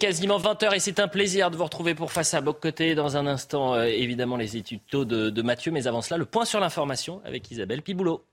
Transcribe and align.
Quasiment 0.00 0.38
20h 0.38 0.76
et 0.76 0.78
c'est 0.78 1.00
un 1.00 1.08
plaisir 1.08 1.50
de 1.50 1.56
vous 1.56 1.64
retrouver 1.64 1.96
pour 1.96 2.12
Face 2.12 2.32
à 2.32 2.40
Boc 2.40 2.60
Côté. 2.60 2.94
Dans 2.94 3.16
un 3.16 3.26
instant, 3.26 3.74
euh, 3.74 3.86
évidemment, 3.86 4.36
les 4.36 4.56
études 4.56 4.78
taux 4.88 5.04
de, 5.04 5.28
de 5.28 5.42
Mathieu. 5.42 5.72
Mais 5.72 5.88
avant 5.88 6.02
cela, 6.02 6.18
le 6.18 6.24
point 6.24 6.44
sur 6.44 6.60
l'information 6.60 7.20
avec 7.24 7.50
Isabelle 7.50 7.82
Piboulot. 7.82 8.24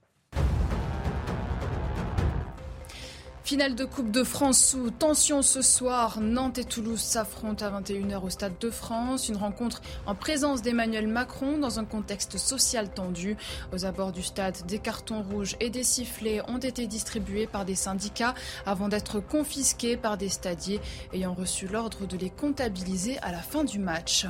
Finale 3.46 3.76
de 3.76 3.84
Coupe 3.84 4.10
de 4.10 4.24
France 4.24 4.58
sous 4.58 4.90
tension 4.90 5.40
ce 5.40 5.62
soir. 5.62 6.18
Nantes 6.20 6.58
et 6.58 6.64
Toulouse 6.64 6.98
s'affrontent 6.98 7.64
à 7.64 7.80
21h 7.80 8.24
au 8.24 8.28
Stade 8.28 8.58
de 8.58 8.70
France. 8.70 9.28
Une 9.28 9.36
rencontre 9.36 9.82
en 10.04 10.16
présence 10.16 10.62
d'Emmanuel 10.62 11.06
Macron 11.06 11.56
dans 11.56 11.78
un 11.78 11.84
contexte 11.84 12.38
social 12.38 12.92
tendu. 12.92 13.36
Aux 13.72 13.84
abords 13.84 14.10
du 14.10 14.24
stade, 14.24 14.66
des 14.66 14.80
cartons 14.80 15.22
rouges 15.22 15.54
et 15.60 15.70
des 15.70 15.84
sifflets 15.84 16.42
ont 16.48 16.58
été 16.58 16.88
distribués 16.88 17.46
par 17.46 17.64
des 17.64 17.76
syndicats 17.76 18.34
avant 18.66 18.88
d'être 18.88 19.20
confisqués 19.20 19.96
par 19.96 20.16
des 20.16 20.28
stadiers 20.28 20.80
ayant 21.12 21.32
reçu 21.32 21.68
l'ordre 21.68 22.04
de 22.04 22.16
les 22.16 22.30
comptabiliser 22.30 23.16
à 23.20 23.30
la 23.30 23.38
fin 23.38 23.62
du 23.62 23.78
match. 23.78 24.26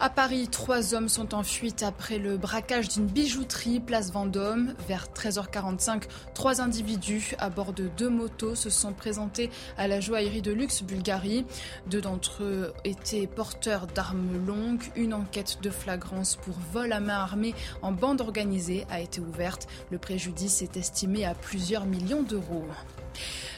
À 0.00 0.08
Paris, 0.08 0.48
trois 0.48 0.94
hommes 0.94 1.10
sont 1.10 1.34
en 1.34 1.42
fuite 1.42 1.82
après 1.82 2.16
le 2.16 2.38
braquage 2.38 2.88
d'une 2.88 3.04
bijouterie 3.04 3.80
place 3.80 4.10
Vendôme. 4.12 4.72
Vers 4.88 5.08
13h45, 5.14 6.04
trois 6.32 6.62
individus 6.62 7.34
à 7.38 7.50
bord 7.50 7.74
de 7.74 7.90
deux 7.98 8.08
motos 8.08 8.29
se 8.54 8.70
sont 8.70 8.92
présentés 8.92 9.50
à 9.76 9.88
la 9.88 10.00
joaillerie 10.00 10.42
de 10.42 10.52
luxe 10.52 10.82
Bulgarie. 10.82 11.44
Deux 11.86 12.00
d'entre 12.00 12.42
eux 12.42 12.72
étaient 12.84 13.26
porteurs 13.26 13.86
d'armes 13.86 14.46
longues. 14.46 14.82
Une 14.96 15.14
enquête 15.14 15.58
de 15.62 15.70
flagrance 15.70 16.36
pour 16.36 16.54
vol 16.72 16.92
à 16.92 17.00
main 17.00 17.18
armée 17.18 17.54
en 17.82 17.92
bande 17.92 18.20
organisée 18.20 18.86
a 18.90 19.00
été 19.00 19.20
ouverte. 19.20 19.68
Le 19.90 19.98
préjudice 19.98 20.62
est 20.62 20.76
estimé 20.76 21.24
à 21.24 21.34
plusieurs 21.34 21.86
millions 21.86 22.22
d'euros. 22.22 22.64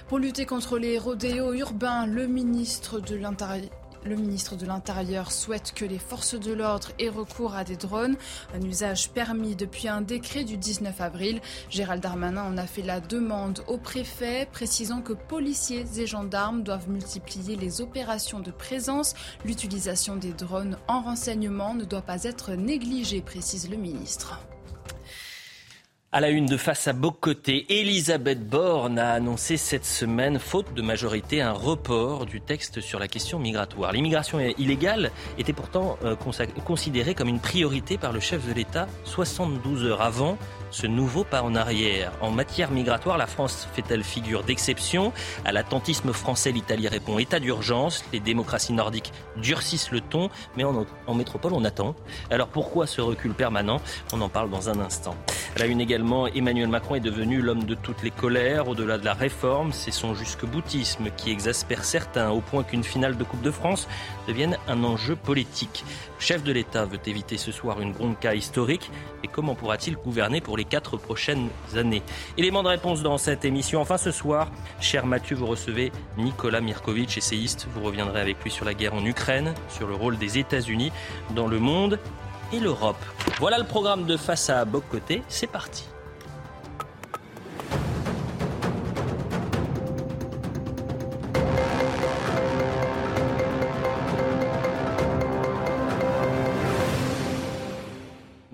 Pour 0.09 0.19
lutter 0.19 0.47
contre 0.47 0.79
les 0.79 0.99
rodéos 0.99 1.55
urbains, 1.55 2.07
le 2.07 2.27
ministre 2.27 3.01
de 3.01 3.17
l'Intérieur 3.17 3.71
le 4.05 4.17
ministre 4.17 4.57
de 4.57 4.67
l'Intérieur 4.67 5.33
souhaite 5.33 5.73
que 5.75 5.85
les 5.85 5.99
forces 5.99 6.35
de 6.39 6.53
l'ordre 6.53 6.89
aient 6.99 7.09
recours 7.09 7.55
à 7.55 7.65
des 7.65 7.77
drones, 7.77 8.17
un 8.55 8.63
usage 8.63 9.11
permis 9.11 9.55
depuis 9.55 9.89
un 9.89 10.01
décret 10.01 10.45
du 10.45 10.57
19 10.57 11.01
avril. 11.01 11.41
Gérald 11.71 12.03
Darmanin 12.03 12.45
en 12.45 12.57
a 12.59 12.67
fait 12.67 12.83
la 12.83 13.01
demande 13.01 13.63
au 13.69 13.79
préfet, 13.79 14.49
précisant 14.51 15.03
que 15.03 15.13
policiers 15.13 15.85
et 15.97 16.07
gendarmes 16.07 16.63
doivent 16.63 16.89
multiplier 16.89 17.57
les 17.57 17.81
opérations 17.81 18.41
de 18.41 18.51
présence. 18.51 19.15
L'utilisation 19.45 20.17
des 20.17 20.33
drones 20.33 20.79
en 20.89 21.03
renseignement 21.03 21.75
ne 21.75 21.85
doit 21.85 22.03
pas 22.03 22.25
être 22.25 22.53
négligée, 22.53 23.21
précise 23.21 23.71
le 23.71 23.77
ministre. 23.77 24.39
À 26.15 26.21
la 26.21 26.29
une 26.29 26.45
de 26.45 26.59
face 26.59 26.89
à 26.89 26.93
Bocoté, 26.93 27.65
Elisabeth 27.71 28.47
Borne 28.47 28.99
a 28.99 29.13
annoncé 29.13 29.57
cette 29.57 29.87
semaine, 29.87 30.39
faute 30.39 30.75
de 30.75 30.83
majorité, 30.83 31.41
un 31.41 31.53
report 31.53 32.27
du 32.27 32.43
texte 32.43 32.83
sur 32.83 32.99
la 32.99 33.09
question 33.09 33.39
migratoire. 33.39 33.93
L'immigration 33.93 34.39
illégale 34.59 35.11
était 35.39 35.55
pourtant 35.55 35.97
euh, 36.05 36.15
considérée 36.67 37.15
comme 37.15 37.29
une 37.29 37.41
priorité 37.41 37.97
par 37.97 38.13
le 38.13 38.21
chef 38.21 38.47
de 38.47 38.53
l'État 38.53 38.89
72 39.05 39.87
heures 39.87 40.03
avant 40.03 40.37
ce 40.73 40.87
nouveau 40.87 41.23
pas 41.23 41.43
en 41.43 41.55
arrière. 41.55 42.13
En 42.21 42.31
matière 42.31 42.71
migratoire, 42.71 43.19
la 43.19 43.27
France 43.27 43.69
fait-elle 43.75 44.03
figure 44.03 44.43
d'exception? 44.43 45.13
À 45.45 45.53
l'attentisme 45.53 46.13
français, 46.13 46.51
l'Italie 46.51 46.89
répond 46.89 47.19
état 47.19 47.39
d'urgence. 47.39 48.05
Les 48.13 48.21
démocraties 48.21 48.73
nordiques 48.73 49.13
durcissent 49.37 49.91
le 49.91 50.01
ton, 50.01 50.31
mais 50.57 50.65
en, 50.65 51.15
métropole, 51.15 51.53
on 51.53 51.65
attend. 51.65 51.95
Alors 52.31 52.49
pourquoi 52.49 52.87
ce 52.87 53.03
recul 53.03 53.35
permanent? 53.35 53.81
On 54.13 54.21
en 54.23 54.31
parle 54.31 54.51
dans 54.51 54.71
un 54.71 54.81
instant. 54.81 55.15
À 55.57 55.59
la 55.59 55.67
une 55.67 55.83
Emmanuel 56.35 56.69
Macron 56.69 56.97
est 56.97 57.01
devenu 57.01 57.41
l'homme 57.41 57.65
de 57.65 57.75
toutes 57.75 58.03
les 58.03 58.11
colères. 58.11 58.69
Au-delà 58.69 58.99
de 58.99 59.05
la 59.05 59.15
réforme, 59.15 59.73
c'est 59.73 59.91
son 59.91 60.15
jusque-boutisme 60.15 61.11
qui 61.17 61.31
exaspère 61.31 61.85
certains, 61.85 62.31
au 62.31 62.41
point 62.41 62.63
qu'une 62.63 62.85
finale 62.85 63.17
de 63.17 63.25
Coupe 63.25 63.43
de 63.43 63.51
France 63.51 63.89
devienne 64.27 64.59
un 64.69 64.85
enjeu 64.85 65.17
politique. 65.17 65.85
Chef 66.19 66.43
de 66.43 66.53
l'État 66.53 66.85
veut 66.85 67.01
éviter 67.07 67.37
ce 67.37 67.53
soir 67.53 67.81
une 67.81 67.93
bronca 67.93 68.35
historique. 68.35 68.91
Et 69.25 69.29
comment 69.29 69.55
pourra-t-il 69.55 69.97
gouverner 69.97 70.41
pour 70.41 70.57
les 70.57 70.65
quatre 70.65 70.97
prochaines 70.97 71.49
années? 71.77 72.03
Élément 72.37 72.63
de 72.63 72.69
réponse 72.69 73.03
dans 73.03 73.19
cette 73.19 73.45
émission. 73.45 73.81
Enfin, 73.81 73.99
ce 73.99 74.11
soir, 74.11 74.51
cher 74.81 75.07
Mathieu, 75.07 75.37
vous 75.37 75.47
recevez 75.47 75.93
Nicolas 76.19 76.61
Mirkovitch, 76.61 77.17
essayiste. 77.17 77.67
Vous 77.75 77.83
reviendrez 77.83 78.21
avec 78.21 78.43
lui 78.43 78.51
sur 78.51 78.65
la 78.65 78.75
guerre 78.75 78.95
en 78.95 79.05
Ukraine, 79.05 79.55
sur 79.69 79.87
le 79.87 79.95
rôle 79.95 80.19
des 80.19 80.39
États-Unis 80.39 80.93
dans 81.35 81.47
le 81.47 81.59
monde 81.59 81.99
et 82.53 82.61
l'Europe. 82.61 83.03
Voilà 83.39 83.59
le 83.59 83.65
programme 83.65 84.05
de 84.05 84.17
Face 84.17 84.51
à 84.51 84.65
Boc 84.65 84.85
Côté. 84.91 85.23
C'est 85.29 85.47
parti. 85.47 85.85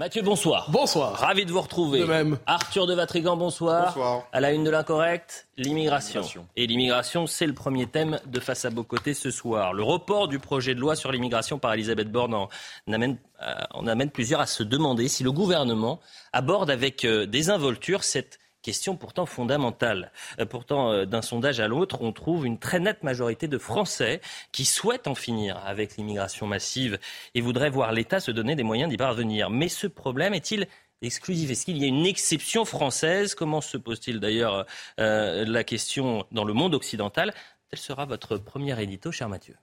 Mathieu, 0.09 0.23
bonsoir. 0.23 0.71
Bonsoir. 0.71 1.13
Ravi 1.19 1.45
de 1.45 1.53
vous 1.53 1.61
retrouver. 1.61 1.99
De 1.99 2.07
même. 2.07 2.39
Arthur 2.47 2.87
de 2.87 2.95
Vatrigan, 2.95 3.37
bonsoir. 3.37 3.89
Bonsoir. 3.89 4.23
À 4.33 4.41
la 4.41 4.53
une 4.53 4.65
de 4.65 4.71
l'incorrect, 4.71 5.49
l'immigration. 5.59 6.23
Et 6.57 6.67
l'immigration, 6.67 7.27
c'est 7.27 7.47
le 7.47 7.53
premier 7.53 7.87
thème 7.87 8.19
de 8.25 8.41
Face 8.41 8.65
à 8.65 8.71
Bocoté 8.71 9.13
ce 9.13 9.31
soir. 9.31 9.75
Le 9.75 9.83
report 9.83 10.29
du 10.29 10.39
projet 10.39 10.75
de 10.75 10.81
loi 10.81 10.97
sur 10.97 11.13
l'immigration 11.13 11.59
par 11.59 11.75
Elisabeth 11.75 12.11
Borne 12.11 12.33
en 12.33 12.49
amène, 12.91 13.19
euh, 13.43 13.87
amène 13.87 14.09
plusieurs 14.09 14.41
à 14.41 14.47
se 14.47 14.63
demander 14.63 15.09
si 15.09 15.25
le 15.25 15.31
gouvernement 15.31 16.01
aborde 16.33 16.71
avec 16.71 17.05
euh, 17.05 17.27
désinvolture 17.27 18.03
cette 18.03 18.39
question 18.63 18.97
pourtant 18.97 19.27
fondamentale. 19.27 20.13
Euh, 20.41 20.47
pourtant, 20.47 20.93
euh, 20.93 21.05
d'un 21.05 21.23
sondage 21.23 21.61
à 21.61 21.69
l'autre, 21.69 21.99
on 22.01 22.13
trouve 22.13 22.47
une 22.47 22.59
très 22.59 22.81
nette 22.81 23.03
majorité 23.03 23.49
de 23.49 23.59
Français 23.59 24.21
qui 24.53 24.65
souhaitent 24.65 25.07
en 25.09 25.15
finir 25.15 25.61
avec 25.65 25.97
l'immigration 25.97 26.47
massive 26.47 26.99
et 27.35 27.41
voudraient 27.41 27.71
voir 27.71 27.93
l'État 27.93 28.21
se 28.21 28.31
donner 28.31 28.57
des 28.57 28.63
moyens 28.63 28.91
d'y 28.91 28.97
parvenir. 28.97 29.51
Mais 29.51 29.69
ce 29.69 29.87
problème 29.87 30.35
est-il 30.35 30.67
exclusif? 31.03 31.51
Est-ce 31.51 31.65
qu'il 31.65 31.79
y 31.79 31.85
a 31.85 31.89
une 31.89 32.07
exception 32.07 32.65
française? 32.65 33.35
Comment 33.35 33.61
se 33.61 33.77
pose-t-il 33.77 34.21
d'ailleurs 34.21 34.67
euh, 34.99 35.45
la 35.47 35.65
question 35.65 36.27
dans 36.33 36.45
le 36.45 36.53
monde 36.53 36.75
occidental? 36.75 37.33
Tel 37.71 37.79
sera 37.79 38.07
votre 38.07 38.39
premier 38.39 38.81
édito, 38.83 39.13
cher 39.13 39.29
Mathieu. 39.29 39.55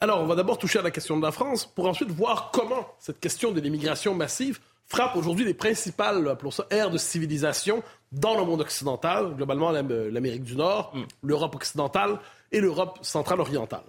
Alors, 0.00 0.20
on 0.20 0.26
va 0.26 0.34
d'abord 0.34 0.58
toucher 0.58 0.80
à 0.80 0.82
la 0.82 0.90
question 0.90 1.16
de 1.16 1.22
la 1.22 1.32
France 1.32 1.66
pour 1.66 1.86
ensuite 1.86 2.10
voir 2.10 2.50
comment 2.52 2.94
cette 2.98 3.20
question 3.20 3.52
de 3.52 3.60
l'immigration 3.60 4.14
massive 4.14 4.60
frappe 4.86 5.16
aujourd'hui 5.16 5.44
les 5.44 5.54
principales, 5.54 6.28
appelons 6.28 6.50
ça, 6.50 6.66
aires 6.70 6.90
de 6.90 6.98
civilisation 6.98 7.82
dans 8.12 8.36
le 8.36 8.44
monde 8.44 8.60
occidental, 8.60 9.34
globalement 9.34 9.70
l'Amérique 9.72 10.44
du 10.44 10.56
Nord, 10.56 10.92
mm. 10.94 11.02
l'Europe 11.22 11.54
occidentale 11.54 12.18
et 12.52 12.60
l'Europe 12.60 12.98
centrale 13.02 13.40
orientale. 13.40 13.84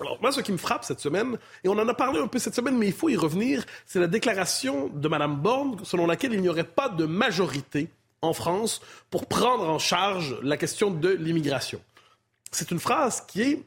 Alors, 0.00 0.18
moi, 0.22 0.32
ce 0.32 0.40
qui 0.40 0.52
me 0.52 0.56
frappe 0.56 0.84
cette 0.84 1.00
semaine, 1.00 1.36
et 1.62 1.68
on 1.68 1.72
en 1.72 1.86
a 1.86 1.94
parlé 1.94 2.20
un 2.20 2.26
peu 2.26 2.38
cette 2.38 2.54
semaine, 2.54 2.78
mais 2.78 2.86
il 2.86 2.92
faut 2.92 3.08
y 3.08 3.16
revenir, 3.16 3.64
c'est 3.86 4.00
la 4.00 4.06
déclaration 4.06 4.88
de 4.88 5.08
Mme 5.08 5.36
Borne 5.36 5.76
selon 5.84 6.06
laquelle 6.06 6.32
il 6.32 6.40
n'y 6.40 6.48
aurait 6.48 6.64
pas 6.64 6.88
de 6.88 7.04
majorité 7.04 7.90
en 8.22 8.32
France 8.32 8.80
pour 9.10 9.26
prendre 9.26 9.68
en 9.68 9.78
charge 9.78 10.38
la 10.42 10.56
question 10.56 10.90
de 10.90 11.10
l'immigration. 11.10 11.80
C'est 12.50 12.70
une 12.70 12.80
phrase 12.80 13.22
qui 13.26 13.42
est 13.42 13.62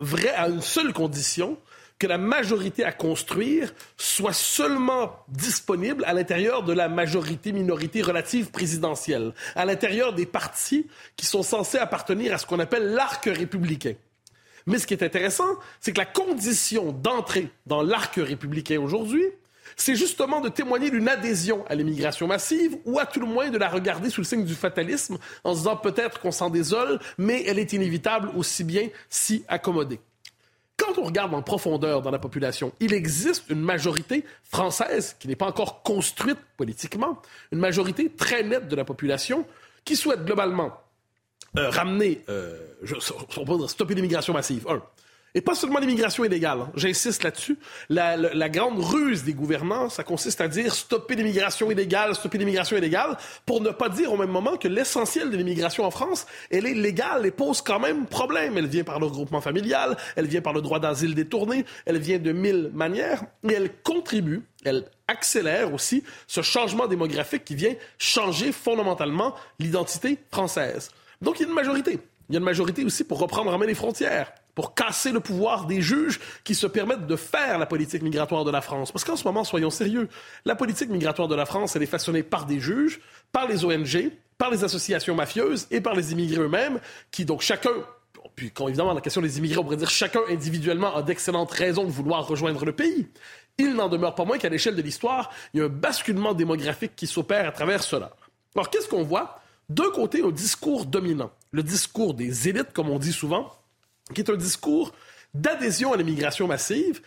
vraie 0.00 0.34
à 0.34 0.48
une 0.48 0.62
seule 0.62 0.92
condition, 0.92 1.56
que 2.00 2.06
la 2.06 2.18
majorité 2.18 2.82
à 2.82 2.92
construire 2.92 3.72
soit 3.98 4.32
seulement 4.32 5.12
disponible 5.28 6.02
à 6.06 6.14
l'intérieur 6.14 6.64
de 6.64 6.72
la 6.72 6.88
majorité-minorité 6.88 8.00
relative 8.00 8.50
présidentielle, 8.50 9.34
à 9.54 9.66
l'intérieur 9.66 10.14
des 10.14 10.24
partis 10.24 10.86
qui 11.16 11.26
sont 11.26 11.42
censés 11.42 11.76
appartenir 11.78 12.32
à 12.34 12.38
ce 12.38 12.46
qu'on 12.46 12.58
appelle 12.58 12.94
l'arc 12.94 13.26
républicain. 13.26 13.94
Mais 14.66 14.78
ce 14.78 14.86
qui 14.86 14.94
est 14.94 15.04
intéressant, 15.04 15.58
c'est 15.78 15.92
que 15.92 15.98
la 15.98 16.06
condition 16.06 16.90
d'entrée 16.92 17.50
dans 17.66 17.82
l'arc 17.82 18.14
républicain 18.16 18.80
aujourd'hui, 18.80 19.24
c'est 19.76 19.94
justement 19.94 20.40
de 20.40 20.48
témoigner 20.48 20.90
d'une 20.90 21.08
adhésion 21.08 21.66
à 21.68 21.74
l'immigration 21.74 22.26
massive 22.26 22.78
ou 22.86 22.98
à 22.98 23.04
tout 23.04 23.20
le 23.20 23.26
moins 23.26 23.50
de 23.50 23.58
la 23.58 23.68
regarder 23.68 24.08
sous 24.08 24.22
le 24.22 24.26
signe 24.26 24.44
du 24.44 24.54
fatalisme 24.54 25.18
en 25.44 25.52
se 25.52 25.58
disant 25.58 25.76
peut-être 25.76 26.18
qu'on 26.20 26.32
s'en 26.32 26.48
désole, 26.48 26.98
mais 27.18 27.44
elle 27.46 27.58
est 27.58 27.74
inévitable 27.74 28.30
aussi 28.34 28.64
bien 28.64 28.88
s'y 29.10 29.44
accommoder. 29.48 30.00
Quand 30.80 30.96
on 30.96 31.04
regarde 31.04 31.34
en 31.34 31.42
profondeur 31.42 32.00
dans 32.00 32.10
la 32.10 32.18
population, 32.18 32.72
il 32.80 32.94
existe 32.94 33.50
une 33.50 33.60
majorité 33.60 34.24
française 34.44 35.14
qui 35.20 35.28
n'est 35.28 35.36
pas 35.36 35.46
encore 35.46 35.82
construite 35.82 36.38
politiquement, 36.56 37.20
une 37.52 37.58
majorité 37.58 38.10
très 38.10 38.42
nette 38.42 38.66
de 38.66 38.76
la 38.76 38.84
population 38.86 39.46
qui 39.84 39.94
souhaite 39.94 40.24
globalement 40.24 40.72
euh, 41.58 41.68
ramener 41.68 42.22
euh, 42.30 42.56
stopper 43.66 43.94
l'immigration 43.94 44.32
massive. 44.32 44.66
Et 45.34 45.40
pas 45.40 45.54
seulement 45.54 45.78
l'immigration 45.78 46.24
illégale, 46.24 46.66
j'insiste 46.74 47.22
là-dessus. 47.22 47.56
La, 47.88 48.16
la, 48.16 48.48
grande 48.48 48.82
ruse 48.82 49.22
des 49.22 49.32
gouvernants, 49.32 49.88
ça 49.88 50.02
consiste 50.02 50.40
à 50.40 50.48
dire 50.48 50.74
stopper 50.74 51.14
l'immigration 51.14 51.70
illégale, 51.70 52.16
stopper 52.16 52.38
l'immigration 52.38 52.76
illégale, 52.76 53.16
pour 53.46 53.60
ne 53.60 53.70
pas 53.70 53.88
dire 53.88 54.12
au 54.12 54.16
même 54.16 54.30
moment 54.30 54.56
que 54.56 54.66
l'essentiel 54.66 55.30
de 55.30 55.36
l'immigration 55.36 55.84
en 55.84 55.92
France, 55.92 56.26
elle 56.50 56.66
est 56.66 56.74
légale 56.74 57.26
et 57.26 57.30
pose 57.30 57.62
quand 57.62 57.78
même 57.78 58.06
problème. 58.06 58.58
Elle 58.58 58.66
vient 58.66 58.82
par 58.82 58.98
le 58.98 59.06
regroupement 59.06 59.40
familial, 59.40 59.96
elle 60.16 60.26
vient 60.26 60.40
par 60.40 60.52
le 60.52 60.62
droit 60.62 60.80
d'asile 60.80 61.14
détourné, 61.14 61.64
elle 61.86 61.98
vient 61.98 62.18
de 62.18 62.32
mille 62.32 62.70
manières, 62.74 63.22
mais 63.44 63.54
elle 63.54 63.70
contribue, 63.84 64.42
elle 64.64 64.86
accélère 65.06 65.72
aussi 65.72 66.02
ce 66.26 66.42
changement 66.42 66.88
démographique 66.88 67.44
qui 67.44 67.54
vient 67.54 67.74
changer 67.98 68.50
fondamentalement 68.50 69.34
l'identité 69.60 70.18
française. 70.32 70.90
Donc 71.22 71.38
il 71.38 71.42
y 71.42 71.46
a 71.46 71.48
une 71.48 71.54
majorité. 71.54 72.00
Il 72.28 72.34
y 72.34 72.36
a 72.36 72.38
une 72.38 72.44
majorité 72.44 72.84
aussi 72.84 73.04
pour 73.04 73.18
reprendre 73.18 73.52
en 73.52 73.58
main 73.58 73.66
les 73.66 73.74
frontières 73.74 74.32
pour 74.54 74.74
casser 74.74 75.12
le 75.12 75.20
pouvoir 75.20 75.66
des 75.66 75.80
juges 75.80 76.20
qui 76.44 76.54
se 76.54 76.66
permettent 76.66 77.06
de 77.06 77.16
faire 77.16 77.58
la 77.58 77.66
politique 77.66 78.02
migratoire 78.02 78.44
de 78.44 78.50
la 78.50 78.60
France. 78.60 78.92
Parce 78.92 79.04
qu'en 79.04 79.16
ce 79.16 79.24
moment, 79.24 79.44
soyons 79.44 79.70
sérieux, 79.70 80.08
la 80.44 80.54
politique 80.54 80.90
migratoire 80.90 81.28
de 81.28 81.34
la 81.34 81.46
France, 81.46 81.76
elle 81.76 81.82
est 81.82 81.86
façonnée 81.86 82.22
par 82.22 82.46
des 82.46 82.60
juges, 82.60 83.00
par 83.32 83.46
les 83.46 83.64
ONG, 83.64 84.10
par 84.38 84.50
les 84.50 84.64
associations 84.64 85.14
mafieuses 85.14 85.66
et 85.70 85.80
par 85.80 85.94
les 85.94 86.12
immigrés 86.12 86.42
eux-mêmes, 86.42 86.80
qui 87.10 87.24
donc 87.24 87.42
chacun 87.42 87.70
puis 88.34 88.50
quand 88.50 88.68
évidemment 88.68 88.94
la 88.94 89.00
question 89.00 89.20
des 89.20 89.38
immigrés, 89.38 89.58
on 89.58 89.64
pourrait 89.64 89.76
dire 89.76 89.90
chacun 89.90 90.20
individuellement 90.28 90.94
a 90.96 91.02
d'excellentes 91.02 91.50
raisons 91.50 91.84
de 91.84 91.90
vouloir 91.90 92.26
rejoindre 92.26 92.64
le 92.64 92.72
pays. 92.72 93.08
Il 93.58 93.74
n'en 93.74 93.88
demeure 93.88 94.14
pas 94.14 94.24
moins 94.24 94.38
qu'à 94.38 94.48
l'échelle 94.48 94.76
de 94.76 94.82
l'histoire, 94.82 95.30
il 95.52 95.60
y 95.60 95.62
a 95.62 95.66
un 95.66 95.68
basculement 95.68 96.32
démographique 96.32 96.92
qui 96.96 97.06
s'opère 97.06 97.46
à 97.46 97.52
travers 97.52 97.82
cela. 97.82 98.12
Alors 98.54 98.70
qu'est-ce 98.70 98.88
qu'on 98.88 99.02
voit? 99.02 99.40
D'un 99.68 99.90
côté, 99.90 100.22
un 100.22 100.30
discours 100.30 100.86
dominant, 100.86 101.30
le 101.52 101.62
discours 101.62 102.14
des 102.14 102.48
élites, 102.48 102.72
comme 102.72 102.88
on 102.88 102.98
dit 102.98 103.12
souvent, 103.12 103.52
qui 104.14 104.20
est 104.20 104.30
un 104.30 104.36
discours 104.36 104.92
d'adhésion 105.34 105.92
à 105.92 105.96
l'immigration 105.96 106.46
massive, 106.46 107.00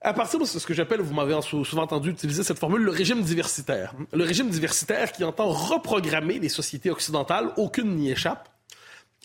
à 0.00 0.12
partir 0.12 0.38
de 0.38 0.44
ce 0.44 0.64
que 0.64 0.74
j'appelle, 0.74 1.00
vous 1.00 1.14
m'avez 1.14 1.38
souvent 1.42 1.82
entendu 1.82 2.10
utiliser 2.10 2.44
cette 2.44 2.58
formule, 2.58 2.82
le 2.82 2.90
régime 2.90 3.22
diversitaire. 3.22 3.94
Le 4.12 4.24
régime 4.24 4.48
diversitaire 4.48 5.10
qui 5.10 5.24
entend 5.24 5.48
reprogrammer 5.48 6.38
les 6.38 6.48
sociétés 6.48 6.90
occidentales, 6.90 7.50
aucune 7.56 7.96
n'y 7.96 8.10
échappe, 8.10 8.48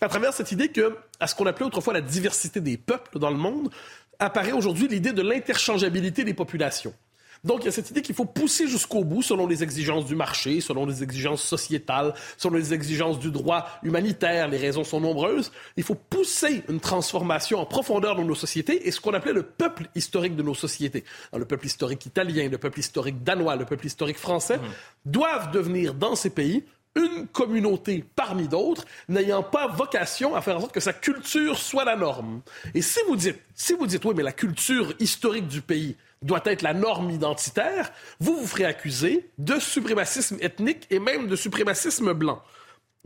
à 0.02 0.08
travers 0.08 0.34
cette 0.34 0.52
idée 0.52 0.70
que, 0.70 0.98
à 1.20 1.28
ce 1.28 1.36
qu'on 1.36 1.46
appelait 1.46 1.66
autrefois 1.66 1.94
la 1.94 2.02
diversité 2.02 2.60
des 2.60 2.78
peuples 2.78 3.20
dans 3.20 3.30
le 3.30 3.38
monde, 3.38 3.70
apparaît 4.18 4.52
aujourd'hui 4.52 4.88
l'idée 4.88 5.14
de 5.14 5.22
l'interchangeabilité 5.22 6.24
des 6.24 6.34
populations. 6.34 6.94
Donc, 7.44 7.62
il 7.62 7.66
y 7.66 7.68
a 7.70 7.72
cette 7.72 7.90
idée 7.92 8.02
qu'il 8.02 8.16
faut 8.16 8.26
pousser 8.26 8.68
jusqu'au 8.68 9.04
bout 9.04 9.22
selon 9.22 9.48
les 9.48 9.64
exigences 9.64 10.06
du 10.06 10.16
marché, 10.16 10.62
selon 10.62 10.86
les 10.86 11.04
exigences 11.04 11.44
sociétales, 11.44 12.14
selon 12.38 12.56
les 12.56 12.74
exigences 12.74 13.20
du 13.20 13.32
droit 13.32 13.68
humanitaire. 13.84 14.48
Les 14.48 14.58
raisons 14.58 14.84
sont 14.84 15.02
nombreuses. 15.02 15.52
Il 15.76 15.84
faut 15.84 15.96
pousser 15.96 16.64
une 16.70 16.80
transformation 16.80 17.60
en 17.60 17.66
profondeur 17.66 18.16
dans 18.16 18.24
nos 18.24 18.36
sociétés 18.36 18.88
et 18.88 18.92
ce 18.92 19.02
qu'on 19.02 19.14
appelait 19.14 19.34
le 19.34 19.44
peuple 19.44 19.88
historique 19.96 20.36
de 20.36 20.44
nos 20.44 20.54
sociétés. 20.56 21.04
le 21.36 21.46
peuple 21.46 21.66
historique 21.66 22.06
italien, 22.06 22.48
le 22.50 22.58
peuple 22.58 22.80
historique 22.80 23.24
danois, 23.24 23.56
le 23.56 23.66
peuple 23.66 23.88
historique 23.88 24.18
français, 24.18 24.58
mmh. 24.58 24.62
doivent 25.06 25.52
devenir 25.52 25.94
dans 25.94 26.16
ces 26.16 26.30
pays 26.30 26.64
une 26.96 27.28
communauté 27.28 28.06
parmi 28.16 28.48
d'autres, 28.48 28.86
n'ayant 29.10 29.44
pas 29.44 29.68
vocation 29.68 30.36
à 30.36 30.42
faire 30.42 30.58
en 30.58 30.62
sorte 30.62 30.74
que 30.74 30.80
sa 30.80 30.94
culture 30.94 31.58
soit 31.58 31.86
la 31.86 31.96
norme. 31.96 32.42
Et 32.74 32.82
si 32.82 33.00
vous 33.08 33.16
dites, 33.16 33.40
si 33.56 33.74
vous 33.74 33.88
dites, 33.88 34.06
oui, 34.06 34.14
mais 34.16 34.24
la 34.24 34.32
culture 34.32 34.94
historique 35.00 35.48
du 35.48 35.62
pays, 35.62 35.96
doit 36.24 36.42
être 36.46 36.62
la 36.62 36.74
norme 36.74 37.12
identitaire, 37.12 37.92
vous 38.20 38.36
vous 38.36 38.48
ferez 38.48 38.66
accuser 38.66 39.30
de 39.38 39.60
suprémacisme 39.60 40.38
ethnique 40.42 40.88
et 40.90 41.00
même 41.00 41.28
de 41.28 41.36
suprémacisme 41.36 42.14
blanc. 42.14 42.42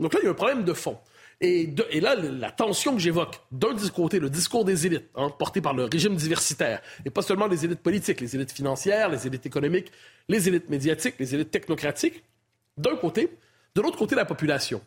Donc 0.00 0.14
là, 0.14 0.20
il 0.22 0.24
y 0.24 0.28
a 0.28 0.30
un 0.30 0.34
problème 0.34 0.64
de 0.64 0.72
fond. 0.72 0.98
Et, 1.40 1.72
là, 2.00 2.16
la 2.16 2.50
tension 2.50 2.94
que 2.94 2.98
j'évoque, 3.00 3.40
d'un 3.52 3.74
côté, 3.94 4.18
le 4.18 4.28
discours 4.28 4.64
des 4.64 4.86
élites, 4.86 5.08
hein, 5.14 5.30
porté 5.30 5.60
par 5.60 5.72
le 5.72 5.84
régime 5.84 6.16
diversitaire, 6.16 6.80
et 7.04 7.10
pas 7.10 7.22
seulement 7.22 7.46
les 7.46 7.64
élites 7.64 7.80
politiques, 7.80 8.20
les 8.20 8.34
élites 8.34 8.50
financières, 8.50 9.08
les 9.08 9.24
élites 9.26 9.46
économiques, 9.46 9.92
les 10.28 10.48
élites 10.48 10.68
médiatiques, 10.68 11.14
les 11.20 11.34
élites 11.36 11.52
technocratiques, 11.52 12.24
d'un 12.76 12.96
côté, 12.96 13.30
de 13.76 13.80
l'autre 13.80 13.98
côté, 13.98 14.16
la 14.16 14.24
population. 14.24 14.80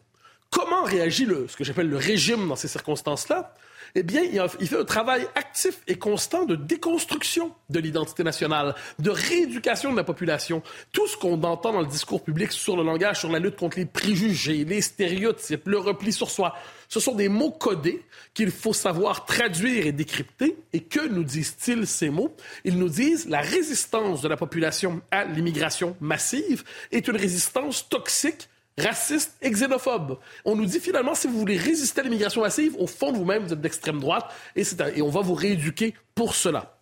Comment 0.50 0.83
réagit 0.83 1.25
le, 1.25 1.48
ce 1.48 1.56
que 1.56 1.63
j'appelle 1.63 1.89
le 1.89 1.95
régime 1.95 2.50
dans 2.50 2.57
ces 2.57 2.68
circonstances-là? 2.68 3.54
Eh 3.96 4.04
bien, 4.04 4.22
il 4.60 4.68
fait 4.68 4.80
un 4.80 4.86
travail 4.86 5.28
actif 5.36 5.82
et 5.88 5.96
constant 5.96 6.46
de 6.46 6.56
déconstruction 6.56 7.54
de 7.70 7.80
l'identité 7.80 8.24
nationale, 8.24 8.76
de 9.00 9.10
rééducation 9.10 9.92
de 9.92 9.98
la 9.98 10.04
population. 10.04 10.64
Tout 10.92 11.08
ce 11.08 11.18
qu'on 11.18 11.42
entend 11.44 11.74
dans 11.74 11.82
le 11.82 11.88
discours 11.88 12.24
public 12.24 12.52
sur 12.52 12.78
le 12.78 12.84
langage, 12.84 13.20
sur 13.20 13.32
la 13.32 13.40
lutte 13.40 13.58
contre 13.58 13.78
les 13.78 13.86
préjugés, 13.86 14.66
les 14.66 14.82
stéréotypes, 14.82 15.68
le 15.68 15.78
repli 15.78 16.14
sur 16.14 16.30
soi, 16.30 16.56
ce 16.88 17.00
sont 17.00 17.16
des 17.16 17.30
mots 17.30 17.52
codés 17.52 18.04
qu'il 18.34 18.52
faut 18.52 18.74
savoir 18.74 19.26
traduire 19.26 19.86
et 19.86 19.92
décrypter. 19.92 20.58
Et 20.74 20.82
que 20.82 21.08
nous 21.08 21.24
disent-ils 21.24 21.88
ces 21.88 22.10
mots? 22.10 22.36
Ils 22.66 22.78
nous 22.78 22.90
disent 22.90 23.30
la 23.30 23.42
résistance 23.42 24.22
de 24.22 24.28
la 24.28 24.38
population 24.38 25.02
à 25.12 25.26
l'immigration 25.26 25.96
massive 26.02 26.64
est 26.92 27.08
une 27.08 27.18
résistance 27.18 27.88
toxique 27.88 28.50
raciste 28.77 29.35
et 29.41 29.50
xénophobe. 29.50 30.18
On 30.45 30.56
nous 30.56 30.65
dit 30.65 30.79
finalement, 30.79 31.15
si 31.15 31.27
vous 31.27 31.38
voulez 31.38 31.57
résister 31.57 32.01
à 32.01 32.03
l'immigration 32.03 32.41
massive, 32.41 32.75
au 32.77 32.88
fond 32.88 33.12
de 33.12 33.18
vous-même, 33.18 33.44
vous 33.44 33.53
êtes 33.53 33.62
d'extrême 33.62 34.00
droite 34.00 34.25
et, 34.56 34.63
on 35.01 35.09
va 35.09 35.21
vous 35.21 35.33
rééduquer 35.33 35.94
pour 36.15 36.35
cela. 36.35 36.77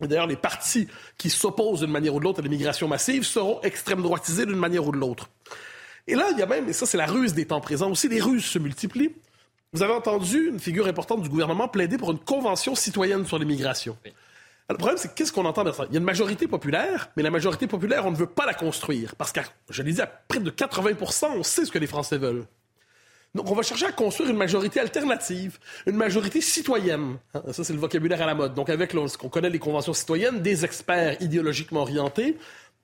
D'ailleurs, 0.00 0.26
les 0.26 0.36
partis 0.36 0.88
qui 1.16 1.30
s'opposent 1.30 1.80
d'une 1.80 1.90
manière 1.90 2.14
ou 2.14 2.18
de 2.18 2.24
l'autre 2.24 2.40
à 2.40 2.42
l'immigration 2.42 2.88
massive 2.88 3.24
seront 3.24 3.60
extrême 3.62 4.02
droitisés 4.02 4.44
d'une 4.44 4.58
manière 4.58 4.86
ou 4.86 4.92
de 4.92 4.98
l'autre. 4.98 5.30
Et 6.06 6.14
là, 6.14 6.26
il 6.32 6.38
y 6.38 6.42
a 6.42 6.46
même, 6.46 6.68
et 6.68 6.72
ça 6.72 6.84
c'est 6.84 6.98
la 6.98 7.06
ruse 7.06 7.32
des 7.32 7.46
temps 7.46 7.60
présents 7.60 7.90
aussi, 7.90 8.08
les 8.08 8.20
ruses 8.20 8.44
se 8.44 8.58
multiplient. 8.58 9.14
Vous 9.72 9.82
avez 9.82 9.92
entendu 9.92 10.48
une 10.48 10.60
figure 10.60 10.86
importante 10.86 11.22
du 11.22 11.28
gouvernement 11.28 11.68
plaider 11.68 11.96
pour 11.96 12.12
une 12.12 12.18
convention 12.18 12.74
citoyenne 12.74 13.26
sur 13.26 13.38
l'immigration 13.38 13.96
le 14.72 14.78
problème, 14.78 14.96
c'est 14.96 15.14
qu'est-ce 15.14 15.32
qu'on 15.32 15.44
entend 15.44 15.62
derrière 15.62 15.76
ça? 15.76 15.86
Il 15.90 15.94
y 15.94 15.96
a 15.96 16.00
une 16.00 16.06
majorité 16.06 16.46
populaire, 16.46 17.10
mais 17.16 17.22
la 17.22 17.30
majorité 17.30 17.66
populaire, 17.66 18.06
on 18.06 18.10
ne 18.10 18.16
veut 18.16 18.26
pas 18.26 18.46
la 18.46 18.54
construire. 18.54 19.14
Parce 19.16 19.30
que, 19.30 19.40
je 19.68 19.82
l'ai 19.82 19.92
dit, 19.92 20.00
à 20.00 20.06
près 20.06 20.40
de 20.40 20.50
80% 20.50 21.26
on 21.36 21.42
sait 21.42 21.66
ce 21.66 21.70
que 21.70 21.78
les 21.78 21.86
Français 21.86 22.16
veulent. 22.16 22.46
Donc, 23.34 23.50
on 23.50 23.54
va 23.54 23.62
chercher 23.62 23.86
à 23.86 23.92
construire 23.92 24.30
une 24.30 24.36
majorité 24.36 24.78
alternative, 24.78 25.58
une 25.86 25.96
majorité 25.96 26.40
citoyenne. 26.40 27.16
Hein, 27.34 27.42
ça, 27.50 27.64
c'est 27.64 27.72
le 27.72 27.80
vocabulaire 27.80 28.22
à 28.22 28.26
la 28.26 28.34
mode. 28.34 28.54
Donc, 28.54 28.70
avec 28.70 28.92
ce 28.92 29.18
qu'on 29.18 29.28
connaît 29.28 29.50
les 29.50 29.58
conventions 29.58 29.92
citoyennes, 29.92 30.40
des 30.40 30.64
experts 30.64 31.20
idéologiquement 31.20 31.80
orientés, 31.80 32.38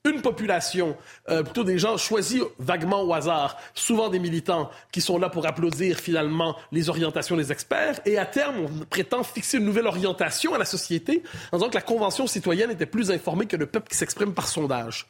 une 0.08 0.23
population, 0.23 0.97
euh, 1.29 1.43
plutôt 1.43 1.62
des 1.62 1.79
gens 1.79 1.99
choisis 1.99 2.41
vaguement 2.58 3.02
au 3.02 3.12
hasard, 3.12 3.58
souvent 3.75 4.08
des 4.08 4.19
militants 4.19 4.70
qui 4.93 5.02
sont 5.02 5.19
là 5.19 5.29
pour 5.29 5.47
applaudir 5.47 5.99
finalement 5.99 6.56
les 6.73 6.88
orientations 6.88 7.37
des 7.37 7.52
experts, 7.52 8.00
et 8.06 8.17
à 8.17 8.25
terme, 8.25 8.56
on 8.64 8.85
prétend 8.87 9.23
fixer 9.23 9.58
une 9.58 9.67
nouvelle 9.67 9.86
orientation 9.86 10.55
à 10.55 10.58
la 10.58 10.65
société 10.65 11.22
en 11.53 11.58
disant 11.58 11.69
que 11.69 11.74
la 11.74 11.82
Convention 11.82 12.27
citoyenne 12.27 12.70
était 12.70 12.86
plus 12.86 13.10
informée 13.10 13.44
que 13.44 13.56
le 13.56 13.67
peuple 13.67 13.91
qui 13.91 13.96
s'exprime 13.96 14.32
par 14.32 14.48
sondage. 14.48 15.06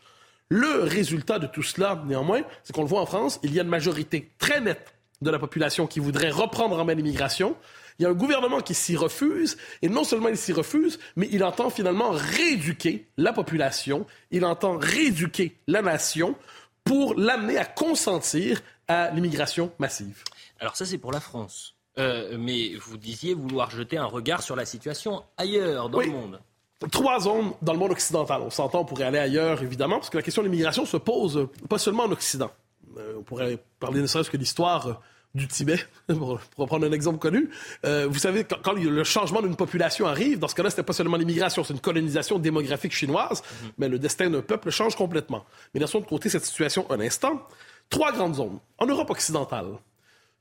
Le 0.49 0.83
résultat 0.83 1.39
de 1.39 1.47
tout 1.47 1.63
cela, 1.63 2.03
néanmoins, 2.07 2.43
c'est 2.65 2.75
qu'on 2.75 2.83
le 2.83 2.89
voit 2.89 3.01
en 3.01 3.07
France, 3.07 3.39
il 3.45 3.55
y 3.55 3.61
a 3.61 3.63
une 3.63 3.69
majorité 3.69 4.33
très 4.39 4.61
nette 4.61 4.95
de 5.23 5.31
la 5.31 5.39
population 5.39 5.87
qui 5.87 6.01
voudrait 6.01 6.31
reprendre 6.31 6.77
en 6.81 6.85
main 6.85 6.95
l'immigration, 6.95 7.55
il 8.01 8.05
y 8.05 8.07
a 8.07 8.09
un 8.09 8.15
gouvernement 8.15 8.61
qui 8.61 8.73
s'y 8.73 8.97
refuse, 8.97 9.59
et 9.83 9.91
non 9.91 10.05
seulement 10.05 10.31
il 10.31 10.39
s'y 10.39 10.55
refuse, 10.55 10.99
mais 11.17 11.29
il 11.33 11.45
entend 11.45 11.69
finalement 11.69 12.13
rééduquer 12.13 13.07
la 13.19 13.35
population, 13.35 14.07
il 14.31 14.47
entend 14.47 14.79
rééduquer 14.79 15.55
la 15.67 15.83
nation 15.83 16.35
pour 16.83 17.15
l'amener 17.15 17.59
à 17.59 17.67
consentir 17.67 18.63
à 18.89 19.11
l'immigration 19.11 19.71
massive. 19.79 20.25
Alors 20.61 20.77
ça, 20.77 20.87
c'est 20.87 20.97
pour 20.97 21.13
la 21.13 21.21
France. 21.21 21.75
Euh, 21.99 22.39
mais 22.39 22.75
vous 22.77 22.97
disiez 22.97 23.35
vouloir 23.35 23.71
jeter 23.71 23.99
un 23.99 24.07
regard 24.07 24.43
sur 24.43 24.57
la 24.57 24.65
situation 24.65 25.23
ailleurs 25.37 25.91
dans 25.91 26.01
le 26.01 26.07
monde. 26.07 26.41
Trois 26.91 27.21
zones 27.21 27.53
dans 27.61 27.75
le 27.75 27.79
monde 27.79 27.91
occidental. 27.91 28.41
On 28.41 28.49
s'entend, 28.49 28.81
on 28.81 28.85
pourrait 28.87 29.05
aller 29.05 29.19
ailleurs, 29.19 29.63
évidemment, 29.63 29.97
parce 29.97 30.09
que 30.09 30.17
la 30.17 30.23
question 30.23 30.41
de 30.41 30.47
l'immigration 30.49 30.87
se 30.87 30.97
pose 30.97 31.49
pas 31.69 31.77
seulement 31.77 32.05
en 32.05 32.13
Occident. 32.13 32.51
Euh, 32.97 33.17
on 33.19 33.23
pourrait 33.23 33.59
parler 33.79 34.01
ne 34.01 34.07
serait-ce 34.07 34.31
que 34.31 34.39
l'histoire 34.39 35.03
du 35.35 35.47
Tibet, 35.47 35.79
pour, 36.07 36.41
reprendre 36.57 36.87
un 36.87 36.93
exemple 36.93 37.19
connu. 37.19 37.51
Euh, 37.85 38.07
vous 38.09 38.19
savez, 38.19 38.45
quand, 38.45 38.73
le 38.73 39.05
changement 39.05 39.43
d'une 39.43 39.57
population 39.57 40.07
arrive, 40.07 40.39
dans 40.39 40.49
ce 40.49 40.55
cas-là, 40.55 40.71
c'était 40.71 40.83
pas 40.83 40.93
seulement 40.93 41.17
l'immigration, 41.17 41.63
c'est 41.65 41.75
une 41.75 41.81
colonisation 41.81 42.39
démographique 42.39 42.93
chinoise, 42.93 43.43
mhm. 43.43 43.71
mais 43.79 43.89
le 43.89 43.99
destin 43.99 44.31
d'un 44.31 44.43
peuple 44.43 44.71
change 44.71 44.97
complètement. 44.97 45.45
Mais 45.75 45.81
laissons 45.81 46.01
de 46.01 46.07
côté 46.07 46.29
cette 46.29 46.45
situation 46.45 46.91
un 46.91 47.01
instant. 47.01 47.47
Trois 47.89 48.13
grandes 48.13 48.37
zones. 48.37 48.59
En 48.79 48.87
Europe 48.87 49.11
occidentale, 49.11 49.67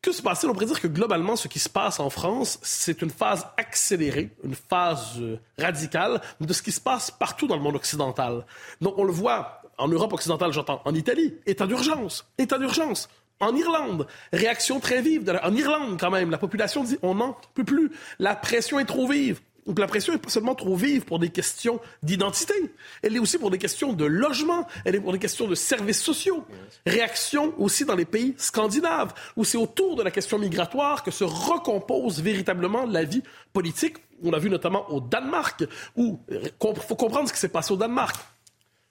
que 0.02 0.12
se 0.12 0.22
passe-t-il? 0.22 0.50
On 0.50 0.54
pourrait 0.54 0.66
dire 0.66 0.80
que 0.80 0.88
globalement, 0.88 1.36
ce 1.36 1.48
qui 1.48 1.60
se 1.60 1.68
passe 1.68 2.00
en 2.00 2.10
France, 2.10 2.58
c'est 2.62 3.02
une 3.02 3.10
phase 3.10 3.46
accélérée, 3.58 4.30
une 4.44 4.56
phase 4.56 5.20
euh, 5.20 5.38
radicale 5.58 6.22
de 6.40 6.54
ce 6.54 6.62
qui 6.62 6.72
se 6.72 6.80
passe 6.80 7.12
partout 7.12 7.48
dans 7.48 7.58
le 7.58 7.62
monde 7.62 7.76
occidental. 7.76 8.46
Donc, 8.80 8.98
on 8.98 9.04
le 9.04 9.12
voit 9.12 9.62
en 9.78 9.88
Europe 9.88 10.14
occidentale, 10.14 10.54
j'entends, 10.54 10.82
en 10.86 10.94
Italie, 10.94 11.36
état 11.46 11.68
d'urgence, 11.68 12.26
état 12.38 12.58
d'urgence. 12.58 13.10
En 13.40 13.56
Irlande, 13.56 14.08
réaction 14.34 14.80
très 14.80 15.02
vive. 15.02 15.40
En 15.44 15.56
Irlande, 15.56 15.98
quand 16.00 16.12
même, 16.12 16.30
la 16.30 16.38
population 16.38 16.84
dit 16.84 16.98
on 17.02 17.16
n'en 17.16 17.38
peut 17.54 17.64
plus. 17.64 17.92
La 18.20 18.36
pression 18.36 18.80
est 18.80 18.86
trop 18.86 19.08
vive. 19.08 19.40
Donc 19.70 19.78
la 19.78 19.88
pression 19.88 20.14
n'est 20.14 20.20
pas 20.20 20.30
seulement 20.30 20.56
trop 20.56 20.76
vive 20.76 21.06
pour 21.06 21.20
des 21.20 21.30
questions 21.30 21.80
d'identité, 22.02 22.56
elle 23.04 23.16
est 23.16 23.20
aussi 23.20 23.38
pour 23.38 23.52
des 23.52 23.60
questions 23.60 23.94
de 23.94 24.04
logement, 24.04 24.68
elle 24.84 24.96
est 24.96 25.00
pour 25.00 25.12
des 25.12 25.20
questions 25.20 25.48
de 25.48 25.54
services 25.54 26.02
sociaux. 26.02 26.44
Réaction 26.88 27.54
aussi 27.60 27.86
dans 27.86 27.96
les 27.96 28.06
pays 28.06 28.34
scandinaves, 28.38 29.14
où 29.36 29.44
c'est 29.44 29.60
autour 29.60 29.96
de 29.96 30.02
la 30.02 30.10
question 30.10 30.40
migratoire 30.40 31.04
que 31.04 31.12
se 31.12 31.24
recompose 31.24 32.20
véritablement 32.20 32.88
la 32.88 33.04
vie 33.04 33.22
politique. 33.54 33.98
On 34.24 34.32
l'a 34.32 34.40
vu 34.40 34.50
notamment 34.50 34.90
au 34.90 35.02
Danemark, 35.02 35.64
où 35.96 36.20
il 36.30 36.52
faut 36.60 36.96
comprendre 36.96 37.28
ce 37.28 37.34
qui 37.34 37.40
s'est 37.40 37.50
passé 37.50 37.72
au 37.72 37.78
Danemark 37.78 38.16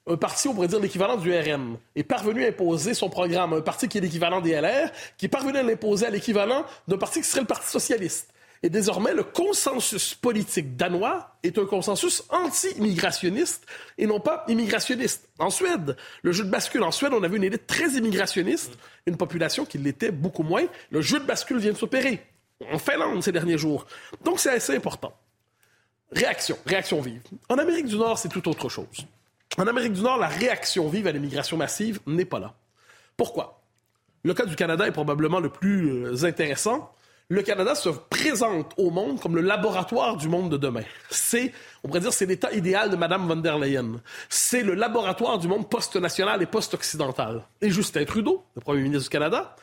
un 0.08 0.16
parti, 0.16 0.48
on 0.48 0.54
pourrait 0.54 0.68
dire 0.68 0.80
l'équivalent 0.80 1.16
du 1.16 1.32
RM, 1.32 1.76
est 1.94 2.02
parvenu 2.02 2.44
à 2.44 2.48
imposer 2.48 2.94
son 2.94 3.10
programme, 3.10 3.52
un 3.52 3.60
parti 3.60 3.88
qui 3.88 3.98
est 3.98 4.00
l'équivalent 4.00 4.40
des 4.40 4.52
LR, 4.52 4.90
qui 5.16 5.26
est 5.26 5.28
parvenu 5.28 5.58
à 5.58 5.62
l'imposer 5.62 6.06
à 6.06 6.10
l'équivalent 6.10 6.64
d'un 6.86 6.96
parti 6.96 7.20
qui 7.20 7.28
serait 7.28 7.42
le 7.42 7.46
Parti 7.46 7.70
socialiste. 7.70 8.32
Et 8.62 8.70
désormais, 8.70 9.14
le 9.14 9.22
consensus 9.22 10.14
politique 10.14 10.76
danois 10.76 11.36
est 11.44 11.58
un 11.58 11.64
consensus 11.64 12.24
anti-immigrationniste 12.30 13.64
et 13.98 14.06
non 14.06 14.18
pas 14.18 14.44
immigrationniste. 14.48 15.28
En 15.38 15.50
Suède, 15.50 15.96
le 16.22 16.32
jeu 16.32 16.44
de 16.44 16.50
bascule. 16.50 16.82
En 16.82 16.90
Suède, 16.90 17.12
on 17.14 17.22
avait 17.22 17.36
une 17.36 17.44
élite 17.44 17.68
très 17.68 17.90
immigrationniste, 17.90 18.76
une 19.06 19.16
population 19.16 19.64
qui 19.64 19.78
l'était 19.78 20.10
beaucoup 20.10 20.42
moins. 20.42 20.64
Le 20.90 21.00
jeu 21.00 21.20
de 21.20 21.24
bascule 21.24 21.58
vient 21.58 21.72
de 21.72 21.76
s'opérer. 21.76 22.20
En 22.72 22.78
Finlande 22.78 23.22
ces 23.22 23.30
derniers 23.30 23.58
jours. 23.58 23.86
Donc, 24.24 24.40
c'est 24.40 24.50
assez 24.50 24.74
important. 24.74 25.14
Réaction, 26.10 26.58
réaction 26.66 27.00
vive. 27.00 27.22
En 27.48 27.58
Amérique 27.58 27.86
du 27.86 27.96
Nord, 27.96 28.18
c'est 28.18 28.28
tout 28.28 28.48
autre 28.48 28.68
chose. 28.68 29.06
En 29.58 29.66
Amérique 29.66 29.92
du 29.92 30.02
Nord, 30.02 30.18
la 30.18 30.28
réaction 30.28 30.88
vive 30.88 31.06
à 31.06 31.12
l'immigration 31.12 31.56
massive 31.56 32.00
n'est 32.06 32.24
pas 32.24 32.38
là. 32.38 32.54
Pourquoi? 33.16 33.60
Le 34.22 34.32
cas 34.34 34.46
du 34.46 34.56
Canada 34.56 34.86
est 34.86 34.92
probablement 34.92 35.40
le 35.40 35.50
plus 35.50 36.04
euh, 36.04 36.24
intéressant 36.24 36.92
le 37.30 37.42
Canada 37.42 37.74
se 37.74 37.90
présente 37.90 38.72
au 38.78 38.90
monde 38.90 39.20
comme 39.20 39.36
le 39.36 39.42
laboratoire 39.42 40.16
du 40.16 40.28
monde 40.28 40.50
de 40.50 40.56
demain. 40.56 40.84
C'est, 41.10 41.52
on 41.84 41.88
pourrait 41.88 42.00
dire, 42.00 42.12
c'est 42.12 42.24
l'état 42.24 42.50
idéal 42.52 42.90
de 42.90 42.96
Mme 42.96 43.28
von 43.28 43.36
der 43.36 43.58
Leyen. 43.58 44.00
C'est 44.30 44.62
le 44.62 44.74
laboratoire 44.74 45.38
du 45.38 45.46
monde 45.46 45.68
post-national 45.68 46.42
et 46.42 46.46
post-occidental. 46.46 47.44
Et 47.60 47.68
Justin 47.68 48.04
Trudeau, 48.06 48.44
le 48.56 48.62
premier 48.62 48.80
ministre 48.80 49.04
du 49.04 49.10
Canada, 49.10 49.54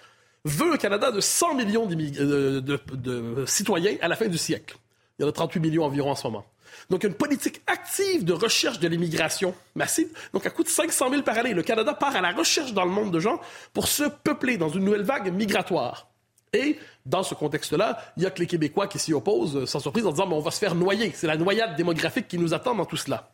veut 0.44 0.74
un 0.74 0.78
Canada 0.78 1.12
de 1.12 1.20
100 1.20 1.56
millions 1.56 1.90
euh, 1.90 2.62
de, 2.62 2.80
de, 2.94 3.46
citoyens 3.48 3.96
à 4.00 4.08
la 4.08 4.16
fin 4.16 4.28
du 4.28 4.38
siècle. 4.38 4.78
Il 5.18 5.24
y 5.24 5.26
en 5.26 5.30
a 5.30 5.32
38 5.32 5.60
millions 5.60 5.86
environ 5.86 6.12
en 6.12 6.16
ce 6.16 6.28
moment. 6.28 6.46
Donc, 6.90 7.04
une 7.04 7.14
politique 7.14 7.62
active 7.68 8.26
de 8.26 8.34
recherche 8.34 8.80
de 8.80 8.88
l'immigration 8.88 9.56
massive. 9.76 10.08
Donc, 10.34 10.46
à 10.46 10.50
coût 10.50 10.64
de 10.64 10.70
500 10.70 11.10
000 11.10 11.22
par 11.24 11.38
année, 11.38 11.54
le 11.54 11.64
Canada 11.64 11.94
part 11.94 12.16
à 12.16 12.22
la 12.22 12.32
recherche 12.32 12.74
dans 12.74 12.86
le 12.86 12.92
monde 12.92 13.12
de 13.12 13.20
gens 13.20 13.40
pour 13.74 13.88
se 13.88 14.04
peupler 14.04 14.58
dans 14.58 14.70
une 14.70 14.84
nouvelle 14.84 15.04
vague 15.04 15.34
migratoire. 15.34 16.08
Et 16.54 16.80
dans 17.06 17.24
ce 17.24 17.36
contexte-là, 17.36 18.00
il 18.18 18.24
y 18.24 18.26
a 18.26 18.32
que 18.32 18.40
les 18.40 18.48
Québécois 18.48 18.88
qui 18.88 18.98
s'y 18.98 19.14
opposent, 19.14 19.58
euh, 19.58 19.66
sans 19.66 19.80
surprise, 19.80 20.06
en 20.06 20.12
disant 20.12 20.28
mais 20.28 20.36
on 20.36 20.40
va 20.40 20.52
se 20.52 20.60
faire 20.60 20.76
noyer. 20.76 21.12
C'est 21.14 21.28
la 21.28 21.38
noyade 21.38 21.76
démographique 21.76 22.28
qui 22.28 22.38
nous 22.38 22.54
attend 22.54 22.76
dans 22.76 22.86
tout 22.86 22.98
cela. 22.98 23.32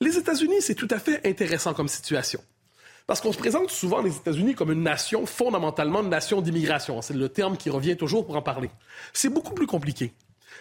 Les 0.00 0.18
États-Unis, 0.18 0.60
c'est 0.60 0.74
tout 0.74 0.88
à 0.90 0.98
fait 0.98 1.26
intéressant 1.26 1.72
comme 1.72 1.88
situation. 1.88 2.40
Parce 3.06 3.20
qu'on 3.20 3.32
se 3.32 3.38
présente 3.38 3.70
souvent 3.70 4.00
les 4.02 4.16
États-Unis 4.16 4.54
comme 4.54 4.72
une 4.72 4.82
nation, 4.82 5.26
fondamentalement 5.26 6.02
une 6.02 6.08
nation 6.08 6.40
d'immigration. 6.40 7.00
C'est 7.02 7.14
le 7.14 7.28
terme 7.28 7.56
qui 7.56 7.70
revient 7.70 7.96
toujours 7.96 8.26
pour 8.26 8.36
en 8.36 8.42
parler. 8.42 8.70
C'est 9.12 9.28
beaucoup 9.28 9.54
plus 9.54 9.66
compliqué. 9.66 10.12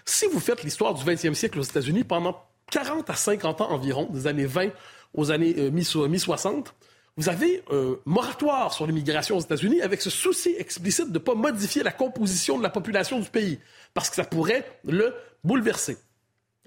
Si 0.06 0.26
vous 0.28 0.40
faites 0.40 0.64
l'histoire 0.64 0.94
du 0.94 1.04
20e 1.04 1.34
siècle 1.34 1.60
aux 1.60 1.64
États-Unis, 1.64 2.04
pendant 2.04 2.42
40 2.72 3.10
à 3.10 3.16
50 3.16 3.62
ans 3.62 3.72
environ, 3.72 4.08
des 4.12 4.28
années 4.28 4.46
20 4.46 4.70
aux 5.14 5.32
années 5.32 5.56
euh, 5.58 5.70
mi-60, 5.70 6.68
vous 7.16 7.30
avez 7.30 7.64
un 7.72 7.96
moratoire 8.06 8.74
sur 8.74 8.88
l'immigration 8.88 9.38
aux 9.38 9.42
États-Unis 9.42 9.82
avec 9.82 10.02
ce 10.02 10.10
souci 10.10 10.56
explicite 10.58 11.10
de 11.10 11.14
ne 11.14 11.20
pas 11.20 11.36
modifier 11.36 11.84
la 11.84 11.92
composition 11.92 12.58
de 12.58 12.64
la 12.64 12.70
population 12.70 13.20
du 13.20 13.30
pays, 13.30 13.60
parce 13.94 14.10
que 14.10 14.16
ça 14.16 14.24
pourrait 14.24 14.66
le 14.84 15.14
bouleverser. 15.44 15.98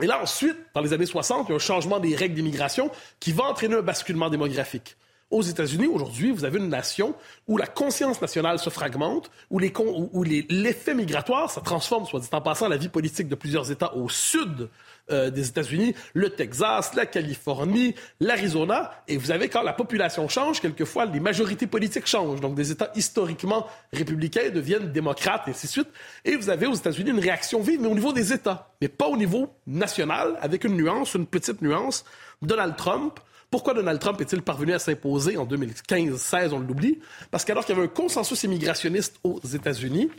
Et 0.00 0.06
là, 0.06 0.22
ensuite, 0.22 0.56
dans 0.74 0.82
les 0.82 0.92
années 0.92 1.06
60, 1.06 1.48
il 1.48 1.50
y 1.50 1.52
a 1.52 1.56
un 1.56 1.58
changement 1.58 1.98
des 1.98 2.14
règles 2.14 2.34
d'immigration 2.34 2.90
qui 3.18 3.32
va 3.32 3.44
entraîner 3.44 3.76
un 3.76 3.82
basculement 3.82 4.28
démographique. 4.28 4.96
Aux 5.28 5.42
États-Unis, 5.42 5.88
aujourd'hui, 5.88 6.30
vous 6.30 6.44
avez 6.44 6.58
une 6.58 6.68
nation 6.68 7.16
où 7.48 7.56
la 7.56 7.66
conscience 7.66 8.22
nationale 8.22 8.60
se 8.60 8.70
fragmente, 8.70 9.28
où, 9.50 9.58
l'effet 9.58 10.94
migratoire, 10.94 11.50
ça 11.50 11.60
transforme, 11.60 12.06
soit 12.06 12.20
dit 12.20 12.28
en 12.30 12.40
passant, 12.40 12.68
la 12.68 12.76
vie 12.76 12.88
politique 12.88 13.26
de 13.26 13.34
plusieurs 13.34 13.72
États 13.72 13.92
au 13.96 14.08
sud 14.08 14.68
euh, 15.10 15.30
des 15.30 15.48
États-Unis, 15.48 15.96
le 16.14 16.30
Texas, 16.30 16.94
la 16.94 17.06
Californie, 17.06 17.96
l'Arizona. 18.20 18.92
Et 19.08 19.16
vous 19.16 19.32
avez, 19.32 19.48
quand 19.48 19.62
la 19.62 19.72
population 19.72 20.28
change, 20.28 20.60
quelquefois, 20.60 21.06
les 21.06 21.18
majorités 21.18 21.66
politiques 21.66 22.06
changent. 22.06 22.40
Donc, 22.40 22.54
des 22.54 22.70
États 22.70 22.92
historiquement 22.94 23.66
républicains 23.92 24.50
deviennent 24.50 24.92
démocrates, 24.92 25.48
et 25.48 25.50
ainsi 25.50 25.66
de 25.66 25.72
suite. 25.72 25.88
Et 26.24 26.36
vous 26.36 26.50
avez 26.50 26.68
aux 26.68 26.74
États-Unis 26.74 27.10
une 27.10 27.18
réaction 27.18 27.60
vive, 27.60 27.80
mais 27.80 27.88
au 27.88 27.94
niveau 27.94 28.12
des 28.12 28.32
États, 28.32 28.70
mais 28.80 28.88
pas 28.88 29.08
au 29.08 29.16
niveau 29.16 29.52
national, 29.66 30.38
avec 30.40 30.62
une 30.62 30.76
nuance, 30.76 31.14
une 31.14 31.26
petite 31.26 31.62
nuance. 31.62 32.04
Donald 32.42 32.76
Trump, 32.76 33.18
pourquoi 33.50 33.74
Donald 33.74 34.00
Trump 34.00 34.20
est-il 34.20 34.42
parvenu 34.42 34.72
à 34.72 34.78
s'imposer 34.78 35.36
en 35.36 35.46
2015-16, 35.46 36.50
on 36.52 36.58
l'oublie? 36.58 36.98
Parce 37.30 37.44
qu'alors 37.44 37.64
qu'il 37.64 37.74
y 37.74 37.78
avait 37.78 37.86
un 37.86 37.90
consensus 37.90 38.42
immigrationniste 38.42 39.16
aux 39.24 39.40
États-Unis, 39.40 40.10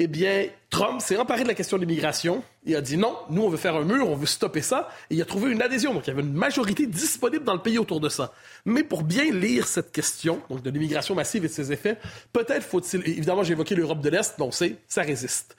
eh 0.00 0.06
bien, 0.06 0.46
Trump 0.70 1.00
s'est 1.00 1.16
emparé 1.16 1.42
de 1.42 1.48
la 1.48 1.54
question 1.54 1.76
de 1.76 1.82
l'immigration. 1.82 2.44
Il 2.64 2.76
a 2.76 2.80
dit 2.80 2.96
non, 2.96 3.16
nous, 3.30 3.42
on 3.42 3.48
veut 3.48 3.56
faire 3.56 3.74
un 3.74 3.82
mur, 3.82 4.08
on 4.08 4.14
veut 4.14 4.26
stopper 4.26 4.62
ça. 4.62 4.88
Et 5.10 5.16
il 5.16 5.22
a 5.22 5.24
trouvé 5.24 5.50
une 5.50 5.60
adhésion. 5.60 5.92
Donc, 5.92 6.06
il 6.06 6.10
y 6.10 6.12
avait 6.12 6.22
une 6.22 6.32
majorité 6.32 6.86
disponible 6.86 7.44
dans 7.44 7.54
le 7.54 7.62
pays 7.62 7.78
autour 7.78 7.98
de 7.98 8.08
ça. 8.08 8.32
Mais 8.64 8.84
pour 8.84 9.02
bien 9.02 9.24
lire 9.32 9.66
cette 9.66 9.90
question, 9.90 10.40
donc 10.48 10.62
de 10.62 10.70
l'immigration 10.70 11.16
massive 11.16 11.44
et 11.44 11.48
de 11.48 11.52
ses 11.52 11.72
effets, 11.72 11.96
peut-être 12.32 12.62
faut-il, 12.62 13.00
évidemment, 13.08 13.42
j'ai 13.42 13.54
évoqué 13.54 13.74
l'Europe 13.74 14.00
de 14.00 14.08
l'Est, 14.08 14.38
donc 14.38 14.54
c'est, 14.54 14.76
ça 14.86 15.02
résiste. 15.02 15.56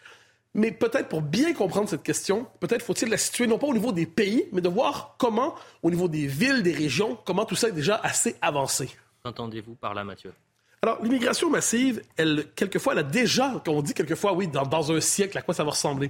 Mais 0.56 0.72
peut-être 0.72 1.10
pour 1.10 1.22
bien 1.22 1.54
comprendre 1.54 1.90
cette 1.90 2.04
question, 2.04 2.48
peut-être 2.60 2.82
faut-il 2.82 3.10
la 3.10 3.18
situer 3.18 3.46
non 3.46 3.60
pas 3.60 3.68
au 3.68 3.74
niveau 3.74 3.92
des 3.92 4.08
pays, 4.08 4.46
mais 4.52 4.62
de 4.62 4.70
voir 4.70 5.16
comment, 5.20 5.54
au 5.84 5.92
niveau 5.92 6.08
des 6.08 6.26
villes, 6.26 6.64
des 6.64 6.74
régions, 6.74 7.18
comment 7.24 7.46
tout 7.46 7.56
ça 7.56 7.70
est 7.70 7.74
déjà 7.74 7.96
assez 8.04 8.36
avancé. 8.42 8.90
Qu'entendez-vous 9.24 9.76
par 9.76 9.94
là, 9.94 10.04
Mathieu? 10.04 10.34
Alors, 10.82 11.04
l'immigration 11.04 11.50
massive, 11.50 12.02
elle, 12.16 12.46
quelquefois, 12.56 12.94
elle 12.94 13.00
a 13.00 13.04
déjà, 13.04 13.62
comme 13.66 13.76
on 13.76 13.82
dit 13.82 13.94
quelquefois, 13.94 14.34
oui, 14.34 14.48
dans, 14.48 14.92
un 14.92 15.02
siècle, 15.02 15.38
à 15.38 15.42
quoi 15.42 15.54
ça 15.54 15.66
va 15.66 15.72
ressembler. 15.72 16.10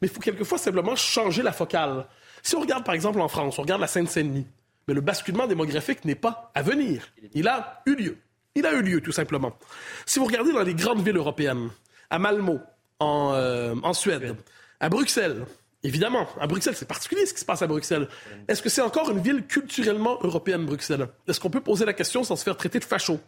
Mais 0.00 0.08
il 0.08 0.10
faut 0.10 0.20
quelquefois 0.20 0.58
simplement 0.58 0.94
changer 0.94 1.42
la 1.42 1.52
focale. 1.52 2.06
Si 2.42 2.54
on 2.54 2.60
regarde, 2.60 2.84
par 2.84 2.94
exemple, 2.94 3.20
en 3.20 3.28
France, 3.28 3.58
on 3.58 3.62
regarde 3.62 3.80
la 3.80 3.86
Seine-Saint-Denis, 3.86 4.46
mais 4.86 4.92
le 4.92 5.00
basculement 5.00 5.46
démographique 5.46 6.04
n'est 6.04 6.14
pas 6.14 6.52
à 6.54 6.62
venir. 6.62 7.08
Il 7.32 7.48
a 7.48 7.82
eu 7.86 7.94
lieu. 7.94 8.18
Il 8.54 8.66
a 8.66 8.74
eu 8.74 8.82
lieu, 8.82 9.00
tout 9.00 9.12
simplement. 9.12 9.56
Si 10.04 10.18
vous 10.18 10.26
regardez 10.26 10.52
dans 10.52 10.62
les 10.62 10.74
grandes 10.74 11.02
villes 11.02 11.16
européennes, 11.16 11.70
à 12.10 12.18
Malmo, 12.18 12.60
en, 13.00 13.32
euh, 13.34 13.74
en 13.82 13.92
Suède, 13.92 14.36
à 14.78 14.88
Bruxelles, 14.88 15.44
Évidemment, 15.82 16.26
à 16.38 16.46
Bruxelles, 16.46 16.74
c'est 16.76 16.86
particulier 16.86 17.24
ce 17.24 17.32
qui 17.32 17.40
se 17.40 17.44
passe 17.46 17.62
à 17.62 17.66
Bruxelles. 17.66 18.06
Est-ce 18.48 18.60
que 18.60 18.68
c'est 18.68 18.82
encore 18.82 19.10
une 19.10 19.20
ville 19.20 19.46
culturellement 19.46 20.18
européenne, 20.22 20.66
Bruxelles? 20.66 21.08
Est-ce 21.26 21.40
qu'on 21.40 21.48
peut 21.48 21.62
poser 21.62 21.86
la 21.86 21.94
question 21.94 22.22
sans 22.22 22.36
se 22.36 22.44
faire 22.44 22.56
traiter 22.56 22.78
de 22.78 22.84
facho? 22.84 23.18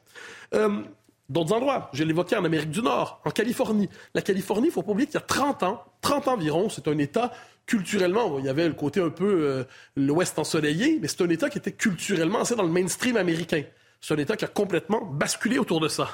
Euh, 0.53 0.83
d'autres 1.31 1.55
endroits, 1.55 1.89
je 1.95 2.05
l'évoquais 2.05 2.37
en 2.37 2.45
Amérique 2.45 2.71
du 2.71 2.83
Nord, 2.83 3.23
en 3.25 3.31
Californie. 3.31 3.89
La 4.13 4.21
Californie, 4.21 4.67
il 4.67 4.69
ne 4.69 4.75
faut 4.75 4.83
pas 4.83 4.93
oublier 4.93 5.07
qu'il 5.07 5.15
y 5.15 5.23
a 5.23 5.27
30 5.27 5.63
ans, 5.63 5.83
30 6.03 6.29
ans 6.29 6.35
environ, 6.35 6.69
c'est 6.69 6.89
un 6.89 6.99
État 6.99 7.33
culturellement, 7.65 8.39
il 8.39 8.45
y 8.45 8.51
avait 8.51 8.67
le 8.67 8.75
côté 8.75 9.01
un 9.01 9.09
peu 9.09 9.25
euh, 9.25 9.65
l'Ouest 9.97 10.39
ensoleillé, 10.39 10.99
mais 11.01 11.09
c'est 11.09 11.23
un 11.23 11.31
État 11.31 11.49
qui 11.49 11.57
était 11.57 11.73
culturellement 11.73 12.41
assez 12.41 12.55
dans 12.55 12.65
le 12.65 12.69
mainstream 12.69 13.17
américain. 13.17 13.63
C'est 14.01 14.13
un 14.13 14.19
État 14.19 14.37
qui 14.37 14.45
a 14.45 14.49
complètement 14.49 15.07
basculé 15.07 15.59
autour 15.59 15.81
de 15.81 15.89
ça. 15.89 16.11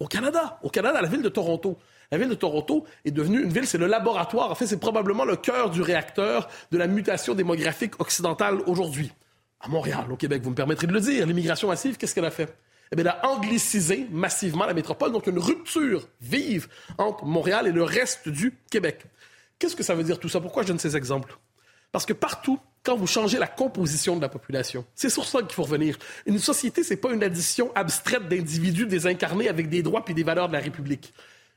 Au 0.00 0.06
Canada, 0.06 0.58
au 0.62 0.70
Canada, 0.70 1.02
la 1.02 1.08
ville 1.08 1.22
de 1.22 1.28
Toronto. 1.28 1.76
La 2.12 2.18
ville 2.18 2.28
de 2.28 2.34
Toronto 2.34 2.84
est 3.06 3.10
devenue 3.10 3.42
une 3.42 3.50
ville, 3.50 3.66
c'est 3.66 3.78
le 3.78 3.86
laboratoire. 3.86 4.50
En 4.50 4.54
fait, 4.54 4.66
c'est 4.66 4.78
probablement 4.78 5.24
le 5.24 5.34
cœur 5.34 5.70
du 5.70 5.80
réacteur 5.80 6.46
de 6.70 6.76
la 6.76 6.86
mutation 6.86 7.34
démographique 7.34 7.98
occidentale 8.00 8.60
aujourd'hui. 8.66 9.10
À 9.60 9.68
Montréal, 9.68 10.04
au 10.10 10.16
Québec, 10.16 10.42
vous 10.42 10.50
me 10.50 10.54
permettrez 10.54 10.86
de 10.86 10.92
le 10.92 11.00
dire, 11.00 11.26
l'immigration 11.26 11.68
massive, 11.68 11.96
qu'est-ce 11.96 12.14
qu'elle 12.14 12.26
a 12.26 12.30
fait? 12.30 12.54
Eh 12.92 12.96
bien, 12.96 13.06
elle 13.06 13.08
a 13.08 13.30
anglicisé 13.30 14.06
massivement 14.10 14.66
la 14.66 14.74
métropole, 14.74 15.10
donc 15.10 15.26
une 15.26 15.38
rupture 15.38 16.06
vive 16.20 16.68
entre 16.98 17.24
Montréal 17.24 17.66
et 17.66 17.72
le 17.72 17.82
reste 17.82 18.28
du 18.28 18.58
Québec. 18.70 19.06
Qu'est-ce 19.58 19.74
que 19.74 19.82
ça 19.82 19.94
veut 19.94 20.04
dire 20.04 20.18
tout 20.20 20.28
ça? 20.28 20.38
Pourquoi 20.38 20.64
je 20.64 20.68
donne 20.68 20.78
ces 20.78 20.98
exemples? 20.98 21.38
Parce 21.92 22.04
que 22.04 22.12
partout, 22.12 22.60
quand 22.82 22.96
vous 22.96 23.06
changez 23.06 23.38
la 23.38 23.46
composition 23.46 24.16
de 24.16 24.20
la 24.20 24.28
population, 24.28 24.84
c'est 24.94 25.08
sur 25.08 25.24
ça 25.24 25.38
qu'il 25.40 25.52
faut 25.52 25.62
revenir. 25.62 25.96
Une 26.26 26.38
société, 26.38 26.82
c'est 26.82 26.96
pas 26.96 27.12
une 27.12 27.22
addition 27.22 27.72
abstraite 27.74 28.28
d'individus 28.28 28.84
désincarnés 28.84 29.48
avec 29.48 29.70
des 29.70 29.82
droits 29.82 30.04
et 30.08 30.12
des 30.12 30.24
valeurs 30.24 30.48
de 30.48 30.52
la 30.52 30.60
République. 30.60 31.14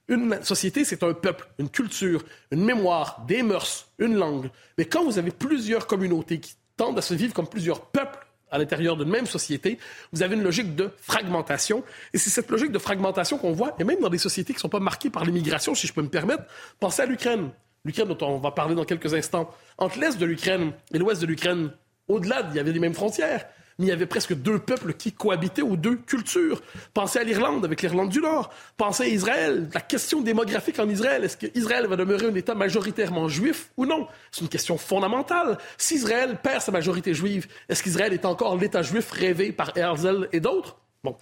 Une 0.08 0.44
société, 0.44 0.86
c'est 0.86 1.02
un 1.02 1.14
peuple, 1.14 1.48
une 1.58 1.70
culture, 1.70 2.24
une 2.52 2.64
mémoire, 2.64 3.26
des 3.28 3.42
mœurs, 3.42 3.88
une 3.98 4.16
langue. 4.16 4.50
Mais 4.78 4.86
quand 4.86 5.04
vous 5.04 5.18
avez 5.18 5.32
plusieurs 5.32 5.88
communautés 5.88 6.40
qui 6.40 6.56
tendent 6.78 6.98
à 7.00 7.02
se 7.02 7.14
vivre 7.14 7.34
comme 7.34 7.48
plusieurs 7.48 7.82
peuples 7.82 8.20
à 8.52 8.60
l'intérieur 8.60 8.98
d'une 8.98 9.10
même 9.10 9.26
société, 9.26 9.80
vous 10.14 10.22
avez 10.22 10.36
une 10.36 10.44
logique 10.44 10.76
de 10.76 10.92
fragmentation. 11.02 11.84
Et 12.14 12.20
c'est 12.20 12.30
cette 12.30 12.52
logique 12.52 12.72
de 12.72 12.78
fragmentation 12.78 13.40
qu'on 13.40 13.52
voit, 13.52 13.76
et 13.80 13.84
même 13.84 14.00
dans 14.00 14.10
des 14.10 14.20
sociétés 14.20 14.54
qui 14.54 14.58
ne 14.58 14.62
sont 14.62 14.70
pas 14.70 14.80
marquées 14.80 15.10
par 15.10 15.26
l'immigration, 15.26 15.74
si 15.74 15.88
je 15.88 15.94
peux 15.94 16.04
me 16.04 16.10
permettre. 16.10 16.44
Pensez 16.80 17.02
à 17.02 17.06
l'Ukraine. 17.08 17.50
L'Ukraine 17.84 18.08
dont 18.08 18.28
on 18.28 18.38
va 18.38 18.52
parler 18.52 18.76
dans 18.76 18.86
quelques 18.86 19.14
instants. 19.14 19.50
Entre 19.78 20.00
l'est 20.00 20.18
de 20.18 20.26
l'Ukraine 20.26 20.72
et 20.94 21.00
l'ouest 21.00 21.22
de 21.22 21.28
l'Ukraine, 21.28 21.72
au-delà, 22.08 22.48
il 22.52 22.56
y 22.56 22.60
avait 22.60 22.72
les 22.72 22.80
mêmes 22.80 22.94
frontières. 22.94 23.48
Mais 23.78 23.86
il 23.86 23.90
y 23.90 23.92
avait 23.92 24.06
presque 24.06 24.34
deux 24.34 24.60
peuples 24.60 24.94
qui 24.94 25.12
cohabitaient 25.12 25.62
ou 25.62 25.78
deux 25.78 25.98
cultures. 25.98 26.62
Pensez 26.94 27.20
à 27.20 27.24
l'Irlande 27.24 27.66
avec 27.66 27.82
l'Irlande 27.82 28.10
du 28.10 28.20
Nord. 28.20 28.52
Pensez 28.78 29.04
à 29.04 29.08
Israël. 29.08 29.70
La 29.74 29.82
question 29.82 30.22
démographique 30.22 30.80
en 30.80 30.88
Israël, 30.90 31.24
est-ce 31.24 31.38
qu'Israël 31.38 31.88
va 31.88 31.96
demeurer 31.96 32.28
un 32.28 32.36
État 32.36 32.56
majoritairement 32.56 33.28
juif 33.28 33.72
ou 33.78 33.86
non? 33.86 34.08
C'est 34.32 34.42
une 34.42 34.50
question 34.50 34.78
fondamentale. 34.78 35.58
Si 35.78 35.96
Israël 35.96 36.38
perd 36.42 36.62
sa 36.62 36.72
majorité 36.72 37.14
juive, 37.14 37.48
est-ce 37.70 37.84
qu'Israël 37.84 38.14
est 38.14 38.26
encore 38.26 38.58
l'État 38.58 38.82
juif 38.82 39.12
rêvé 39.12 39.52
par 39.52 39.78
Herzl 39.78 40.30
et 40.32 40.40
d'autres? 40.40 40.78
Bon. 41.04 41.18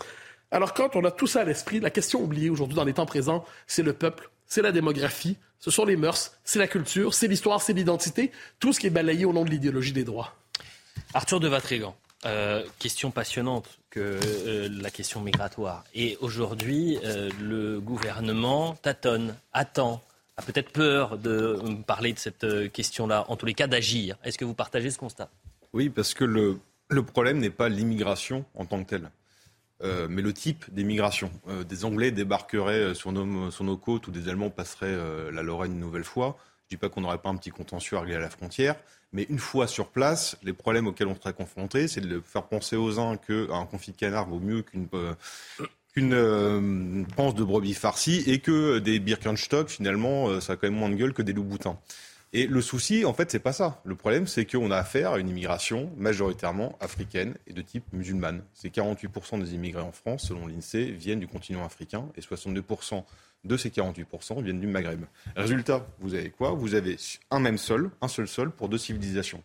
Alors 0.51 0.75
quand 0.75 0.95
on 0.95 1.03
a 1.03 1.09
tout 1.09 1.25
ça 1.25 1.41
à 1.41 1.43
l'esprit, 1.45 1.79
la 1.79 1.89
question 1.89 2.21
oubliée 2.21 2.51
aujourd'hui 2.51 2.75
dans 2.75 2.83
les 2.83 2.93
temps 2.93 3.07
présents, 3.07 3.43
c'est 3.65 3.81
le 3.81 3.93
peuple, 3.93 4.29
c'est 4.45 4.61
la 4.61 4.71
démographie, 4.71 5.37
ce 5.57 5.71
sont 5.71 5.83
les 5.83 5.95
mœurs, 5.95 6.37
c'est 6.43 6.59
la 6.59 6.67
culture, 6.67 7.15
c'est 7.15 7.27
l'histoire, 7.27 7.59
c'est 7.59 7.73
l'identité, 7.73 8.31
tout 8.59 8.71
ce 8.71 8.79
qui 8.79 8.85
est 8.85 8.91
balayé 8.91 9.25
au 9.25 9.33
nom 9.33 9.45
de 9.45 9.49
l'idéologie 9.49 9.93
des 9.93 10.03
droits. 10.03 10.35
Arthur 11.15 11.39
de 11.39 11.47
Vatrigan, 11.47 11.95
euh, 12.25 12.63
question 12.79 13.11
passionnante 13.11 13.79
que 13.89 13.99
euh, 13.99 14.69
la 14.71 14.89
question 14.89 15.19
migratoire. 15.19 15.83
Et 15.93 16.17
aujourd'hui, 16.21 16.97
euh, 17.03 17.29
le 17.41 17.81
gouvernement 17.81 18.75
tâtonne, 18.75 19.35
attend, 19.51 20.01
a 20.37 20.41
peut-être 20.41 20.71
peur 20.71 21.17
de 21.17 21.59
parler 21.85 22.13
de 22.13 22.19
cette 22.19 22.71
question-là, 22.71 23.25
en 23.27 23.35
tous 23.35 23.45
les 23.45 23.53
cas 23.53 23.67
d'agir. 23.67 24.17
Est-ce 24.23 24.37
que 24.37 24.45
vous 24.45 24.53
partagez 24.53 24.89
ce 24.89 24.97
constat? 24.97 25.29
Oui, 25.73 25.89
parce 25.89 26.13
que 26.13 26.23
le, 26.23 26.59
problème 27.03 27.39
n'est 27.39 27.49
pas 27.49 27.67
l'immigration 27.67 28.45
en 28.55 28.65
tant 28.65 28.83
que 28.83 28.89
telle. 28.89 29.11
mais 30.09 30.21
le 30.21 30.33
type 30.33 30.65
d'immigration. 30.73 31.29
des 31.67 31.85
Anglais 31.85 32.11
débarqueraient 32.11 32.95
sur 32.95 33.11
nos, 33.11 33.77
côtes 33.77 34.07
ou 34.07 34.11
des 34.11 34.29
Allemands 34.29 34.49
passeraient 34.49 34.97
la 35.31 35.43
Lorraine 35.43 35.73
une 35.73 35.79
nouvelle 35.79 36.03
fois. 36.05 36.37
Je 36.39 36.75
ne 36.75 36.77
dis 36.77 36.77
pas 36.77 36.89
qu'on 36.89 37.01
n'aurait 37.01 37.17
pas 37.17 37.29
un 37.29 37.35
petit 37.35 37.51
contentieux 37.51 37.97
à 37.97 38.01
régler 38.01 38.15
à 38.15 38.19
la 38.19 38.29
frontière, 38.29 38.75
mais 39.13 39.27
une 39.29 39.39
fois 39.39 39.67
sur 39.67 39.87
place, 39.89 40.35
les 40.43 40.53
problèmes 40.53 40.87
auxquels 40.87 41.07
on 41.07 41.15
serait 41.15 41.33
confronté, 41.33 41.87
c'est 41.87 42.01
de 42.01 42.19
faire 42.19 42.43
penser 42.43 42.75
aux 42.75 42.99
uns 42.99 43.15
qu'un 43.17 43.65
confit 43.65 43.91
de 43.91 43.97
canard 43.97 44.27
vaut 44.27 44.39
mieux 44.39 44.63
qu'une 44.63 44.87
euh, 44.95 45.13
euh, 45.97 47.03
panse 47.15 47.35
de 47.35 47.43
brebis 47.43 47.75
farcie 47.75 48.23
et 48.25 48.39
que 48.39 48.79
des 48.79 48.99
Birkenstock, 48.99 49.69
finalement, 49.69 50.29
euh, 50.29 50.41
ça 50.41 50.53
a 50.53 50.55
quand 50.55 50.67
même 50.67 50.79
moins 50.79 50.89
de 50.89 50.95
gueule 50.95 51.13
que 51.13 51.21
des 51.21 51.33
loups-boutins. 51.33 51.77
Et 52.35 52.47
le 52.47 52.61
souci, 52.61 53.05
en 53.05 53.13
fait, 53.13 53.29
c'est 53.29 53.37
pas 53.37 53.53
ça. 53.53 53.79
Le 53.85 53.93
problème, 53.93 54.25
c'est 54.25 54.47
qu'on 54.47 54.71
a 54.71 54.77
affaire 54.77 55.11
à 55.11 55.19
une 55.19 55.29
immigration 55.29 55.91
majoritairement 55.97 56.75
africaine 56.81 57.35
et 57.45 57.53
de 57.53 57.61
type 57.61 57.85
musulmane. 57.93 58.41
C'est 58.55 58.73
48% 58.73 59.39
des 59.39 59.53
immigrés 59.53 59.83
en 59.83 59.91
France, 59.91 60.29
selon 60.29 60.47
l'INSEE, 60.47 60.89
viennent 60.89 61.19
du 61.19 61.27
continent 61.27 61.63
africain 61.63 62.09
et 62.17 62.21
62% 62.21 63.03
de 63.43 63.57
ces 63.57 63.69
48% 63.69 64.41
viennent 64.41 64.59
du 64.59 64.67
Maghreb. 64.67 65.05
Résultat, 65.35 65.85
vous 65.99 66.13
avez 66.13 66.29
quoi? 66.29 66.51
Vous 66.51 66.75
avez 66.75 66.97
un 67.29 67.39
même 67.39 67.57
sol, 67.57 67.91
un 68.01 68.07
seul 68.07 68.27
sol 68.27 68.51
pour 68.51 68.69
deux 68.69 68.77
civilisations. 68.77 69.43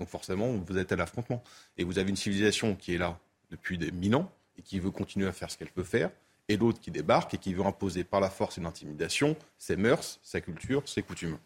Donc 0.00 0.08
forcément, 0.08 0.52
vous 0.52 0.78
êtes 0.78 0.92
à 0.92 0.96
l'affrontement. 0.96 1.42
Et 1.76 1.84
vous 1.84 1.98
avez 1.98 2.10
une 2.10 2.16
civilisation 2.16 2.74
qui 2.74 2.94
est 2.94 2.98
là 2.98 3.18
depuis 3.50 3.78
des 3.78 3.90
mille 3.90 4.16
ans 4.16 4.32
et 4.58 4.62
qui 4.62 4.78
veut 4.80 4.90
continuer 4.90 5.26
à 5.26 5.32
faire 5.32 5.50
ce 5.50 5.58
qu'elle 5.58 5.70
peut 5.70 5.84
faire, 5.84 6.10
et 6.48 6.56
l'autre 6.56 6.80
qui 6.80 6.90
débarque 6.90 7.34
et 7.34 7.38
qui 7.38 7.54
veut 7.54 7.64
imposer 7.64 8.04
par 8.04 8.20
la 8.20 8.30
force 8.30 8.58
et 8.58 8.60
l'intimidation 8.60 9.36
ses 9.58 9.76
mœurs, 9.76 10.20
sa 10.22 10.40
culture, 10.40 10.88
ses 10.88 11.02
coutumes. 11.02 11.38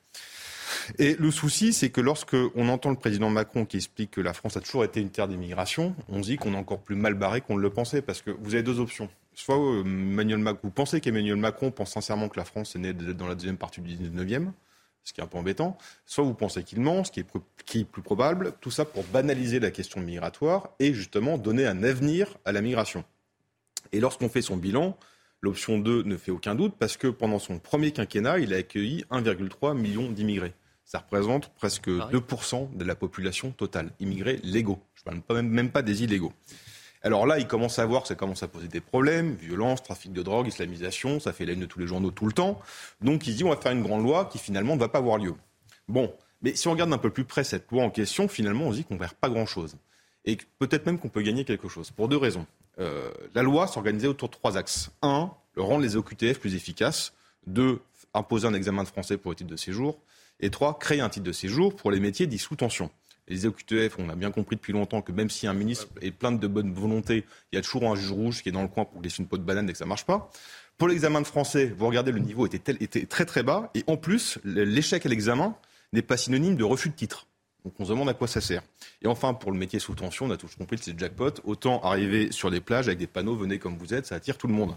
Et 0.99 1.15
le 1.15 1.31
souci, 1.31 1.73
c'est 1.73 1.91
que 1.91 2.01
lorsque 2.01 2.37
on 2.55 2.69
entend 2.69 2.91
le 2.91 2.97
président 2.97 3.31
Macron 3.31 3.65
qui 3.65 3.77
explique 3.77 4.13
que 4.13 4.21
la 4.21 4.33
France 4.33 4.57
a 4.57 4.61
toujours 4.61 4.85
été 4.85 5.01
une 5.01 5.11
terre 5.11 5.29
d'immigration, 5.29 5.95
on 6.09 6.21
dit 6.21 6.37
qu'on 6.37 6.55
est 6.55 6.59
encore 6.59 6.81
plus 6.81 6.97
mal 6.97 7.15
barré 7.15 7.41
qu'on 7.41 7.57
ne 7.57 7.63
le 7.63 7.71
pensait, 7.71 8.03
parce 8.03 8.23
que 8.23 8.31
vous 8.31 8.55
avez 8.55 8.63
deux 8.63 8.81
options 8.81 9.09
soit 9.39 9.59
euh, 9.59 9.83
Emmanuel 9.83 10.39
Macron, 10.39 10.61
vous 10.65 10.71
pensez 10.71 11.01
qu'Emmanuel 11.01 11.37
Macron 11.37 11.71
pense 11.71 11.93
sincèrement 11.93 12.29
que 12.29 12.39
la 12.39 12.45
France 12.45 12.75
est 12.75 12.79
née 12.79 12.93
dans 12.93 13.29
la 13.29 13.35
deuxième 13.35 13.57
partie 13.57 13.81
du 13.81 13.95
19e, 13.95 14.51
ce 15.05 15.13
qui 15.13 15.21
est 15.21 15.25
un 15.25 15.29
peu 15.29 15.39
embêtant, 15.39 15.79
soit 16.07 16.25
vous 16.25 16.35
pensez 16.35 16.65
qu'il 16.65 16.81
ment, 16.81 17.05
ce 17.05 17.13
qui 17.13 17.21
est, 17.21 17.85
plus 17.85 18.03
probable, 18.03 18.53
tout 18.61 18.71
ça 18.71 18.85
pour 18.85 19.05
banaliser 19.05 19.61
la 19.61 19.71
question 19.71 20.01
migratoire 20.01 20.71
et 20.81 20.93
justement 20.93 21.39
donner 21.39 21.67
un 21.67 21.83
avenir 21.85 22.37
à 22.45 22.53
la 22.53 22.61
migration. 22.61 23.05
Et 23.93 24.01
lorsqu'on 24.01 24.29
fait 24.29 24.43
son 24.43 24.57
bilan, 24.57 24.99
l'option 25.41 25.79
2 25.79 26.03
ne 26.03 26.17
fait 26.17 26.33
aucun 26.33 26.55
doute 26.55 26.75
parce 26.79 26.97
que 26.97 27.07
pendant 27.07 27.39
son 27.39 27.59
premier 27.59 27.93
quinquennat, 27.93 28.41
il 28.41 28.53
a 28.53 28.57
accueilli 28.57 29.05
1,3 29.11 29.77
million 29.79 30.11
d'immigrés. 30.11 30.53
Ça 30.85 30.99
représente 30.99 31.55
presque 31.55 31.89
2% 31.89 32.77
de 32.77 32.85
la 32.85 32.97
population 32.97 33.53
totale, 33.53 33.93
immigrés 34.01 34.41
légaux. 34.43 34.81
Je 34.95 35.11
ne 35.11 35.21
parle 35.21 35.43
même 35.43 35.71
pas 35.71 35.83
des 35.83 36.03
illégaux. 36.03 36.33
Alors 37.03 37.27
là, 37.27 37.39
il 37.39 37.47
commence 37.47 37.79
à 37.79 37.87
voir 37.87 38.03
que 38.03 38.09
ça 38.09 38.15
commence 38.15 38.43
à 38.43 38.49
poser 38.49 38.69
des 38.69 38.81
problèmes, 38.81 39.35
violence, 39.35 39.83
trafic 39.83 40.13
de 40.13 40.23
drogue, 40.23 40.49
islamisation, 40.49 41.21
ça 41.21 41.33
fait 41.33 41.45
la 41.45 41.55
de 41.55 41.67
tous 41.67 41.79
les 41.79 41.87
journaux 41.87 42.11
tout 42.11 42.27
le 42.27 42.33
temps. 42.33 42.61
Donc 43.01 43.27
il 43.27 43.35
dit 43.35 43.45
on 43.45 43.51
va 43.51 43.57
faire 43.57 43.73
une 43.73 43.83
grande 43.83 44.03
loi 44.03 44.25
qui 44.27 44.39
finalement 44.39 44.75
ne 44.75 44.81
va 44.81 44.89
pas 44.89 44.99
avoir 44.99 45.19
lieu. 45.19 45.35
Bon, 45.89 46.13
mais 46.43 46.55
si 46.55 46.69
on 46.69 46.73
regarde 46.73 46.93
un 46.93 46.99
peu 46.99 47.11
plus 47.11 47.25
près 47.25 47.45
cette 47.45 47.71
loi 47.71 47.85
en 47.85 47.91
question, 47.91 48.29
finalement 48.29 48.67
on 48.67 48.73
se 48.73 48.79
dit 48.79 48.85
qu'on 48.85 48.95
ne 48.95 48.99
perd 48.99 49.15
pas 49.15 49.29
grand-chose. 49.29 49.77
Et 50.25 50.37
peut-être 50.59 50.87
même 50.87 50.99
qu'on 50.99 51.09
peut 51.09 51.23
gagner 51.23 51.45
quelque 51.45 51.69
chose, 51.69 51.91
pour 51.91 52.09
deux 52.09 52.17
raisons. 52.17 52.47
Euh, 52.81 53.11
la 53.35 53.43
loi 53.43 53.67
s'organisait 53.67 54.09
autour 54.09 54.29
de 54.29 54.35
trois 54.35 54.57
axes. 54.57 54.91
Un, 55.03 55.31
le 55.55 55.63
rendre 55.63 55.83
les 55.83 55.97
OQTF 55.97 56.39
plus 56.39 56.55
efficaces. 56.55 57.13
Deux, 57.47 57.81
imposer 58.15 58.47
un 58.47 58.55
examen 58.55 58.83
de 58.83 58.89
français 58.89 59.17
pour 59.17 59.33
les 59.33 59.37
titres 59.37 59.51
de 59.51 59.57
séjour. 59.57 59.99
Et 60.41 60.51
trois, 60.51 60.79
créer 60.79 61.01
un 61.01 61.09
titre 61.09 61.25
de 61.25 61.33
séjour 61.33 61.75
pour 61.75 61.91
les 61.91 62.01
métiers 62.01 62.27
dits 62.27 62.39
sous 62.39 62.57
tension 62.57 62.91
les 63.29 63.47
OQTF, 63.47 63.99
on 63.99 64.09
a 64.09 64.17
bien 64.17 64.31
compris 64.31 64.57
depuis 64.57 64.73
longtemps 64.73 65.03
que 65.03 65.13
même 65.13 65.31
si 65.31 65.47
un 65.47 65.55
ministre 65.55 65.89
est 66.01 66.11
plein 66.11 66.33
de 66.33 66.47
bonne 66.47 66.73
volonté, 66.73 67.25
il 67.53 67.57
y 67.57 67.59
a 67.59 67.63
toujours 67.63 67.91
un 67.91 67.95
juge 67.95 68.11
rouge 68.11 68.43
qui 68.43 68.49
est 68.49 68.53
dans 68.53 68.63
le 68.63 68.69
coin 68.69 68.85
pour 68.85 69.01
laisser 69.01 69.23
une 69.23 69.29
peau 69.29 69.39
de 69.39 69.43
banane 69.43 69.67
dès 69.67 69.73
que 69.73 69.79
ça 69.79 69.87
marche 69.87 70.05
pas. 70.05 70.31
Pour 70.77 70.89
l'examen 70.89 71.21
de 71.21 71.27
français, 71.27 71.73
vous 71.77 71.87
regardez, 71.87 72.13
le 72.13 72.21
niveau 72.21 72.47
était 72.47 73.07
très 73.07 73.25
très 73.25 73.43
bas. 73.43 73.71
Et 73.75 73.85
en 73.87 73.97
plus, 73.97 74.39
l'échec 74.45 75.05
à 75.07 75.09
l'examen 75.09 75.57
n'est 75.93 76.03
pas 76.03 76.17
synonyme 76.17 76.57
de 76.57 76.65
refus 76.65 76.89
de 76.89 76.95
titre. 76.95 77.28
Donc 77.69 77.75
on 77.81 77.85
se 77.85 77.91
demande 77.91 78.09
à 78.09 78.15
quoi 78.15 78.27
ça 78.27 78.41
sert. 78.41 78.63
Et 79.03 79.07
enfin, 79.09 79.35
pour 79.35 79.53
le 79.53 79.59
métier 79.59 79.79
sous 79.79 79.95
tension, 79.95 80.25
on 80.25 80.31
a 80.31 80.39
tous 80.39 80.55
compris 80.55 80.79
que 80.79 80.85
c'est 80.85 80.99
jackpot. 80.99 81.33
Autant 81.45 81.83
arriver 81.83 82.33
sur 82.33 82.51
des 82.51 82.63
plages 82.63 82.87
avec 82.87 82.99
des 82.99 83.07
panneaux, 83.07 83.37
venez 83.37 83.59
comme 83.59 83.77
vous 83.77 83.93
êtes, 83.93 84.07
ça 84.07 84.15
attire 84.15 84.39
tout 84.39 84.47
le 84.47 84.55
monde. 84.55 84.75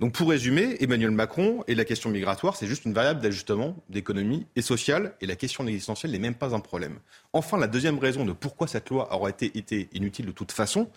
Donc 0.00 0.14
pour 0.14 0.30
résumer, 0.30 0.76
Emmanuel 0.80 1.12
Macron 1.12 1.62
et 1.68 1.76
la 1.76 1.84
question 1.84 2.10
migratoire, 2.10 2.56
c'est 2.56 2.66
juste 2.66 2.86
une 2.86 2.92
variable 2.92 3.20
d'ajustement 3.20 3.76
d'économie 3.88 4.48
et 4.56 4.62
sociale, 4.62 5.14
et 5.20 5.26
la 5.26 5.36
question 5.36 5.64
existentielle 5.64 6.10
n'est 6.10 6.18
même 6.18 6.34
pas 6.34 6.56
un 6.56 6.60
problème. 6.60 6.98
Enfin, 7.32 7.56
la 7.56 7.68
deuxième 7.68 8.00
raison 8.00 8.24
de 8.24 8.32
pourquoi 8.32 8.66
cette 8.66 8.90
loi 8.90 9.14
aurait 9.14 9.30
été, 9.30 9.56
été 9.56 9.88
inutile 9.92 10.26
de 10.26 10.32
toute 10.32 10.50
façon, 10.50 10.88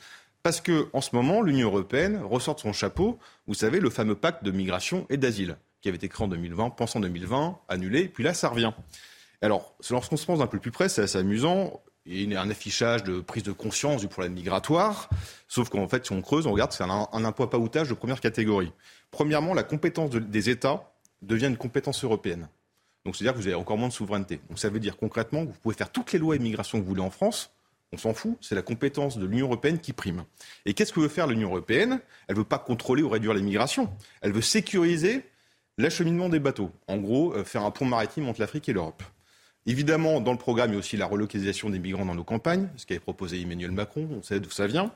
parce 0.42 0.60
que 0.60 0.90
en 0.94 1.02
ce 1.02 1.16
moment, 1.16 1.44
l'Union 1.44 1.68
européenne 1.68 2.20
ressort 2.24 2.56
de 2.56 2.62
son 2.62 2.74
chapeau, 2.74 3.20
vous 3.46 3.54
savez, 3.54 3.80
le 3.80 3.92
fameux 3.92 4.16
pacte 4.16 4.44
de 4.44 4.50
migration 4.50 5.06
et 5.12 5.18
d'asile, 5.18 5.58
qui 5.82 5.88
avait 5.88 5.98
été 5.98 6.10
créé 6.10 6.26
en 6.26 6.30
2020, 6.30 6.72
pensé 6.72 6.98
en 6.98 7.02
2020, 7.02 7.60
annulé, 7.70 8.08
puis 8.08 8.24
là, 8.24 8.34
ça 8.34 8.50
revient. 8.50 8.74
Alors, 9.42 9.76
lorsqu'on 9.90 10.18
se 10.18 10.26
pense 10.26 10.42
un 10.42 10.48
peu 10.48 10.60
plus 10.60 10.72
près, 10.72 10.90
c'est 10.90 11.04
assez 11.04 11.18
amusant. 11.18 11.82
Il 12.06 12.32
y 12.32 12.36
a 12.36 12.42
un 12.42 12.50
affichage 12.50 13.04
de 13.04 13.20
prise 13.20 13.44
de 13.44 13.52
conscience 13.52 14.02
du 14.02 14.08
problème 14.08 14.34
migratoire. 14.34 15.10
Sauf 15.48 15.70
qu'en 15.70 15.88
fait, 15.88 16.06
si 16.06 16.14
on 16.14 16.22
creuse, 16.22 16.48
on 16.48 16.54
regarde, 16.54 16.72
c'est 16.72 16.84
un, 16.84 17.08
un 17.12 17.26
impôt 17.26 17.44
à 17.44 17.50
paoutage 17.50 17.90
de 17.90 17.94
première 17.94 18.22
catégorie. 18.22 18.72
Premièrement, 19.12 19.54
la 19.54 19.64
compétence 19.64 20.12
des 20.12 20.50
États 20.50 20.92
devient 21.22 21.48
une 21.48 21.58
compétence 21.58 22.04
européenne. 22.04 22.48
Donc, 23.06 23.16
c'est-à-dire 23.16 23.34
que 23.34 23.40
vous 23.40 23.48
avez 23.48 23.56
encore 23.56 23.78
moins 23.78 23.90
de 23.90 23.94
souveraineté. 23.94 24.40
Donc, 24.50 24.60
ça 24.60 24.70
veut 24.70 24.80
dire 24.80 24.98
concrètement 24.98 25.46
que 25.46 25.52
vous 25.52 25.60
pouvez 25.62 25.76
faire 25.76 25.92
toutes 25.92 26.12
les 26.14 26.20
lois 26.20 26.36
immigration 26.36 26.80
que 26.80 26.84
vous 26.84 26.90
voulez 26.90 27.02
en 27.02 27.10
France. 27.10 27.52
On 27.94 27.98
s'en 27.98 28.14
fout, 28.14 28.38
c'est 28.42 28.56
la 28.56 28.62
compétence 28.62 29.18
de 29.18 29.26
l'Union 29.26 29.46
européenne 29.46 29.80
qui 29.80 29.94
prime. 29.94 30.26
Et 30.66 30.74
qu'est-ce 30.74 30.92
que 30.92 31.00
veut 31.00 31.08
faire 31.08 31.26
l'Union 31.26 31.50
européenne? 31.50 32.02
Elle 32.28 32.36
ne 32.36 32.40
veut 32.40 32.46
pas 32.46 32.60
contrôler 32.60 33.02
ou 33.02 33.10
réduire 33.10 33.34
l'immigration. 33.34 33.90
Elle 34.22 34.34
veut 34.34 34.42
sécuriser 34.42 35.24
l'acheminement 35.78 36.28
des 36.28 36.40
bateaux. 36.40 36.72
En 36.88 36.98
gros, 36.98 37.34
euh, 37.34 37.46
faire 37.46 37.64
un 37.64 37.72
pont 37.72 37.86
maritime 37.86 38.28
entre 38.28 38.42
l'Afrique 38.42 38.68
et 38.68 38.74
l'Europe. 38.74 39.04
Évidemment, 39.68 40.22
dans 40.22 40.32
le 40.32 40.38
programme, 40.38 40.72
il 40.72 40.74
y 40.74 40.76
a 40.78 40.80
aussi 40.80 40.96
la 40.96 41.06
relocalisation 41.06 41.70
des 41.70 41.78
migrants 41.78 42.06
dans 42.06 42.16
nos 42.16 42.24
campagnes, 42.24 42.70
ce 42.78 42.86
qu'avait 42.86 43.02
proposé 43.02 43.42
Emmanuel 43.42 43.72
Macron, 43.72 44.08
on 44.18 44.24
sait 44.24 44.40
d'où 44.40 44.50
ça 44.50 44.66
vient. 44.66 44.94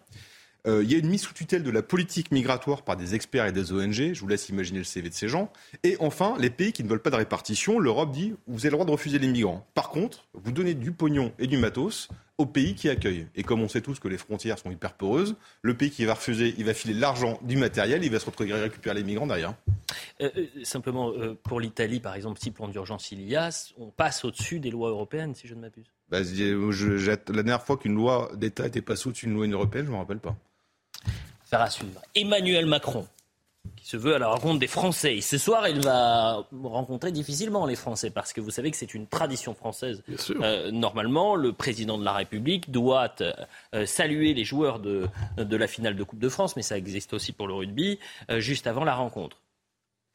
Euh, 0.67 0.83
il 0.83 0.91
y 0.91 0.95
a 0.95 0.99
une 0.99 1.09
mise 1.09 1.21
sous 1.21 1.33
tutelle 1.33 1.63
de 1.63 1.71
la 1.71 1.81
politique 1.81 2.31
migratoire 2.31 2.83
par 2.83 2.95
des 2.95 3.15
experts 3.15 3.47
et 3.47 3.51
des 3.51 3.71
ONG. 3.71 4.13
Je 4.13 4.19
vous 4.19 4.27
laisse 4.27 4.49
imaginer 4.49 4.79
le 4.79 4.85
CV 4.85 5.09
de 5.09 5.13
ces 5.13 5.27
gens. 5.27 5.51
Et 5.83 5.97
enfin, 5.99 6.35
les 6.39 6.49
pays 6.49 6.71
qui 6.71 6.83
ne 6.83 6.89
veulent 6.89 7.01
pas 7.01 7.09
de 7.09 7.15
répartition, 7.15 7.79
l'Europe 7.79 8.11
dit 8.11 8.33
vous 8.47 8.59
avez 8.59 8.69
le 8.69 8.73
droit 8.73 8.85
de 8.85 8.91
refuser 8.91 9.19
les 9.19 9.27
migrants. 9.27 9.65
Par 9.73 9.89
contre, 9.89 10.27
vous 10.33 10.51
donnez 10.51 10.73
du 10.73 10.91
pognon 10.91 11.31
et 11.39 11.47
du 11.47 11.57
matos 11.57 12.09
au 12.37 12.45
pays 12.45 12.75
qui 12.75 12.89
accueille. 12.89 13.27
Et 13.35 13.43
comme 13.43 13.61
on 13.61 13.67
sait 13.67 13.81
tous 13.81 13.99
que 13.99 14.07
les 14.07 14.17
frontières 14.17 14.57
sont 14.57 14.71
hyper 14.71 14.93
poreuses, 14.93 15.35
le 15.61 15.75
pays 15.75 15.91
qui 15.91 16.05
va 16.05 16.15
refuser, 16.15 16.55
il 16.57 16.65
va 16.65 16.73
filer 16.73 16.93
l'argent, 16.93 17.39
du 17.43 17.55
matériel, 17.55 18.03
il 18.03 18.11
va 18.11 18.19
se 18.19 18.25
retrouver 18.25 18.51
à 18.51 18.57
récupérer 18.57 18.95
les 18.95 19.03
migrants 19.03 19.27
derrière. 19.27 19.53
Euh, 20.21 20.29
euh, 20.35 20.45
simplement, 20.63 21.11
euh, 21.11 21.35
pour 21.43 21.59
l'Italie, 21.59 21.99
par 21.99 22.15
exemple, 22.15 22.39
si 22.41 22.51
plan 22.51 22.67
d'urgence 22.67 23.11
il 23.11 23.21
y 23.27 23.35
a, 23.35 23.49
on 23.77 23.91
passe 23.91 24.25
au-dessus 24.25 24.59
des 24.59 24.71
lois 24.71 24.89
européennes, 24.89 25.35
si 25.35 25.47
je 25.47 25.53
ne 25.53 25.61
m'abuse. 25.61 25.85
Bah, 26.09 26.19
la 26.21 27.15
dernière 27.43 27.63
fois 27.63 27.77
qu'une 27.77 27.95
loi 27.95 28.31
d'État 28.35 28.67
était 28.67 28.81
passée 28.81 29.07
au-dessus 29.07 29.27
d'une 29.27 29.35
loi 29.35 29.47
européenne, 29.47 29.85
je 29.85 29.91
ne 29.91 29.95
me 29.95 29.99
rappelle 29.99 30.19
pas. 30.19 30.35
Faire 31.45 31.61
à 31.61 31.69
suivre. 31.69 32.01
Emmanuel 32.15 32.65
Macron 32.65 33.07
qui 33.75 33.87
se 33.87 33.97
veut 33.97 34.15
à 34.15 34.19
la 34.19 34.27
rencontre 34.27 34.59
des 34.59 34.67
Français. 34.67 35.17
Et 35.17 35.21
ce 35.21 35.37
soir, 35.37 35.67
il 35.67 35.81
va 35.81 36.45
rencontrer 36.63 37.11
difficilement 37.11 37.65
les 37.65 37.75
Français, 37.75 38.11
parce 38.11 38.33
que 38.33 38.41
vous 38.41 38.51
savez 38.51 38.71
que 38.71 38.77
c'est 38.77 38.93
une 38.93 39.07
tradition 39.07 39.53
française. 39.53 40.03
Euh, 40.29 40.71
normalement, 40.71 41.35
le 41.35 41.51
président 41.51 41.97
de 41.97 42.05
la 42.05 42.13
République 42.13 42.71
doit 42.71 43.11
euh, 43.21 43.85
saluer 43.85 44.33
les 44.33 44.43
joueurs 44.43 44.79
de, 44.79 45.07
de, 45.37 45.57
la 45.57 45.67
finale 45.67 45.95
de 45.95 46.03
Coupe 46.03 46.19
de 46.19 46.29
France, 46.29 46.55
mais 46.55 46.61
ça 46.61 46.77
existe 46.77 47.13
aussi 47.13 47.31
pour 47.31 47.47
le 47.47 47.53
rugby, 47.53 47.99
euh, 48.29 48.39
juste 48.39 48.67
avant 48.67 48.83
la 48.83 48.95
rencontre. 48.95 49.37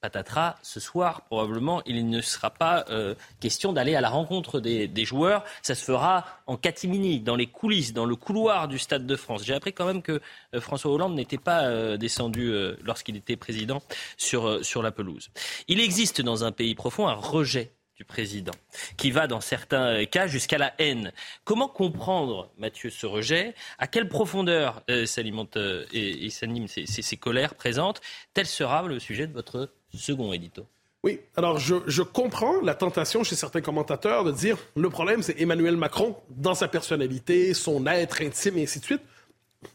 Patatras, 0.00 0.56
ce 0.62 0.80
soir, 0.80 1.22
probablement, 1.22 1.82
il 1.86 2.08
ne 2.08 2.20
sera 2.20 2.50
pas 2.50 2.84
euh, 2.90 3.14
question 3.40 3.72
d'aller 3.72 3.94
à 3.94 4.00
la 4.00 4.08
rencontre 4.08 4.60
des, 4.60 5.04
joueurs. 5.04 5.44
Ça 5.62 5.74
se 5.74 5.84
fera 5.84 6.24
en 6.46 6.56
catimini, 6.56 7.20
dans 7.20 7.36
les 7.36 7.46
coulisses, 7.46 7.92
dans 7.92 8.04
le 8.04 8.16
couloir 8.16 8.68
du 8.68 8.78
Stade 8.78 9.06
de 9.06 9.16
France. 9.16 9.44
J'ai 9.44 9.54
appris 9.54 9.72
quand 9.72 9.86
même 9.86 10.02
que 10.02 10.20
euh, 10.54 10.60
François 10.60 10.92
Hollande 10.92 11.14
n'était 11.14 11.38
pas 11.38 11.64
euh, 11.64 11.96
descendu 11.96 12.52
lorsqu'il 12.82 13.16
était 13.16 13.36
président 13.36 13.82
sur, 14.16 14.64
sur 14.64 14.82
la 14.82 14.92
pelouse. 14.92 15.30
Il 15.68 15.80
existe 15.80 16.20
dans 16.20 16.44
un 16.44 16.52
pays 16.52 16.74
profond 16.74 17.08
un 17.08 17.14
rejet 17.14 17.75
du 17.96 18.04
président, 18.04 18.52
qui 18.96 19.10
va 19.10 19.26
dans 19.26 19.40
certains 19.40 20.04
cas 20.04 20.26
jusqu'à 20.26 20.58
la 20.58 20.74
haine. 20.78 21.12
Comment 21.44 21.68
comprendre, 21.68 22.50
Mathieu, 22.58 22.90
ce 22.90 23.06
rejet? 23.06 23.54
À 23.78 23.86
quelle 23.86 24.08
profondeur 24.08 24.82
s'alimente 25.06 25.56
et, 25.92 26.28
s'animent 26.30 26.68
ces, 26.68 27.16
colères 27.16 27.54
présentes? 27.54 28.02
Tel 28.34 28.46
sera 28.46 28.82
le 28.82 28.98
sujet 28.98 29.26
de 29.26 29.32
votre 29.32 29.70
second 29.94 30.32
édito. 30.32 30.66
Oui, 31.02 31.20
alors 31.36 31.58
je, 31.58 32.02
comprends 32.02 32.60
la 32.62 32.74
tentation 32.74 33.22
chez 33.22 33.36
certains 33.36 33.60
commentateurs 33.60 34.24
de 34.24 34.32
dire 34.32 34.58
le 34.74 34.90
problème, 34.90 35.22
c'est 35.22 35.40
Emmanuel 35.40 35.76
Macron 35.76 36.16
dans 36.30 36.54
sa 36.54 36.68
personnalité, 36.68 37.54
son 37.54 37.86
être 37.86 38.22
intime 38.22 38.58
et 38.58 38.64
ainsi 38.64 38.80
de 38.80 38.84
suite. 38.84 39.02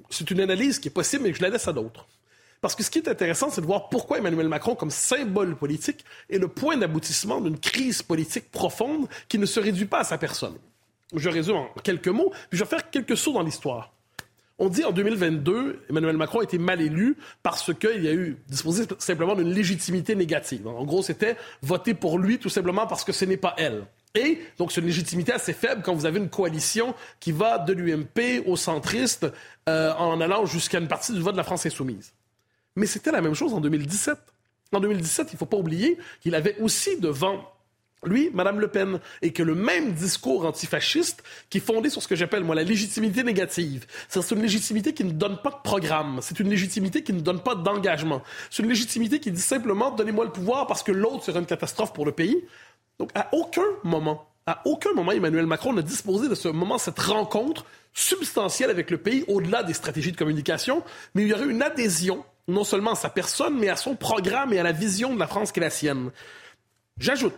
C'est 0.10 0.29
une 0.29 0.41
analyse 0.41 0.77
qui 0.79 0.89
est 0.89 0.91
possible, 0.91 1.23
mais 1.23 1.34
je 1.34 1.41
la 1.41 1.49
laisse 1.49 1.67
à 1.67 1.73
d'autres. 1.73 2.05
Parce 2.62 2.76
que 2.76 2.84
ce 2.84 2.91
qui 2.91 3.00
est 3.00 3.08
intéressant, 3.08 3.50
c'est 3.50 3.62
de 3.62 3.65
voir 3.65 3.89
pourquoi 3.89 4.19
Emmanuel 4.19 4.47
Macron, 4.47 4.76
comme 4.76 4.91
symbole 4.91 5.56
politique, 5.56 6.06
est 6.30 6.38
le 6.38 6.47
point 6.47 6.78
d'aboutissement 6.78 7.41
d'une 7.41 7.60
crise 7.60 8.04
politique 8.04 8.52
profonde 8.52 9.08
qui 9.28 9.39
ne 9.39 9.47
se 9.47 9.60
réduit 9.60 9.86
pas 9.86 10.00
à 10.00 10.04
sa 10.04 10.19
personne. 10.19 10.56
Je 11.15 11.28
résume 11.28 11.56
en 11.56 11.67
quelques 11.84 12.08
mots, 12.08 12.32
puis 12.50 12.60
je 12.60 12.63
vais 12.63 12.69
faire 12.69 12.89
quelques 12.91 13.17
sauts 13.17 13.34
dans 13.34 13.41
l'histoire. 13.41 13.91
On 14.60 14.69
dit 14.69 14.84
en 14.86 14.91
2022, 14.91 15.86
Emmanuel 15.89 16.17
Macron 16.17 16.41
a 16.41 16.43
été 16.43 16.60
mal 16.60 16.82
élu 16.82 17.17
parce 17.41 17.74
qu'il 17.74 18.04
y 18.04 18.08
a 18.08 18.13
eu 18.13 18.38
disposé 18.47 18.84
simplement 19.00 19.34
d'une 19.34 19.52
légitimité 19.52 20.15
négative. 20.15 20.67
En 20.67 20.86
gros, 20.86 21.02
c'était 21.02 21.36
voter 21.63 21.95
pour 21.95 22.19
lui 22.19 22.38
tout 22.38 22.50
simplement 22.50 22.86
parce 22.86 23.04
que 23.04 23.12
ce 23.12 23.26
n'est 23.26 23.38
pas 23.38 23.56
elle. 23.58 23.86
Et 24.13 24.39
donc, 24.60 24.71
c'est 24.71 24.82
une 24.82 24.88
légitimité 24.88 25.32
assez 25.32 25.54
faible 25.54 25.82
quand 25.82 25.95
vous 25.95 26.06
avez 26.06 26.19
une 26.19 26.30
coalition 26.30 26.93
qui 27.19 27.32
va 27.32 27.58
de 27.58 27.74
l'UMP 27.74 28.43
aux 28.45 28.56
centristes 28.56 29.26
euh, 29.67 29.93
en 29.93 30.21
allant 30.21 30.45
jusqu'à 30.45 30.78
une 30.78 30.88
partie 30.88 31.13
du 31.13 31.21
vote 31.21 31.34
de 31.34 31.38
la 31.38 31.43
France 31.43 31.65
insoumise. 31.65 32.13
Mais 32.75 32.86
c'était 32.86 33.12
la 33.12 33.21
même 33.21 33.34
chose 33.34 33.53
en 33.53 33.62
2017. 33.62 34.17
En 34.73 34.79
2017, 34.79 35.27
il 35.31 35.36
ne 35.36 35.38
faut 35.38 35.45
pas 35.45 35.57
oublier 35.57 35.97
qu'il 36.21 36.34
avait 36.36 36.57
aussi 36.60 36.97
devant 36.99 37.45
lui, 38.03 38.31
Madame 38.34 38.60
Le 38.60 38.67
Pen, 38.67 38.99
et 39.21 39.31
que 39.31 39.43
le 39.43 39.53
même 39.53 39.93
discours 39.93 40.45
antifasciste 40.45 41.23
qui 41.49 41.60
est 41.60 41.62
fondé 41.62 41.89
sur 41.89 42.01
ce 42.01 42.07
que 42.07 42.15
j'appelle, 42.15 42.43
moi, 42.43 42.55
la 42.55 42.63
légitimité 42.63 43.23
négative. 43.23 43.86
C'est 44.10 44.31
une 44.31 44.41
légitimité 44.41 44.93
qui 44.93 45.03
ne 45.03 45.12
donne 45.12 45.38
pas 45.41 45.51
de 45.51 45.62
programme. 45.63 46.19
C'est 46.21 46.39
une 46.39 46.49
légitimité 46.49 47.03
qui 47.03 47.13
ne 47.13 47.19
donne 47.19 47.41
pas 47.41 47.55
d'engagement. 47.55 48.23
C'est 48.49 48.63
une 48.63 48.69
légitimité 48.69 49.19
qui 49.19 49.31
dit 49.31 49.41
simplement, 49.41 49.91
donnez-moi 49.91 50.25
le 50.25 50.31
pouvoir 50.31 50.65
parce 50.65 50.84
que 50.84 50.91
l'autre 50.91 51.23
sera 51.23 51.39
une 51.39 51.45
catastrophe 51.45 51.93
pour 51.93 52.05
le 52.05 52.12
pays. 52.12 52.43
Donc, 52.97 53.12
à 53.13 53.29
aucun 53.34 53.65
moment, 53.84 54.27
à 54.47 54.62
aucun 54.65 54.93
moment, 54.93 55.12
Emmanuel 55.12 55.45
Macron 55.45 55.73
n'a 55.73 55.84
disposé 55.84 56.27
de 56.27 56.36
ce 56.36 56.47
moment, 56.47 56.77
cette 56.77 56.99
rencontre 56.99 57.65
substantielle 57.93 58.69
avec 58.69 58.89
le 58.89 58.97
pays, 58.97 59.23
au-delà 59.27 59.63
des 59.63 59.73
stratégies 59.73 60.12
de 60.12 60.17
communication, 60.17 60.84
mais 61.13 61.23
il 61.23 61.27
y 61.27 61.34
aurait 61.34 61.45
une 61.45 61.62
adhésion, 61.62 62.23
non 62.52 62.64
seulement 62.64 62.92
à 62.92 62.96
sa 62.96 63.10
personne, 63.10 63.58
mais 63.58 63.70
à 63.70 63.76
son 63.76 63.96
programme 63.96 64.54
et 64.54 64.60
à 64.60 64.64
la 64.64 64.72
vision 64.72 65.14
de 65.14 65.20
la 65.20 65.28
France 65.28 65.52
qui 65.52 65.60
est 65.60 65.64
la 65.64 65.70
sienne. 65.70 66.12
J'ajoute, 66.98 67.36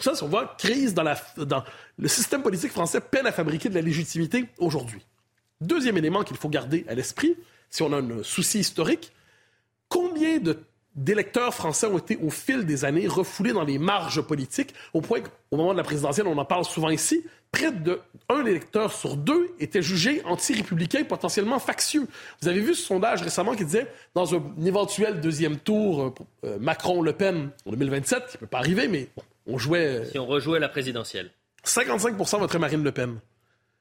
ça, 0.00 0.12
on 0.22 0.28
voit 0.28 0.56
crise 0.58 0.94
dans, 0.94 1.04
dans 1.36 1.64
le 1.98 2.08
système 2.08 2.42
politique 2.42 2.72
français 2.72 3.00
peine 3.00 3.26
à 3.26 3.32
fabriquer 3.32 3.68
de 3.68 3.74
la 3.74 3.82
légitimité 3.82 4.46
aujourd'hui. 4.58 5.04
Deuxième 5.60 5.96
élément 5.96 6.24
qu'il 6.24 6.36
faut 6.36 6.48
garder 6.48 6.84
à 6.88 6.94
l'esprit, 6.94 7.36
si 7.70 7.82
on 7.82 7.92
a 7.92 7.98
un 7.98 8.22
souci 8.22 8.60
historique, 8.60 9.12
combien 9.88 10.38
d'électeurs 10.94 11.54
français 11.54 11.86
ont 11.86 11.98
été 11.98 12.16
au 12.22 12.30
fil 12.30 12.64
des 12.64 12.84
années 12.84 13.06
refoulés 13.08 13.52
dans 13.52 13.64
les 13.64 13.78
marges 13.78 14.22
politiques, 14.22 14.74
au 14.92 15.00
point 15.00 15.20
qu'au 15.20 15.56
moment 15.56 15.72
de 15.72 15.78
la 15.78 15.84
présidentielle, 15.84 16.26
on 16.26 16.38
en 16.38 16.44
parle 16.44 16.64
souvent 16.64 16.90
ici, 16.90 17.24
près 17.50 17.72
d'un 17.72 18.46
électeur 18.46 18.92
sur 18.92 19.16
deux 19.16 19.50
était 19.60 19.82
jugé 19.82 20.22
anti-républicain, 20.24 21.04
potentiellement 21.04 21.58
factieux. 21.58 22.06
Vous 22.42 22.48
avez 22.48 22.60
vu 22.60 22.74
ce 22.74 22.82
sondage 22.86 23.22
récemment 23.22 23.54
qui 23.54 23.64
disait, 23.64 23.86
dans 24.14 24.34
un 24.34 24.42
éventuel 24.64 25.20
deuxième 25.20 25.58
tour, 25.58 26.02
euh, 26.02 26.14
euh, 26.44 26.58
Macron-Le 26.58 27.12
Pen 27.12 27.50
en 27.66 27.70
2027, 27.70 28.26
qui 28.26 28.36
ne 28.36 28.40
peut 28.40 28.46
pas 28.46 28.58
arriver, 28.58 28.88
mais 28.88 29.08
on 29.46 29.58
jouait. 29.58 29.86
Euh, 29.86 30.04
si 30.04 30.18
on 30.18 30.26
rejouait 30.26 30.58
la 30.58 30.68
présidentielle. 30.68 31.30
55% 31.64 32.38
voterait 32.38 32.58
Marine 32.58 32.82
Le 32.82 32.92
Pen. 32.92 33.20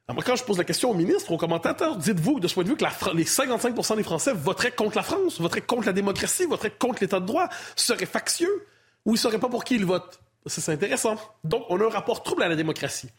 Quand 0.07 0.35
je 0.35 0.43
pose 0.43 0.57
la 0.57 0.65
question 0.65 0.91
au 0.91 0.93
ministre, 0.93 1.31
aux 1.31 1.37
commentateurs, 1.37 1.95
dites-vous 1.95 2.39
de 2.39 2.47
ce 2.47 2.53
point 2.53 2.63
de 2.63 2.69
vue 2.69 2.75
que 2.75 2.83
les 3.13 3.23
55% 3.23 3.95
des 3.95 4.03
Français 4.03 4.33
voteraient 4.33 4.71
contre 4.71 4.97
la 4.97 5.03
France, 5.03 5.39
voteraient 5.39 5.61
contre 5.61 5.85
la 5.85 5.93
démocratie, 5.93 6.45
voteraient 6.45 6.71
contre 6.77 6.99
l'État 7.01 7.21
de 7.21 7.25
droit, 7.25 7.47
seraient 7.75 8.05
factieux, 8.05 8.67
ou 9.05 9.11
ils 9.11 9.13
ne 9.13 9.19
sauraient 9.19 9.39
pas 9.39 9.49
pour 9.49 9.63
qui 9.63 9.75
ils 9.75 9.85
votent? 9.85 10.19
C'est 10.45 10.71
intéressant. 10.71 11.15
Donc, 11.45 11.63
on 11.69 11.79
a 11.79 11.85
un 11.85 11.89
rapport 11.89 12.21
trouble 12.21 12.43
à 12.43 12.49
la 12.49 12.57
démocratie. 12.57 13.09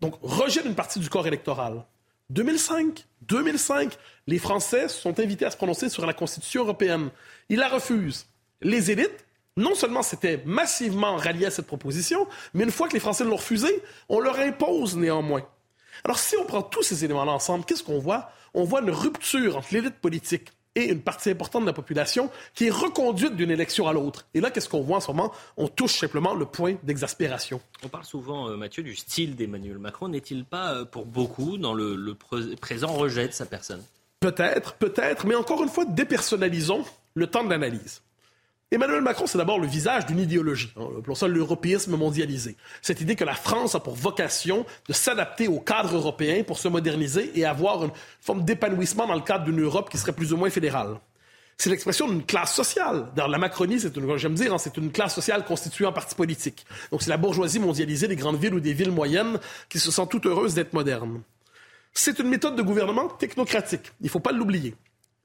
Donc, 0.00 0.18
rejet 0.22 0.62
d'une 0.62 0.74
partie 0.74 0.98
du 0.98 1.08
corps 1.08 1.26
électoral. 1.26 1.84
2005, 2.30 3.06
2005, 3.22 3.96
les 4.26 4.38
Français 4.38 4.88
sont 4.88 5.18
invités 5.20 5.44
à 5.44 5.50
se 5.52 5.56
prononcer 5.56 5.88
sur 5.88 6.04
la 6.04 6.14
Constitution 6.14 6.62
européenne. 6.62 7.10
Ils 7.48 7.58
la 7.58 7.68
refusent. 7.68 8.26
Les 8.60 8.90
élites 8.90 9.24
non 9.56 9.74
seulement 9.74 10.02
c'était 10.02 10.40
massivement 10.46 11.16
rallié 11.16 11.46
à 11.46 11.50
cette 11.50 11.66
proposition, 11.66 12.28
mais 12.54 12.62
une 12.62 12.70
fois 12.70 12.86
que 12.86 12.92
les 12.92 13.00
Français 13.00 13.24
l'ont 13.24 13.36
refusé, 13.36 13.82
on 14.08 14.20
leur 14.20 14.38
impose 14.38 14.96
néanmoins. 14.96 15.42
Alors 16.04 16.18
si 16.18 16.36
on 16.36 16.44
prend 16.44 16.62
tous 16.62 16.82
ces 16.82 17.04
éléments-là 17.04 17.32
ensemble, 17.32 17.64
qu'est-ce 17.64 17.82
qu'on 17.82 17.98
voit? 17.98 18.30
On 18.54 18.64
voit 18.64 18.80
une 18.80 18.90
rupture 18.90 19.56
entre 19.56 19.68
l'élite 19.72 19.96
politique 19.96 20.48
et 20.74 20.90
une 20.90 21.00
partie 21.00 21.30
importante 21.30 21.62
de 21.62 21.66
la 21.66 21.72
population 21.72 22.30
qui 22.54 22.66
est 22.66 22.70
reconduite 22.70 23.34
d'une 23.34 23.50
élection 23.50 23.88
à 23.88 23.92
l'autre. 23.92 24.26
Et 24.34 24.40
là, 24.40 24.50
qu'est-ce 24.50 24.68
qu'on 24.68 24.82
voit 24.82 24.98
en 24.98 25.00
ce 25.00 25.08
moment? 25.08 25.32
On 25.56 25.66
touche 25.68 25.98
simplement 25.98 26.34
le 26.34 26.46
point 26.46 26.76
d'exaspération. 26.82 27.60
On 27.84 27.88
parle 27.88 28.04
souvent, 28.04 28.48
euh, 28.48 28.56
Mathieu, 28.56 28.82
du 28.82 28.94
style 28.94 29.34
d'Emmanuel 29.34 29.78
Macron. 29.78 30.08
N'est-il 30.08 30.44
pas, 30.44 30.74
euh, 30.74 30.84
pour 30.84 31.06
beaucoup, 31.06 31.58
dans 31.58 31.74
le 31.74 32.14
présent 32.60 32.92
rejet 32.92 33.26
de 33.26 33.32
sa 33.32 33.46
personne? 33.46 33.82
Peut-être, 34.20 34.74
peut-être, 34.74 35.26
mais 35.26 35.34
encore 35.34 35.62
une 35.62 35.68
fois, 35.68 35.84
dépersonnalisons 35.84 36.84
le 37.14 37.26
temps 37.26 37.44
de 37.44 37.50
l'analyse. 37.50 38.02
Emmanuel 38.70 39.00
Macron, 39.00 39.26
c'est 39.26 39.38
d'abord 39.38 39.58
le 39.58 39.66
visage 39.66 40.04
d'une 40.04 40.18
idéologie, 40.18 40.70
hein, 40.76 40.88
pour 41.02 41.16
ça 41.16 41.26
l'européisme 41.26 41.96
mondialisé. 41.96 42.54
Cette 42.82 43.00
idée 43.00 43.16
que 43.16 43.24
la 43.24 43.34
France 43.34 43.74
a 43.74 43.80
pour 43.80 43.94
vocation 43.94 44.66
de 44.86 44.92
s'adapter 44.92 45.48
au 45.48 45.58
cadre 45.58 45.96
européen 45.96 46.42
pour 46.42 46.58
se 46.58 46.68
moderniser 46.68 47.32
et 47.34 47.46
avoir 47.46 47.84
une 47.84 47.92
forme 48.20 48.44
d'épanouissement 48.44 49.06
dans 49.06 49.14
le 49.14 49.22
cadre 49.22 49.46
d'une 49.46 49.62
Europe 49.62 49.88
qui 49.88 49.96
serait 49.96 50.12
plus 50.12 50.34
ou 50.34 50.36
moins 50.36 50.50
fédérale. 50.50 51.00
C'est 51.56 51.70
l'expression 51.70 52.08
d'une 52.08 52.22
classe 52.22 52.54
sociale. 52.54 53.06
Dans 53.16 53.26
la 53.26 53.38
Macronie, 53.38 53.80
c'est 53.80 53.96
une, 53.96 54.18
j'aime 54.18 54.34
dire, 54.34 54.52
hein, 54.52 54.58
c'est 54.58 54.76
une 54.76 54.92
classe 54.92 55.14
sociale 55.14 55.46
constituée 55.46 55.86
en 55.86 55.92
partis 55.92 56.14
politiques. 56.14 56.66
Donc 56.92 57.02
c'est 57.02 57.10
la 57.10 57.16
bourgeoisie 57.16 57.60
mondialisée 57.60 58.06
des 58.06 58.16
grandes 58.16 58.38
villes 58.38 58.54
ou 58.54 58.60
des 58.60 58.74
villes 58.74 58.92
moyennes 58.92 59.40
qui 59.70 59.78
se 59.78 59.90
sent 59.90 60.06
toutes 60.10 60.26
heureuses 60.26 60.52
d'être 60.52 60.74
modernes. 60.74 61.22
C'est 61.94 62.18
une 62.18 62.28
méthode 62.28 62.54
de 62.54 62.62
gouvernement 62.62 63.08
technocratique. 63.08 63.92
Il 64.02 64.04
ne 64.04 64.10
faut 64.10 64.20
pas 64.20 64.30
l'oublier. 64.30 64.76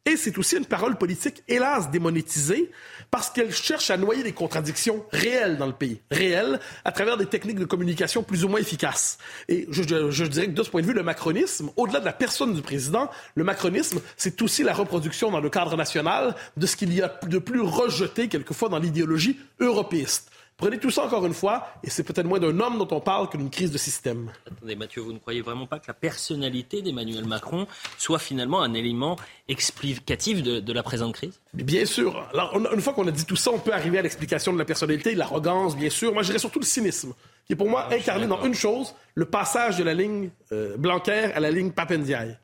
Et 0.05 0.17
c'est 0.17 0.37
aussi 0.37 0.57
une 0.57 0.65
parole 0.65 0.97
politique, 0.97 1.43
hélas, 1.47 1.89
démonétisée, 1.89 2.71
parce 3.09 3.29
qu'elle 3.29 3.53
cherche 3.53 3.89
à 3.89 3.95
noyer 3.95 4.21
les 4.21 4.33
contradictions 4.33 5.05
réelles 5.13 5.55
dans 5.57 5.65
le 5.65 5.71
pays, 5.71 6.01
réelles, 6.11 6.59
à 6.83 6.91
travers 6.91 7.15
des 7.15 7.25
techniques 7.25 7.57
de 7.57 7.63
communication 7.63 8.21
plus 8.21 8.43
ou 8.43 8.49
moins 8.49 8.59
efficaces. 8.59 9.17
Et 9.47 9.65
je, 9.69 9.81
dirais 10.25 10.47
que 10.47 10.51
de 10.51 10.63
ce 10.63 10.69
point 10.69 10.81
de 10.81 10.87
vue, 10.87 10.93
le 10.93 11.03
macronisme, 11.03 11.69
au-delà 11.77 12.01
de 12.01 12.05
la 12.05 12.11
personne 12.11 12.53
du 12.53 12.61
président, 12.61 13.09
le 13.35 13.45
macronisme, 13.45 14.01
c'est 14.17 14.41
aussi 14.41 14.61
la 14.63 14.73
reproduction 14.73 15.31
dans 15.31 15.39
le 15.39 15.49
cadre 15.49 15.77
national 15.77 16.35
de 16.57 16.67
ce 16.67 16.75
qu'il 16.75 16.93
y 16.93 17.01
a 17.01 17.17
de 17.25 17.37
plus 17.37 17.61
rejeté 17.61 18.27
quelquefois 18.27 18.67
dans 18.67 18.79
l'idéologie 18.79 19.39
européiste. 19.61 20.32
Prenez 20.57 20.77
tout 20.77 20.91
ça 20.91 21.05
encore 21.05 21.25
une 21.25 21.33
fois, 21.33 21.67
et 21.83 21.89
c'est 21.89 22.03
peut-être 22.03 22.27
moins 22.27 22.39
d'un 22.39 22.59
homme 22.59 22.77
dont 22.77 22.87
on 22.91 22.99
parle 22.99 23.29
que 23.29 23.37
d'une 23.37 23.49
crise 23.49 23.71
de 23.71 23.77
système. 23.77 24.31
Attendez, 24.45 24.75
Mathieu, 24.75 25.01
vous 25.01 25.11
ne 25.11 25.17
croyez 25.17 25.41
vraiment 25.41 25.65
pas 25.65 25.79
que 25.79 25.87
la 25.87 25.93
personnalité 25.93 26.81
d'Emmanuel 26.81 27.25
Macron 27.25 27.67
soit 27.97 28.19
finalement 28.19 28.61
un 28.61 28.73
élément 28.73 29.17
explicatif 29.47 30.43
de, 30.43 30.73
la 30.73 30.83
présente 30.83 31.15
crise? 31.15 31.39
Bien 31.53 31.85
sûr. 31.85 32.27
Alors, 32.31 32.55
une 32.73 32.81
fois 32.81 32.93
qu'on 32.93 33.07
a 33.07 33.11
dit 33.11 33.25
tout 33.25 33.35
ça, 33.35 33.51
on 33.51 33.59
peut 33.59 33.73
arriver 33.73 33.97
à 33.97 34.01
l'explication 34.01 34.53
de 34.53 34.57
la 34.57 34.65
personnalité, 34.65 35.15
l'arrogance, 35.15 35.75
bien 35.75 35.89
sûr. 35.89 36.13
Moi, 36.13 36.21
je 36.21 36.27
dirais 36.27 36.39
surtout 36.39 36.59
le 36.59 36.65
cynisme, 36.65 37.13
qui 37.45 37.53
est 37.53 37.55
pour 37.55 37.69
moi 37.69 37.87
ah, 37.89 37.95
incarné 37.95 38.27
dans 38.27 38.43
une 38.43 38.55
chose, 38.55 38.93
le 39.15 39.25
passage 39.25 39.77
de 39.77 39.83
la 39.83 39.93
ligne 39.93 40.29
euh, 40.51 40.77
Blanquer 40.77 41.31
à 41.33 41.39
la 41.39 41.51
ligne 41.51 41.71
Papendiaï 41.71 42.37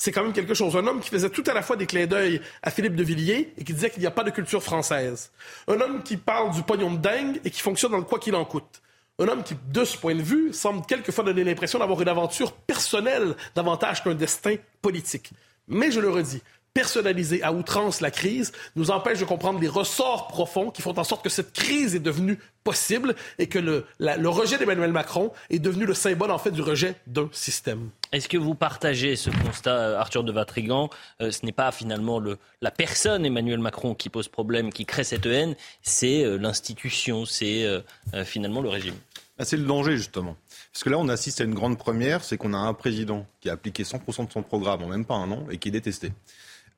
c'est 0.00 0.12
quand 0.12 0.22
même 0.22 0.32
quelque 0.32 0.54
chose. 0.54 0.74
Un 0.76 0.86
homme 0.86 1.00
qui 1.00 1.10
faisait 1.10 1.28
tout 1.28 1.44
à 1.46 1.52
la 1.52 1.60
fois 1.60 1.76
des 1.76 1.84
clins 1.84 2.06
d'œil 2.06 2.40
à 2.62 2.70
Philippe 2.70 2.96
de 2.96 3.02
Villiers 3.02 3.52
et 3.58 3.64
qui 3.64 3.74
disait 3.74 3.90
qu'il 3.90 4.00
n'y 4.00 4.06
a 4.06 4.10
pas 4.10 4.24
de 4.24 4.30
culture 4.30 4.62
française. 4.62 5.30
Un 5.68 5.78
homme 5.78 6.02
qui 6.02 6.16
parle 6.16 6.52
du 6.54 6.62
pognon 6.62 6.92
de 6.92 6.96
dingue 6.96 7.38
et 7.44 7.50
qui 7.50 7.60
fonctionne 7.60 7.92
dans 7.92 7.98
le 7.98 8.04
quoi 8.04 8.18
qu'il 8.18 8.34
en 8.34 8.46
coûte. 8.46 8.80
Un 9.18 9.28
homme 9.28 9.42
qui, 9.42 9.54
de 9.68 9.84
ce 9.84 9.98
point 9.98 10.14
de 10.14 10.22
vue, 10.22 10.54
semble 10.54 10.86
quelquefois 10.86 11.22
donner 11.22 11.44
l'impression 11.44 11.78
d'avoir 11.78 12.00
une 12.00 12.08
aventure 12.08 12.52
personnelle 12.52 13.36
davantage 13.54 14.02
qu'un 14.02 14.14
destin 14.14 14.54
politique. 14.80 15.32
Mais 15.68 15.92
je 15.92 16.00
le 16.00 16.08
redis, 16.08 16.42
personnaliser 16.74 17.42
à 17.42 17.52
outrance 17.52 18.00
la 18.00 18.10
crise 18.10 18.52
nous 18.76 18.90
empêche 18.90 19.18
de 19.18 19.24
comprendre 19.24 19.60
les 19.60 19.68
ressorts 19.68 20.28
profonds 20.28 20.70
qui 20.70 20.82
font 20.82 20.96
en 20.98 21.04
sorte 21.04 21.24
que 21.24 21.28
cette 21.30 21.52
crise 21.52 21.94
est 21.94 22.00
devenue 22.00 22.38
possible 22.62 23.14
et 23.38 23.46
que 23.46 23.58
le, 23.58 23.86
le 23.98 24.28
rejet 24.28 24.58
d'Emmanuel 24.58 24.92
Macron 24.92 25.32
est 25.48 25.58
devenu 25.58 25.86
le 25.86 25.94
symbole 25.94 26.30
en 26.30 26.38
fait 26.38 26.50
du 26.50 26.62
rejet 26.62 26.94
d'un 27.06 27.28
système. 27.32 27.90
Est-ce 28.12 28.28
que 28.28 28.36
vous 28.36 28.54
partagez 28.54 29.16
ce 29.16 29.30
constat, 29.30 29.98
Arthur 29.98 30.24
de 30.24 30.32
Vatrigan? 30.32 30.90
Euh, 31.22 31.30
Ce 31.30 31.44
n'est 31.44 31.52
pas 31.52 31.72
finalement 31.72 32.18
le, 32.18 32.38
la 32.60 32.70
personne 32.70 33.24
Emmanuel 33.24 33.58
Macron 33.58 33.94
qui 33.94 34.08
pose 34.08 34.28
problème, 34.28 34.72
qui 34.72 34.84
crée 34.86 35.04
cette 35.04 35.26
haine, 35.26 35.56
c'est 35.82 36.24
euh, 36.24 36.36
l'institution, 36.36 37.24
c'est 37.24 37.64
euh, 37.64 37.80
finalement 38.24 38.60
le 38.60 38.68
régime. 38.68 38.96
Ah, 39.38 39.44
c'est 39.44 39.56
le 39.56 39.64
danger 39.64 39.96
justement. 39.96 40.36
Parce 40.72 40.84
que 40.84 40.90
là, 40.90 40.98
on 40.98 41.08
assiste 41.08 41.40
à 41.40 41.44
une 41.44 41.54
grande 41.54 41.78
première, 41.78 42.22
c'est 42.22 42.36
qu'on 42.36 42.52
a 42.52 42.58
un 42.58 42.74
président 42.74 43.26
qui 43.40 43.48
a 43.48 43.54
appliqué 43.54 43.84
100% 43.84 44.26
de 44.26 44.32
son 44.32 44.42
programme 44.42 44.82
en 44.82 44.88
même 44.88 45.06
pas 45.06 45.14
un 45.14 45.30
an 45.32 45.46
et 45.50 45.56
qui 45.56 45.68
est 45.68 45.72
détesté. 45.72 46.12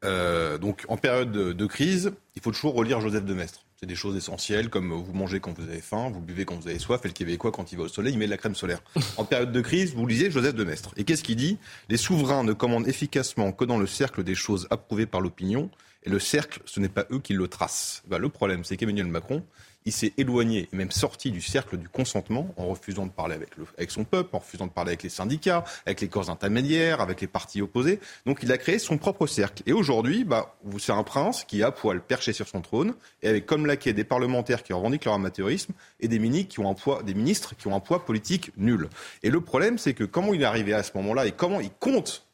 Euh, 0.04 0.58
donc 0.58 0.84
en 0.88 0.96
période 0.96 1.30
de, 1.30 1.66
crise, 1.66 2.12
il 2.34 2.42
faut 2.42 2.50
toujours 2.50 2.74
relire 2.74 3.00
Joseph 3.00 3.24
de 3.24 3.34
Maistre. 3.34 3.64
C'est 3.78 3.86
des 3.86 3.94
choses 3.94 4.16
essentielles 4.16 4.68
comme 4.68 4.92
vous 4.92 5.12
mangez 5.12 5.40
quand 5.40 5.58
vous 5.58 5.68
avez 5.68 5.80
faim, 5.80 6.10
vous 6.12 6.20
buvez 6.20 6.44
quand 6.44 6.56
vous 6.56 6.68
avez 6.68 6.78
soif, 6.78 7.00
et 7.04 7.08
le 7.08 7.14
Québécois 7.14 7.50
quand 7.50 7.72
il 7.72 7.78
va 7.78 7.84
au 7.84 7.88
soleil, 7.88 8.12
il 8.12 8.18
met 8.18 8.26
de 8.26 8.30
la 8.30 8.36
crème 8.36 8.54
solaire. 8.54 8.82
En 9.16 9.24
période 9.24 9.50
de 9.50 9.60
crise, 9.60 9.94
vous 9.94 10.06
lisez 10.06 10.30
Joseph 10.30 10.54
de 10.54 10.64
Maistre. 10.64 10.92
Et 10.96 11.04
qu'est-ce 11.04 11.24
qu'il 11.24 11.36
dit? 11.36 11.58
Les 11.88 11.96
souverains 11.96 12.44
ne 12.44 12.52
commandent 12.52 12.86
efficacement 12.86 13.52
que 13.52 13.64
dans 13.64 13.78
le 13.78 13.86
cercle 13.86 14.22
des 14.22 14.36
choses 14.36 14.68
approuvées 14.70 15.06
par 15.06 15.20
l'opinion, 15.20 15.70
et 16.04 16.10
le 16.10 16.18
cercle, 16.18 16.60
ce 16.64 16.80
n'est 16.80 16.88
pas 16.88 17.06
eux 17.12 17.20
qui 17.20 17.32
le 17.32 17.48
tracent. 17.48 18.02
Ben, 18.08 18.18
le 18.18 18.28
problème, 18.28 18.64
c'est 18.64 18.76
qu'Emmanuel 18.76 19.06
Macron, 19.06 19.44
il 19.84 19.92
s'est 19.92 20.12
éloigné 20.16 20.68
et 20.72 20.76
même 20.76 20.90
sorti 20.90 21.30
du 21.30 21.40
cercle 21.40 21.76
du 21.76 21.88
consentement 21.88 22.54
en 22.56 22.66
refusant 22.66 23.06
de 23.06 23.10
parler 23.10 23.34
avec, 23.34 23.56
le, 23.56 23.64
avec, 23.76 23.90
son 23.90 24.04
peuple, 24.04 24.34
en 24.34 24.38
refusant 24.38 24.66
de 24.66 24.72
parler 24.72 24.90
avec 24.90 25.02
les 25.02 25.08
syndicats, 25.08 25.64
avec 25.86 26.00
les 26.00 26.08
corps 26.08 26.30
intermédiaires, 26.30 27.00
avec 27.00 27.20
les 27.20 27.26
partis 27.26 27.62
opposés. 27.62 28.00
Donc 28.26 28.40
il 28.42 28.52
a 28.52 28.58
créé 28.58 28.78
son 28.78 28.98
propre 28.98 29.26
cercle. 29.26 29.62
Et 29.66 29.72
aujourd'hui, 29.72 30.24
bah, 30.24 30.56
c'est 30.78 30.92
un 30.92 31.02
prince 31.02 31.44
qui 31.44 31.62
a 31.62 31.70
poil 31.70 32.00
perché 32.00 32.32
sur 32.32 32.48
son 32.48 32.60
trône 32.60 32.94
et 33.22 33.28
avec 33.28 33.46
comme 33.46 33.66
laquais 33.66 33.92
des 33.92 34.04
parlementaires 34.04 34.62
qui 34.62 34.72
revendiquent 34.72 35.04
leur 35.04 35.14
amateurisme 35.14 35.72
et 36.00 36.08
des 36.08 36.18
ministres 36.18 36.52
qui 36.52 36.60
ont 36.60 36.70
un 36.70 36.74
poids, 36.74 37.02
des 37.02 37.14
ministres 37.14 37.54
qui 37.56 37.68
ont 37.68 37.74
un 37.74 37.80
poids 37.80 38.04
politique 38.04 38.52
nul. 38.56 38.88
Et 39.22 39.30
le 39.30 39.40
problème, 39.40 39.78
c'est 39.78 39.94
que 39.94 40.04
comment 40.04 40.34
il 40.34 40.42
est 40.42 40.46
arrivé 40.46 40.72
à 40.74 40.82
ce 40.82 40.92
moment-là 40.96 41.26
et 41.26 41.32
comment 41.32 41.60
il 41.60 41.70
compte 41.70 42.26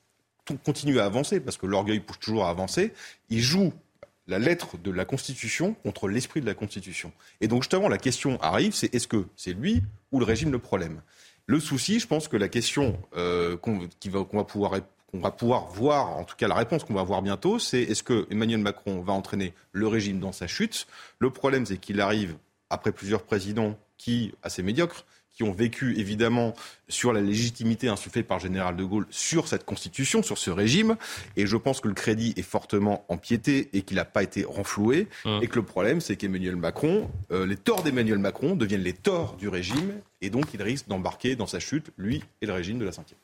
continuer 0.56 1.00
à 1.00 1.04
avancer, 1.04 1.40
parce 1.40 1.56
que 1.56 1.66
l'orgueil 1.66 2.00
pousse 2.00 2.18
toujours 2.18 2.46
à 2.46 2.50
avancer, 2.50 2.92
il 3.28 3.40
joue 3.40 3.72
la 4.28 4.38
lettre 4.38 4.78
de 4.78 4.90
la 4.90 5.04
Constitution 5.04 5.74
contre 5.82 6.06
l'esprit 6.06 6.40
de 6.40 6.46
la 6.46 6.54
Constitution. 6.54 7.12
Et 7.40 7.48
donc 7.48 7.62
justement, 7.62 7.88
la 7.88 7.98
question 7.98 8.40
arrive, 8.40 8.74
c'est 8.74 8.94
est-ce 8.94 9.08
que 9.08 9.26
c'est 9.36 9.54
lui 9.54 9.82
ou 10.12 10.20
le 10.20 10.24
régime 10.24 10.52
le 10.52 10.58
problème? 10.58 11.00
Le 11.46 11.58
souci, 11.60 11.98
je 11.98 12.06
pense 12.06 12.28
que 12.28 12.36
la 12.36 12.48
question 12.48 13.00
euh, 13.16 13.56
va, 14.04 14.44
pouvoir 14.44 14.72
qu'on 15.10 15.20
va 15.20 15.30
pouvoir 15.30 15.66
voir, 15.68 16.18
en 16.18 16.24
tout 16.24 16.36
cas 16.36 16.46
la 16.46 16.54
réponse 16.54 16.84
qu'on 16.84 16.94
va 16.94 17.02
voir 17.02 17.22
bientôt, 17.22 17.58
c'est 17.58 17.80
est-ce 17.80 18.02
que 18.02 18.26
Emmanuel 18.30 18.60
Macron 18.60 19.00
va 19.00 19.14
entraîner 19.14 19.54
le 19.72 19.88
régime 19.88 20.20
dans 20.20 20.32
sa 20.32 20.46
chute? 20.46 20.86
Le 21.18 21.30
problème, 21.30 21.64
c'est 21.64 21.78
qu'il 21.78 22.02
arrive 22.02 22.36
après 22.68 22.92
plusieurs 22.92 23.22
présidents 23.22 23.78
qui, 23.96 24.34
assez 24.42 24.62
médiocres, 24.62 25.06
qui 25.38 25.44
ont 25.44 25.52
vécu 25.52 25.96
évidemment 26.00 26.52
sur 26.88 27.12
la 27.12 27.20
légitimité 27.20 27.86
insufflée 27.86 28.24
par 28.24 28.38
le 28.38 28.42
général 28.42 28.74
de 28.74 28.82
Gaulle 28.82 29.06
sur 29.08 29.46
cette 29.46 29.64
constitution, 29.64 30.24
sur 30.24 30.36
ce 30.36 30.50
régime. 30.50 30.96
Et 31.36 31.46
je 31.46 31.56
pense 31.56 31.80
que 31.80 31.86
le 31.86 31.94
crédit 31.94 32.34
est 32.36 32.42
fortement 32.42 33.04
empiété 33.08 33.68
et 33.72 33.82
qu'il 33.82 33.98
n'a 33.98 34.04
pas 34.04 34.24
été 34.24 34.42
renfloué. 34.42 35.06
Hum. 35.24 35.38
Et 35.40 35.46
que 35.46 35.54
le 35.54 35.62
problème, 35.62 36.00
c'est 36.00 36.16
qu'Emmanuel 36.16 36.56
Macron, 36.56 37.08
euh, 37.30 37.46
les 37.46 37.56
torts 37.56 37.84
d'Emmanuel 37.84 38.18
Macron 38.18 38.56
deviennent 38.56 38.82
les 38.82 38.94
torts 38.94 39.36
du 39.36 39.48
régime. 39.48 40.00
Et 40.22 40.28
donc 40.28 40.46
il 40.54 40.60
risque 40.60 40.88
d'embarquer 40.88 41.36
dans 41.36 41.46
sa 41.46 41.60
chute, 41.60 41.92
lui 41.96 42.24
et 42.42 42.46
le 42.46 42.52
régime 42.52 42.80
de 42.80 42.84
la 42.84 42.90
cinquième. 42.90 43.20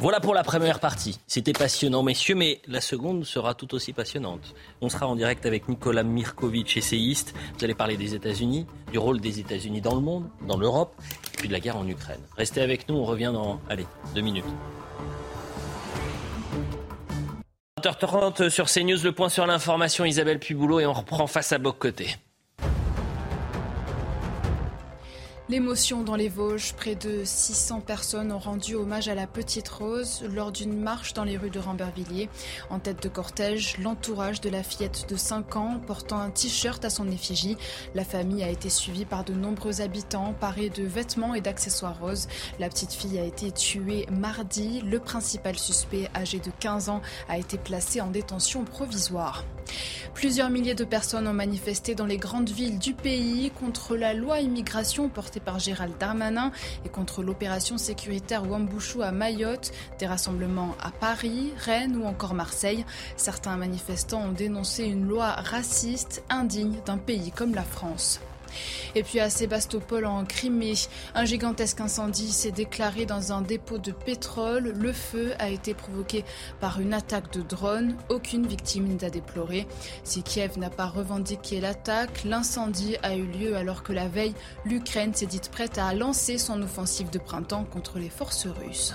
Voilà 0.00 0.20
pour 0.20 0.34
la 0.34 0.42
première 0.42 0.80
partie. 0.80 1.18
C'était 1.26 1.52
passionnant, 1.52 2.02
messieurs, 2.02 2.34
mais 2.34 2.60
la 2.66 2.80
seconde 2.80 3.24
sera 3.24 3.54
tout 3.54 3.74
aussi 3.74 3.92
passionnante. 3.92 4.54
On 4.80 4.88
sera 4.88 5.06
en 5.06 5.16
direct 5.16 5.46
avec 5.46 5.68
Nicolas 5.68 6.02
Mirkovic, 6.02 6.76
essayiste. 6.76 7.34
Vous 7.56 7.64
allez 7.64 7.74
parler 7.74 7.96
des 7.96 8.14
États-Unis, 8.14 8.66
du 8.92 8.98
rôle 8.98 9.20
des 9.20 9.40
États-Unis 9.40 9.80
dans 9.80 9.94
le 9.94 10.00
monde, 10.00 10.28
dans 10.46 10.56
l'Europe, 10.56 10.94
et 11.34 11.36
puis 11.38 11.48
de 11.48 11.52
la 11.52 11.60
guerre 11.60 11.76
en 11.76 11.86
Ukraine. 11.86 12.20
Restez 12.36 12.60
avec 12.60 12.88
nous, 12.88 12.96
on 12.96 13.04
revient 13.04 13.30
dans, 13.32 13.60
allez, 13.68 13.86
deux 14.14 14.20
minutes. 14.20 14.44
20h30 17.80 18.50
sur 18.50 18.66
CNews, 18.66 18.98
le 19.04 19.12
point 19.12 19.28
sur 19.28 19.46
l'information, 19.46 20.04
Isabelle 20.04 20.40
Piboulot, 20.40 20.80
et 20.80 20.86
on 20.86 20.92
reprend 20.92 21.26
face 21.26 21.52
à 21.52 21.58
Boc 21.58 21.78
L'émotion 25.50 26.02
dans 26.02 26.14
les 26.14 26.28
Vosges, 26.28 26.74
près 26.74 26.94
de 26.94 27.22
600 27.24 27.80
personnes 27.80 28.32
ont 28.32 28.38
rendu 28.38 28.74
hommage 28.74 29.08
à 29.08 29.14
la 29.14 29.26
petite 29.26 29.66
Rose 29.70 30.22
lors 30.34 30.52
d'une 30.52 30.78
marche 30.78 31.14
dans 31.14 31.24
les 31.24 31.38
rues 31.38 31.48
de 31.48 31.58
Rambervilliers. 31.58 32.28
En 32.68 32.78
tête 32.78 33.02
de 33.02 33.08
cortège, 33.08 33.78
l'entourage 33.78 34.42
de 34.42 34.50
la 34.50 34.62
fillette 34.62 35.06
de 35.08 35.16
5 35.16 35.56
ans 35.56 35.80
portant 35.86 36.18
un 36.18 36.28
t-shirt 36.28 36.84
à 36.84 36.90
son 36.90 37.10
effigie. 37.10 37.56
La 37.94 38.04
famille 38.04 38.42
a 38.42 38.50
été 38.50 38.68
suivie 38.68 39.06
par 39.06 39.24
de 39.24 39.32
nombreux 39.32 39.80
habitants 39.80 40.34
parés 40.38 40.68
de 40.68 40.84
vêtements 40.84 41.34
et 41.34 41.40
d'accessoires 41.40 41.98
roses. 41.98 42.28
La 42.58 42.68
petite 42.68 42.92
fille 42.92 43.18
a 43.18 43.24
été 43.24 43.50
tuée 43.50 44.04
mardi. 44.12 44.82
Le 44.82 45.00
principal 45.00 45.58
suspect, 45.58 46.10
âgé 46.14 46.40
de 46.40 46.50
15 46.60 46.90
ans, 46.90 47.00
a 47.26 47.38
été 47.38 47.56
placé 47.56 48.02
en 48.02 48.08
détention 48.08 48.64
provisoire. 48.64 49.46
Plusieurs 50.14 50.50
milliers 50.50 50.74
de 50.74 50.84
personnes 50.84 51.28
ont 51.28 51.34
manifesté 51.34 51.94
dans 51.94 52.06
les 52.06 52.16
grandes 52.16 52.50
villes 52.50 52.78
du 52.78 52.94
pays 52.94 53.50
contre 53.50 53.96
la 53.96 54.14
loi 54.14 54.40
immigration 54.40 55.08
portée 55.08 55.37
par 55.40 55.58
Gérald 55.58 55.94
Darmanin 55.98 56.52
et 56.84 56.88
contre 56.88 57.22
l'opération 57.22 57.78
sécuritaire 57.78 58.48
Wambouchou 58.48 59.02
à 59.02 59.12
Mayotte, 59.12 59.72
des 59.98 60.06
rassemblements 60.06 60.74
à 60.80 60.90
Paris, 60.90 61.52
Rennes 61.58 61.96
ou 61.96 62.06
encore 62.06 62.34
Marseille. 62.34 62.84
Certains 63.16 63.56
manifestants 63.56 64.26
ont 64.26 64.32
dénoncé 64.32 64.84
une 64.84 65.06
loi 65.06 65.30
raciste 65.32 66.22
indigne 66.30 66.76
d'un 66.86 66.98
pays 66.98 67.30
comme 67.30 67.54
la 67.54 67.62
France. 67.62 68.20
Et 68.94 69.02
puis 69.02 69.20
à 69.20 69.30
Sébastopol 69.30 70.06
en 70.06 70.24
Crimée, 70.24 70.74
un 71.14 71.24
gigantesque 71.24 71.80
incendie 71.80 72.32
s'est 72.32 72.50
déclaré 72.50 73.06
dans 73.06 73.32
un 73.32 73.42
dépôt 73.42 73.78
de 73.78 73.92
pétrole. 73.92 74.72
Le 74.76 74.92
feu 74.92 75.32
a 75.38 75.50
été 75.50 75.74
provoqué 75.74 76.24
par 76.60 76.80
une 76.80 76.94
attaque 76.94 77.32
de 77.32 77.42
drone. 77.42 77.96
Aucune 78.08 78.46
victime 78.46 78.96
n'a 79.00 79.10
déploré. 79.10 79.66
Si 80.04 80.22
Kiev 80.22 80.58
n'a 80.58 80.70
pas 80.70 80.86
revendiqué 80.86 81.60
l'attaque, 81.60 82.24
l'incendie 82.24 82.96
a 83.02 83.14
eu 83.14 83.26
lieu 83.26 83.56
alors 83.56 83.82
que 83.82 83.92
la 83.92 84.08
veille, 84.08 84.34
l'Ukraine 84.64 85.14
s'est 85.14 85.26
dite 85.26 85.50
prête 85.50 85.78
à 85.78 85.94
lancer 85.94 86.38
son 86.38 86.60
offensive 86.62 87.10
de 87.10 87.18
printemps 87.18 87.64
contre 87.64 87.98
les 87.98 88.10
forces 88.10 88.46
russes. 88.46 88.94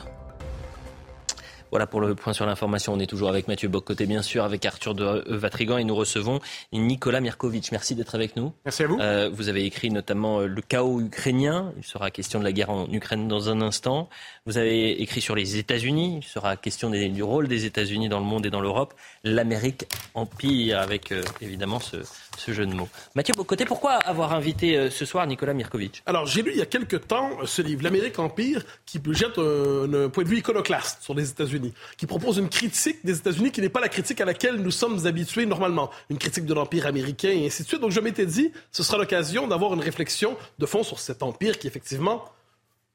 Voilà 1.73 1.87
pour 1.87 2.01
le 2.01 2.13
point 2.13 2.33
sur 2.33 2.45
l'information. 2.45 2.93
On 2.93 2.99
est 2.99 3.07
toujours 3.07 3.29
avec 3.29 3.47
Mathieu 3.47 3.67
Boccoté, 3.67 4.05
bien 4.05 4.21
sûr, 4.21 4.43
avec 4.43 4.63
Arthur 4.63 4.93
de 4.93 5.23
Vatrigan 5.27 5.79
et 5.79 5.83
nous 5.83 5.95
recevons 5.95 6.39
Nicolas 6.71 7.19
Mirkovic. 7.19 7.71
Merci 7.71 7.95
d'être 7.95 8.13
avec 8.13 8.35
nous. 8.35 8.53
Merci 8.63 8.83
à 8.83 8.87
vous. 8.87 8.99
Euh, 8.99 9.31
vous 9.33 9.49
avez 9.49 9.65
écrit 9.65 9.89
notamment 9.89 10.41
euh, 10.41 10.45
Le 10.45 10.61
chaos 10.61 11.01
ukrainien. 11.01 11.73
Il 11.77 11.83
sera 11.83 12.11
question 12.11 12.37
de 12.37 12.43
la 12.43 12.51
guerre 12.51 12.69
en 12.69 12.87
Ukraine 12.91 13.27
dans 13.27 13.49
un 13.49 13.59
instant. 13.59 14.07
Vous 14.45 14.57
avez 14.57 15.01
écrit 15.01 15.21
sur 15.21 15.35
les 15.35 15.55
États-Unis. 15.55 16.19
Il 16.21 16.27
sera 16.27 16.57
question 16.57 16.89
du 16.89 17.23
rôle 17.23 17.47
des 17.47 17.63
États-Unis 17.63 18.09
dans 18.09 18.19
le 18.19 18.25
monde 18.25 18.45
et 18.45 18.49
dans 18.49 18.59
l'Europe. 18.59 18.93
L'Amérique 19.23 19.85
empire, 20.15 20.79
avec 20.79 21.13
euh, 21.13 21.23
évidemment 21.39 21.79
ce, 21.79 22.51
jeu 22.51 22.65
de 22.65 22.73
mots. 22.73 22.89
Mathieu 23.15 23.33
Bocoté, 23.37 23.63
pourquoi 23.63 23.93
avoir 23.93 24.33
invité 24.33 24.75
euh, 24.75 24.89
ce 24.89 25.05
soir 25.05 25.25
Nicolas 25.27 25.53
Mirkovic 25.53 26.03
Alors, 26.05 26.25
j'ai 26.25 26.41
lu 26.41 26.51
il 26.51 26.57
y 26.57 26.61
a 26.61 26.65
quelque 26.65 26.97
temps 26.97 27.29
ce 27.45 27.61
livre, 27.61 27.83
L'Amérique 27.83 28.19
Empire, 28.19 28.65
qui 28.85 28.99
jette 29.11 29.37
un, 29.37 30.09
point 30.09 30.25
de 30.25 30.27
vue 30.27 30.39
iconoclaste 30.39 31.01
sur 31.03 31.13
les 31.13 31.29
États-Unis, 31.29 31.73
qui 31.95 32.05
propose 32.05 32.37
une 32.37 32.49
critique 32.49 32.97
des 33.05 33.17
États-Unis 33.17 33.51
qui 33.51 33.61
n'est 33.61 33.69
pas 33.69 33.79
la 33.79 33.87
critique 33.87 34.19
à 34.19 34.25
laquelle 34.25 34.57
nous 34.57 34.71
sommes 34.71 35.07
habitués 35.07 35.45
normalement, 35.45 35.89
une 36.09 36.17
critique 36.17 36.45
de 36.45 36.53
l'Empire 36.53 36.85
américain 36.85 37.29
et 37.29 37.45
ainsi 37.45 37.63
de 37.63 37.67
suite. 37.69 37.79
Donc, 37.79 37.91
je 37.91 38.01
m'étais 38.01 38.25
dit, 38.25 38.51
ce 38.73 38.83
sera 38.83 38.97
l'occasion 38.97 39.47
d'avoir 39.47 39.73
une 39.73 39.79
réflexion 39.79 40.35
de 40.59 40.65
fond 40.65 40.83
sur 40.83 40.99
cet 40.99 41.23
empire 41.23 41.57
qui, 41.57 41.67
effectivement, 41.67 42.25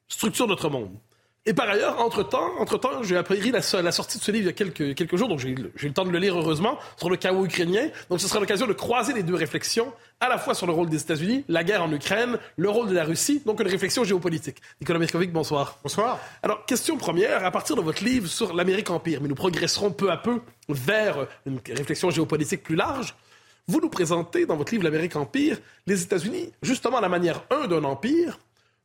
structure 0.07 0.45
notre 0.45 0.69
monde. 0.69 0.91
Et 1.45 1.53
par 1.53 1.69
ailleurs, 1.69 1.99
entre-temps, 1.99 2.51
entre-temps 2.59 3.01
j'ai 3.01 3.15
appris 3.15 3.39
la, 3.49 3.61
la, 3.81 3.91
sortie 3.91 4.17
de 4.17 4.23
ce 4.23 4.31
livre 4.31 4.43
il 4.43 4.47
y 4.47 4.49
a 4.49 4.53
quelques, 4.53 4.93
quelques 4.93 5.15
jours, 5.15 5.29
donc 5.29 5.39
j'ai 5.39 5.49
eu 5.49 5.71
le 5.81 5.93
temps 5.93 6.03
de 6.03 6.11
le 6.11 6.19
lire 6.19 6.37
heureusement, 6.37 6.77
sur 6.97 7.09
le 7.09 7.15
chaos 7.15 7.45
ukrainien. 7.45 7.89
Donc 8.09 8.19
ce 8.19 8.27
sera 8.27 8.39
l'occasion 8.39 8.67
de 8.67 8.73
croiser 8.73 9.13
les 9.13 9.23
deux 9.23 9.35
réflexions, 9.35 9.93
à 10.19 10.27
la 10.27 10.37
fois 10.37 10.53
sur 10.53 10.67
le 10.67 10.73
rôle 10.73 10.89
des 10.89 11.01
États-Unis, 11.01 11.45
la 11.47 11.63
guerre 11.63 11.81
en 11.81 11.91
Ukraine, 11.91 12.37
le 12.57 12.69
rôle 12.69 12.89
de 12.89 12.93
la 12.93 13.05
Russie, 13.05 13.41
donc 13.45 13.61
une 13.61 13.67
réflexion 13.67 14.03
géopolitique. 14.03 14.57
Nicolas 14.81 14.99
Mirkovic, 14.99 15.31
bonsoir. 15.31 15.79
Bonsoir. 15.81 16.19
Alors, 16.43 16.65
question 16.65 16.97
première, 16.97 17.45
à 17.45 17.51
partir 17.51 17.77
de 17.77 17.81
votre 17.81 18.03
livre 18.03 18.27
sur 18.27 18.53
l'Amérique 18.53 18.89
Empire, 18.89 19.19
mais 19.21 19.29
nous 19.29 19.35
progresserons 19.35 19.91
peu 19.91 20.11
à 20.11 20.17
peu 20.17 20.41
vers 20.67 21.25
une 21.45 21.59
réflexion 21.69 22.09
géopolitique 22.09 22.63
plus 22.63 22.75
large. 22.75 23.15
Vous 23.67 23.79
nous 23.79 23.89
présentez 23.89 24.45
dans 24.45 24.57
votre 24.57 24.71
livre 24.71 24.83
L'Amérique 24.83 25.15
Empire 25.15 25.57
les 25.87 26.03
États-Unis, 26.03 26.51
justement 26.61 26.97
à 26.97 27.01
la 27.01 27.09
manière, 27.09 27.43
un, 27.49 27.67
d'un 27.67 27.83
empire, 27.85 28.39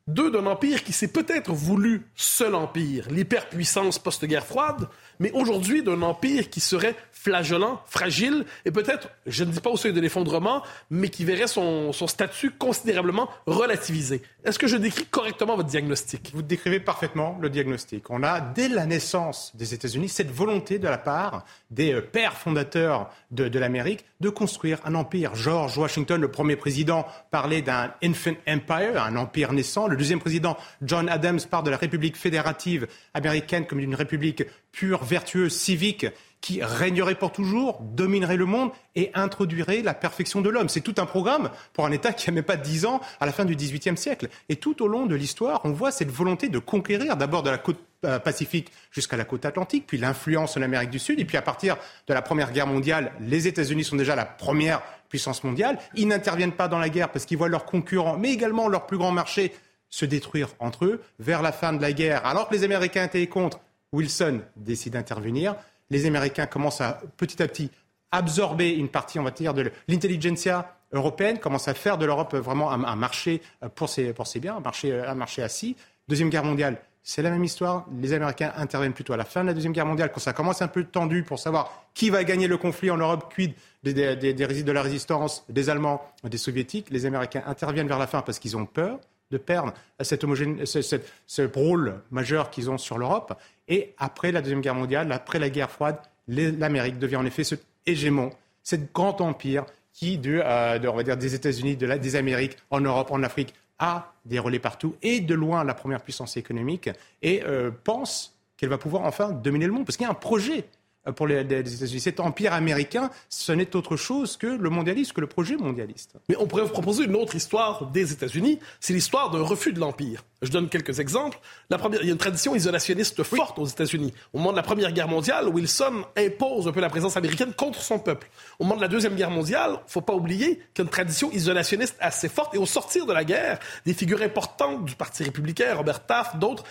deux, 0.07 0.29
d'un 0.29 0.45
empire 0.45 0.83
qui 0.83 0.93
s'est 0.93 1.07
peut-être 1.07 1.51
voulu 1.51 2.03
seul 2.15 2.53
empire, 2.53 3.07
l'hyperpuissance 3.09 3.97
post-guerre 3.97 4.45
froide, 4.45 4.87
mais 5.19 5.31
aujourd'hui 5.31 5.81
d'un 5.81 6.03
empire 6.03 6.51
qui 6.51 6.59
serait 6.59 6.95
flagellant, 7.11 7.81
fragile, 7.87 8.45
et 8.65 8.71
peut-être, 8.71 9.09
je 9.25 9.43
ne 9.43 9.51
dis 9.51 9.59
pas 9.59 9.71
au 9.71 9.77
seuil 9.77 9.93
de 9.93 9.99
l'effondrement, 9.99 10.61
mais 10.91 11.09
qui 11.09 11.25
verrait 11.25 11.47
son, 11.47 11.91
statut 11.91 12.51
considérablement 12.51 13.29
relativisé. 13.47 14.21
Est-ce 14.43 14.59
que 14.59 14.67
je 14.67 14.77
décris 14.77 15.05
correctement 15.05 15.55
votre 15.55 15.69
diagnostic? 15.69 16.29
Vous 16.35 16.43
décrivez 16.43 16.79
parfaitement 16.79 17.39
le 17.41 17.49
diagnostic. 17.49 18.11
On 18.11 18.21
a, 18.21 18.41
dès 18.41 18.67
la 18.67 18.85
naissance 18.85 19.55
des 19.55 19.73
États-Unis, 19.73 20.09
cette 20.09 20.29
volonté 20.29 20.77
de 20.77 20.87
la 20.87 20.99
part 20.99 21.45
des 21.71 21.93
euh, 21.93 22.01
pères 22.01 22.37
fondateurs 22.37 23.09
de, 23.31 23.57
l'Amérique 23.57 24.05
de 24.19 24.29
construire 24.29 24.79
un 24.85 24.93
empire. 24.93 25.33
George 25.33 25.77
Washington, 25.79 26.21
le 26.21 26.29
premier 26.29 26.55
président, 26.55 27.07
parlait 27.31 27.63
d'un 27.63 27.91
infant 28.03 28.35
empire, 28.47 29.03
un 29.03 29.15
empire 29.15 29.51
naissant. 29.51 29.87
Deuxième 29.95 30.19
président, 30.19 30.57
John 30.81 31.09
Adams, 31.09 31.39
parle 31.49 31.65
de 31.65 31.71
la 31.71 31.77
République 31.77 32.17
fédérative 32.17 32.87
américaine 33.13 33.65
comme 33.65 33.79
d'une 33.79 33.95
république 33.95 34.43
pure, 34.71 35.03
vertueuse, 35.03 35.55
civique 35.55 36.07
qui 36.41 36.61
régnerait 36.61 37.15
pour 37.15 37.31
toujours, 37.31 37.79
dominerait 37.81 38.37
le 38.37 38.45
monde 38.45 38.69
et 38.95 39.09
introduirait 39.15 39.81
la 39.81 39.95
perfection 39.95 40.41
de 40.41 40.49
l'homme. 40.49 40.69
C'est 40.69 40.81
tout 40.81 40.93
un 40.99 41.07
programme 41.07 41.49
pour 41.73 41.87
un 41.87 41.91
État 41.91 42.13
qui 42.13 42.29
n'a 42.29 42.35
même 42.35 42.43
pas 42.43 42.55
dix 42.55 42.85
ans 42.85 43.01
à 43.19 43.25
la 43.25 43.31
fin 43.31 43.45
du 43.45 43.55
XVIIIe 43.55 43.97
siècle. 43.97 44.29
Et 44.47 44.57
tout 44.57 44.83
au 44.83 44.87
long 44.87 45.07
de 45.07 45.15
l'histoire, 45.15 45.61
on 45.63 45.71
voit 45.71 45.91
cette 45.91 46.11
volonté 46.11 46.47
de 46.49 46.59
conquérir 46.59 47.17
d'abord 47.17 47.41
de 47.41 47.49
la 47.49 47.57
côte 47.57 47.79
euh, 48.05 48.19
pacifique 48.19 48.71
jusqu'à 48.91 49.17
la 49.17 49.25
côte 49.25 49.45
atlantique, 49.45 49.85
puis 49.87 49.97
l'influence 49.97 50.55
en 50.55 50.61
Amérique 50.61 50.91
du 50.91 50.99
Sud, 50.99 51.19
et 51.19 51.25
puis 51.25 51.37
à 51.37 51.41
partir 51.41 51.77
de 52.07 52.13
la 52.13 52.21
Première 52.21 52.51
Guerre 52.51 52.67
mondiale, 52.67 53.13
les 53.21 53.47
États-Unis 53.47 53.83
sont 53.83 53.95
déjà 53.95 54.15
la 54.15 54.25
première 54.25 54.83
puissance 55.09 55.43
mondiale. 55.43 55.79
Ils 55.95 56.07
n'interviennent 56.07 56.51
pas 56.51 56.67
dans 56.67 56.77
la 56.77 56.89
guerre 56.89 57.09
parce 57.09 57.25
qu'ils 57.25 57.39
voient 57.39 57.49
leurs 57.49 57.65
concurrents, 57.65 58.17
mais 58.17 58.31
également 58.31 58.67
leurs 58.67 58.85
plus 58.85 58.99
grands 58.99 59.11
marchés 59.11 59.51
se 59.89 60.05
détruire 60.05 60.49
entre 60.59 60.85
eux. 60.85 61.01
Vers 61.19 61.41
la 61.41 61.51
fin 61.51 61.73
de 61.73 61.81
la 61.81 61.93
guerre, 61.93 62.25
alors 62.25 62.49
que 62.49 62.53
les 62.53 62.63
Américains 62.63 63.05
étaient 63.05 63.27
contre, 63.27 63.59
Wilson 63.91 64.41
décide 64.55 64.93
d'intervenir 64.93 65.55
les 65.89 66.05
Américains 66.05 66.45
commencent 66.45 66.81
à 66.81 67.01
petit 67.17 67.41
à 67.41 67.47
petit 67.47 67.71
absorber 68.11 68.71
une 68.71 68.89
partie, 68.89 69.19
on 69.19 69.23
va 69.23 69.31
dire, 69.31 69.53
de 69.53 69.71
l'intelligentsia 69.87 70.77
européenne, 70.93 71.39
commencent 71.39 71.67
à 71.67 71.73
faire 71.73 71.97
de 71.97 72.05
l'Europe 72.05 72.35
vraiment 72.35 72.71
un, 72.71 72.95
marché 72.95 73.41
pour 73.75 73.89
ses, 73.89 74.13
pour 74.13 74.25
biens, 74.37 74.57
un 74.57 74.61
marché, 74.61 74.93
un 74.93 75.15
marché 75.15 75.43
assis. 75.43 75.75
Deuxième 76.07 76.29
guerre 76.29 76.45
mondiale, 76.45 76.77
c'est 77.03 77.21
la 77.21 77.29
même 77.29 77.43
histoire. 77.43 77.85
Les 77.99 78.13
Américains 78.13 78.53
interviennent 78.55 78.93
plutôt 78.93 79.13
à 79.13 79.17
la 79.17 79.25
fin 79.25 79.41
de 79.41 79.47
la 79.47 79.53
Deuxième 79.53 79.73
Guerre 79.73 79.85
mondiale, 79.85 80.11
quand 80.13 80.19
ça 80.19 80.33
commence 80.33 80.61
un 80.61 80.67
peu 80.67 80.85
tendu 80.85 81.23
pour 81.23 81.39
savoir 81.39 81.85
qui 81.93 82.09
va 82.09 82.23
gagner 82.23 82.47
le 82.47 82.57
conflit 82.57 82.89
en 82.89 82.97
Europe, 82.97 83.33
quid 83.33 83.53
des, 83.83 83.93
des, 83.93 84.33
de 84.33 84.71
la 84.71 84.81
résistance 84.81 85.43
des 85.49 85.69
Allemands, 85.69 86.01
des 86.23 86.37
Soviétiques. 86.37 86.87
Les 86.91 87.05
Américains 87.05 87.43
interviennent 87.45 87.87
vers 87.87 87.99
la 87.99 88.07
fin 88.07 88.21
parce 88.21 88.39
qu'ils 88.39 88.55
ont 88.55 88.65
peur 88.65 88.99
de 89.31 89.37
perdre 89.37 89.73
cette 90.01 90.21
ce, 90.21 91.41
rôle 91.53 92.01
majeur 92.11 92.49
qu'ils 92.49 92.69
ont 92.69 92.77
sur 92.77 92.97
l'Europe. 92.97 93.37
Et 93.67 93.93
après 93.97 94.31
la 94.31 94.41
Deuxième 94.41 94.61
Guerre 94.61 94.75
mondiale, 94.75 95.11
après 95.11 95.39
la 95.39 95.49
guerre 95.49 95.71
froide, 95.71 95.97
l'Amérique 96.27 96.99
devient 96.99 97.17
en 97.17 97.25
effet 97.25 97.43
ce 97.43 97.55
hégémon, 97.85 98.31
ce 98.63 98.75
grand 98.75 99.21
empire 99.21 99.65
qui, 99.93 100.17
de, 100.17 100.41
euh, 100.43 100.79
on 100.91 100.95
va 100.95 101.03
dire, 101.03 101.17
des 101.17 101.35
États-Unis, 101.35 101.77
de 101.77 101.87
des 101.97 102.15
Amériques, 102.15 102.57
en 102.69 102.81
Europe, 102.81 103.11
en 103.11 103.23
Afrique, 103.23 103.53
a 103.79 104.13
des 104.25 104.39
relais 104.39 104.59
partout 104.59 104.95
et 105.01 105.19
de 105.19 105.33
loin 105.33 105.63
la 105.63 105.73
première 105.73 106.01
puissance 106.01 106.37
économique 106.37 106.89
et 107.21 107.43
euh, 107.43 107.71
pense 107.83 108.35
qu'elle 108.57 108.69
va 108.69 108.77
pouvoir 108.77 109.03
enfin 109.03 109.31
dominer 109.31 109.65
le 109.65 109.73
monde 109.73 109.85
parce 109.85 109.97
qu'il 109.97 110.05
y 110.05 110.07
a 110.07 110.11
un 110.11 110.15
projet 110.15 110.65
pour 111.13 111.27
les, 111.27 111.41
États-Unis. 111.41 111.99
Cet 111.99 112.19
empire 112.19 112.53
américain, 112.53 113.09
ce 113.29 113.51
n'est 113.51 113.75
autre 113.75 113.95
chose 113.95 114.37
que 114.37 114.47
le 114.47 114.69
mondialisme, 114.69 115.13
que 115.13 115.21
le 115.21 115.27
projet 115.27 115.55
mondialiste. 115.55 116.15
Mais 116.29 116.35
on 116.37 116.47
pourrait 116.47 116.63
vous 116.63 116.69
proposer 116.69 117.05
une 117.05 117.15
autre 117.15 117.35
histoire 117.35 117.87
des 117.91 118.11
États-Unis. 118.11 118.59
C'est 118.79 118.93
l'histoire 118.93 119.31
d'un 119.31 119.41
refus 119.41 119.73
de 119.73 119.79
l'empire. 119.79 120.23
Je 120.41 120.51
donne 120.51 120.69
quelques 120.69 120.99
exemples. 120.99 121.39
La 121.69 121.77
première, 121.77 122.01
il 122.01 122.07
y 122.07 122.09
a 122.09 122.11
une 122.11 122.17
tradition 122.17 122.55
isolationniste 122.55 123.23
forte 123.23 123.57
aux 123.57 123.65
États-Unis. 123.65 124.13
Au 124.33 124.37
moment 124.37 124.51
de 124.51 124.57
la 124.57 124.63
Première 124.63 124.91
Guerre 124.91 125.07
mondiale, 125.07 125.47
Wilson 125.47 126.03
impose 126.17 126.67
un 126.67 126.71
peu 126.71 126.81
la 126.81 126.89
présence 126.89 127.17
américaine 127.17 127.53
contre 127.53 127.81
son 127.81 127.99
peuple. 127.99 128.29
Au 128.59 128.63
moment 128.63 128.75
de 128.75 128.81
la 128.81 128.87
Deuxième 128.87 129.15
Guerre 129.15 129.31
mondiale, 129.31 129.71
il 129.71 129.85
ne 129.85 129.89
faut 129.89 130.01
pas 130.01 130.13
oublier 130.13 130.57
qu'il 130.73 130.79
y 130.79 130.81
a 130.81 130.83
une 130.83 130.89
tradition 130.89 131.31
isolationniste 131.31 131.95
assez 131.99 132.29
forte. 132.29 132.53
Et 132.55 132.57
au 132.57 132.65
sortir 132.65 133.05
de 133.05 133.13
la 133.13 133.23
guerre, 133.23 133.59
des 133.85 133.93
figures 133.93 134.21
importantes 134.21 134.85
du 134.85 134.95
Parti 134.95 135.23
républicain, 135.23 135.73
Robert 135.75 136.05
Taft, 136.05 136.37
d'autres, 136.37 136.63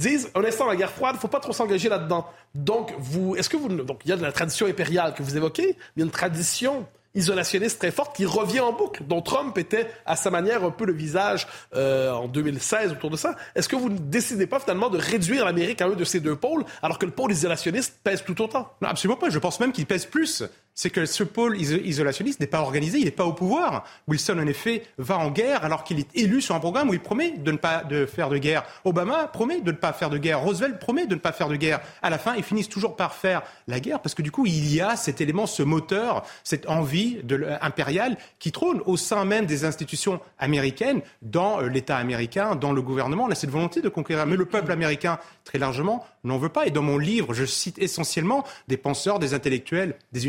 disent 0.00 0.30
un 0.34 0.44
instant 0.44 0.66
la 0.66 0.76
guerre 0.76 0.90
froide, 0.90 1.16
faut 1.16 1.28
pas 1.28 1.40
trop 1.40 1.52
s'engager 1.52 1.88
là-dedans. 1.88 2.26
Donc 2.54 2.92
vous 2.98 3.36
est-ce 3.36 3.48
que 3.48 3.56
vous 3.56 3.68
donc 3.68 4.00
il 4.04 4.10
y 4.10 4.12
a 4.12 4.16
de 4.16 4.22
la 4.22 4.32
tradition 4.32 4.66
impériale 4.66 5.14
que 5.14 5.22
vous 5.22 5.36
évoquez, 5.36 5.76
il 5.96 6.00
y 6.00 6.02
a 6.02 6.04
une 6.04 6.10
tradition 6.10 6.86
isolationniste 7.14 7.80
très 7.80 7.90
forte 7.90 8.14
qui 8.14 8.24
revient 8.24 8.60
en 8.60 8.72
boucle, 8.72 9.02
dont 9.04 9.20
Trump 9.20 9.58
était 9.58 9.90
à 10.06 10.16
sa 10.16 10.30
manière 10.30 10.64
un 10.64 10.70
peu 10.70 10.84
le 10.84 10.92
visage 10.92 11.48
euh, 11.74 12.12
en 12.12 12.28
2016 12.28 12.92
autour 12.92 13.10
de 13.10 13.16
ça. 13.16 13.34
Est-ce 13.54 13.68
que 13.68 13.76
vous 13.76 13.88
ne 13.88 13.98
décidez 13.98 14.46
pas 14.46 14.60
finalement 14.60 14.90
de 14.90 14.98
réduire 14.98 15.44
l'Amérique 15.44 15.80
à 15.82 15.86
un 15.86 15.90
de 15.90 16.04
ces 16.04 16.20
deux 16.20 16.36
pôles, 16.36 16.64
alors 16.82 16.98
que 16.98 17.06
le 17.06 17.12
pôle 17.12 17.32
isolationniste 17.32 17.98
pèse 18.04 18.22
tout 18.24 18.40
autant? 18.40 18.72
Non, 18.80 18.88
absolument 18.88 19.18
pas. 19.18 19.30
Je 19.30 19.38
pense 19.38 19.58
même 19.58 19.72
qu'il 19.72 19.86
pèse 19.86 20.06
plus 20.06 20.44
c'est 20.80 20.88
que 20.88 21.04
ce 21.04 21.22
pôle 21.24 21.60
isolationniste 21.60 22.40
n'est 22.40 22.46
pas 22.46 22.62
organisé, 22.62 22.96
il 22.96 23.04
n'est 23.04 23.10
pas 23.10 23.26
au 23.26 23.34
pouvoir. 23.34 23.84
Wilson, 24.08 24.38
en 24.38 24.46
effet, 24.46 24.82
va 24.96 25.18
en 25.18 25.30
guerre 25.30 25.62
alors 25.62 25.84
qu'il 25.84 25.98
est 25.98 26.08
élu 26.16 26.40
sur 26.40 26.54
un 26.54 26.58
programme 26.58 26.88
où 26.88 26.94
il 26.94 27.00
promet 27.00 27.32
de 27.36 27.52
ne 27.52 27.58
pas 27.58 27.84
de 27.84 28.06
faire 28.06 28.30
de 28.30 28.38
guerre. 28.38 28.64
Obama 28.86 29.26
promet 29.26 29.60
de 29.60 29.72
ne 29.72 29.76
pas 29.76 29.92
faire 29.92 30.08
de 30.08 30.16
guerre. 30.16 30.40
Roosevelt 30.40 30.78
promet 30.78 31.04
de 31.04 31.14
ne 31.16 31.20
pas 31.20 31.32
faire 31.32 31.48
de 31.48 31.56
guerre. 31.56 31.80
À 32.00 32.08
la 32.08 32.16
fin, 32.16 32.34
ils 32.34 32.42
finissent 32.42 32.70
toujours 32.70 32.96
par 32.96 33.12
faire 33.12 33.42
la 33.68 33.78
guerre 33.78 34.00
parce 34.00 34.14
que 34.14 34.22
du 34.22 34.30
coup, 34.30 34.46
il 34.46 34.74
y 34.74 34.80
a 34.80 34.96
cet 34.96 35.20
élément, 35.20 35.46
ce 35.46 35.62
moteur, 35.62 36.24
cette 36.44 36.66
envie 36.66 37.18
de, 37.24 37.46
impériale 37.60 38.16
qui 38.38 38.50
trône 38.50 38.80
au 38.86 38.96
sein 38.96 39.26
même 39.26 39.44
des 39.44 39.66
institutions 39.66 40.18
américaines, 40.38 41.02
dans 41.20 41.60
euh, 41.60 41.68
l'État 41.68 41.98
américain, 41.98 42.54
dans 42.54 42.72
le 42.72 42.80
gouvernement. 42.80 43.24
On 43.24 43.30
a 43.30 43.34
cette 43.34 43.50
volonté 43.50 43.82
de 43.82 43.90
conquérir. 43.90 44.24
Mais 44.24 44.36
le 44.36 44.46
peuple 44.46 44.72
américain, 44.72 45.18
très 45.44 45.58
largement, 45.58 46.06
n'en 46.24 46.38
veut 46.38 46.48
pas. 46.48 46.66
Et 46.66 46.70
dans 46.70 46.80
mon 46.80 46.96
livre, 46.96 47.34
je 47.34 47.44
cite 47.44 47.78
essentiellement 47.78 48.46
des 48.66 48.78
penseurs, 48.78 49.18
des 49.18 49.34
intellectuels, 49.34 49.96
des 50.12 50.24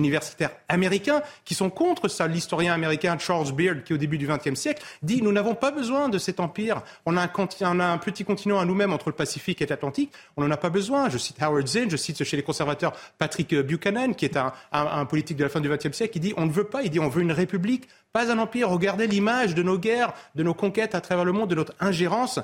américains 0.69 1.21
qui 1.45 1.53
sont 1.53 1.69
contre 1.69 2.07
ça. 2.07 2.27
L'historien 2.27 2.73
américain 2.73 3.17
Charles 3.17 3.51
Beard, 3.51 3.83
qui 3.83 3.93
au 3.93 3.97
début 3.97 4.17
du 4.17 4.27
XXe 4.27 4.59
siècle, 4.59 4.83
dit 5.01 5.21
nous 5.21 5.31
n'avons 5.31 5.55
pas 5.55 5.71
besoin 5.71 6.09
de 6.09 6.17
cet 6.17 6.39
empire. 6.39 6.81
On 7.05 7.17
a 7.17 7.21
un, 7.21 7.97
petit 7.97 8.23
continent 8.23 8.59
à 8.59 8.65
nous-mêmes 8.65 8.93
entre 8.93 9.09
le 9.09 9.15
Pacifique 9.15 9.61
et 9.61 9.65
l'Atlantique. 9.65 10.11
On 10.37 10.43
n'en 10.43 10.51
a 10.51 10.57
pas 10.57 10.69
besoin. 10.69 11.09
Je 11.09 11.17
cite 11.17 11.41
Howard 11.41 11.67
Zinn, 11.67 11.89
je 11.89 11.97
cite 11.97 12.23
chez 12.23 12.37
les 12.37 12.43
conservateurs 12.43 12.93
Patrick 13.17 13.53
Buchanan, 13.55 14.13
qui 14.13 14.25
est 14.25 14.37
un, 14.37 15.05
politique 15.05 15.37
de 15.37 15.43
la 15.43 15.49
fin 15.49 15.59
du 15.59 15.69
XXe 15.69 15.95
siècle, 15.95 16.13
qui 16.13 16.19
dit 16.19 16.33
on 16.37 16.45
ne 16.45 16.51
veut 16.51 16.65
pas, 16.65 16.83
il 16.83 16.89
dit 16.89 16.99
on 16.99 17.09
veut 17.09 17.21
une 17.21 17.31
république 17.31 17.87
pas 18.13 18.31
un 18.31 18.39
empire. 18.39 18.69
Regardez 18.69 19.07
l'image 19.07 19.55
de 19.55 19.63
nos 19.63 19.77
guerres, 19.77 20.13
de 20.35 20.43
nos 20.43 20.53
conquêtes 20.53 20.95
à 20.95 21.01
travers 21.01 21.25
le 21.25 21.31
monde, 21.31 21.49
de 21.49 21.55
notre 21.55 21.73
ingérence. 21.79 22.39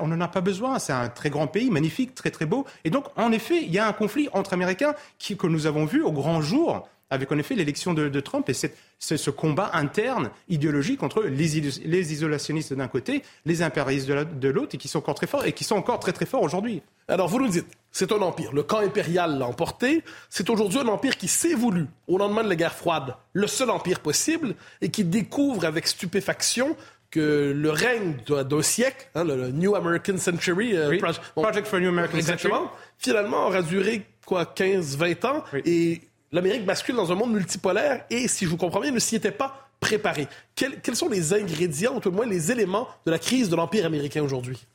On 0.00 0.08
n'en 0.08 0.20
a 0.20 0.28
pas 0.28 0.40
besoin. 0.40 0.78
C'est 0.78 0.92
un 0.92 1.08
très 1.08 1.30
grand 1.30 1.46
pays, 1.46 1.70
magnifique, 1.70 2.14
très 2.14 2.30
très 2.30 2.46
beau. 2.46 2.66
Et 2.84 2.90
donc, 2.90 3.06
en 3.16 3.32
effet, 3.32 3.62
il 3.62 3.72
y 3.72 3.78
a 3.78 3.86
un 3.86 3.92
conflit 3.92 4.28
entre 4.32 4.52
Américains 4.52 4.94
que 5.18 5.46
nous 5.46 5.66
avons 5.66 5.84
vu 5.84 6.02
au 6.02 6.12
grand 6.12 6.40
jour 6.40 6.88
avec 7.10 7.30
en 7.32 7.38
effet 7.38 7.54
l'élection 7.54 7.94
de, 7.94 8.20
Trump 8.20 8.48
et 8.48 8.54
cette, 8.54 8.76
ce, 8.98 9.30
combat 9.30 9.70
interne 9.74 10.30
idéologique 10.48 11.02
entre 11.02 11.22
les, 11.22 11.60
les 11.84 12.12
isolationnistes 12.12 12.74
d'un 12.74 12.88
côté, 12.88 13.22
les 13.46 13.62
impérialistes 13.62 14.08
de 14.08 14.48
l'autre, 14.48 14.74
et 14.74 14.78
qui 14.78 14.88
sont 14.88 14.98
encore 14.98 15.14
très 15.14 15.26
forts 15.26 15.44
et 15.44 15.52
qui 15.52 15.64
sont 15.64 15.76
encore 15.76 16.00
très 16.00 16.12
très 16.12 16.26
forts 16.26 16.42
aujourd'hui. 16.42 16.82
Alors 17.08 17.28
vous 17.28 17.38
nous 17.38 17.48
dites, 17.48 17.66
c'est 17.90 18.12
un 18.12 18.20
empire. 18.20 18.52
Le 18.52 18.62
camp 18.62 18.78
impérial 18.78 19.38
l'a 19.38 19.46
emporté. 19.46 20.04
C'est 20.28 20.50
aujourd'hui 20.50 20.78
un 20.78 20.88
empire 20.88 21.16
qui 21.16 21.28
s'est 21.28 21.54
voulu, 21.54 21.86
au 22.06 22.18
lendemain 22.18 22.44
de 22.44 22.48
la 22.48 22.56
guerre 22.56 22.74
froide, 22.74 23.16
le 23.32 23.46
seul 23.46 23.70
empire 23.70 24.00
possible 24.00 24.54
et 24.82 24.90
qui 24.90 25.04
découvre 25.04 25.64
avec 25.64 25.86
stupéfaction 25.86 26.76
que 27.10 27.54
le 27.56 27.70
règne 27.70 28.16
d'un 28.26 28.62
siècle, 28.62 29.08
hein, 29.14 29.24
le, 29.24 29.50
New 29.50 29.74
American 29.74 30.18
Century, 30.18 30.76
euh, 30.76 30.98
Project 31.34 31.66
for 31.66 31.80
New 31.80 31.88
American 31.88 32.20
Century, 32.20 32.52
finalement 32.98 33.46
aura 33.46 33.62
duré 33.62 34.04
quoi 34.26 34.44
15-20 34.44 35.26
ans 35.26 35.44
et 35.64 36.02
l'Amérique 36.32 36.64
bascule 36.64 36.96
dans 36.96 37.10
un 37.12 37.14
monde 37.14 37.32
multipolaire 37.32 38.04
et, 38.10 38.28
si 38.28 38.44
je 38.44 38.50
vous 38.50 38.56
comprends 38.56 38.80
bien, 38.80 38.90
ne 38.90 38.98
s'y 38.98 39.16
était 39.16 39.30
pas 39.30 39.68
préparé. 39.80 40.26
Quels, 40.54 40.80
quels 40.80 40.96
sont 40.96 41.08
les 41.08 41.32
ingrédients, 41.32 41.94
ou 41.94 42.08
au 42.08 42.10
moins 42.10 42.26
les 42.26 42.50
éléments 42.50 42.88
de 43.06 43.10
la 43.10 43.18
crise 43.18 43.48
de 43.48 43.56
l'Empire 43.56 43.86
américain 43.86 44.22
aujourd'hui? 44.22 44.66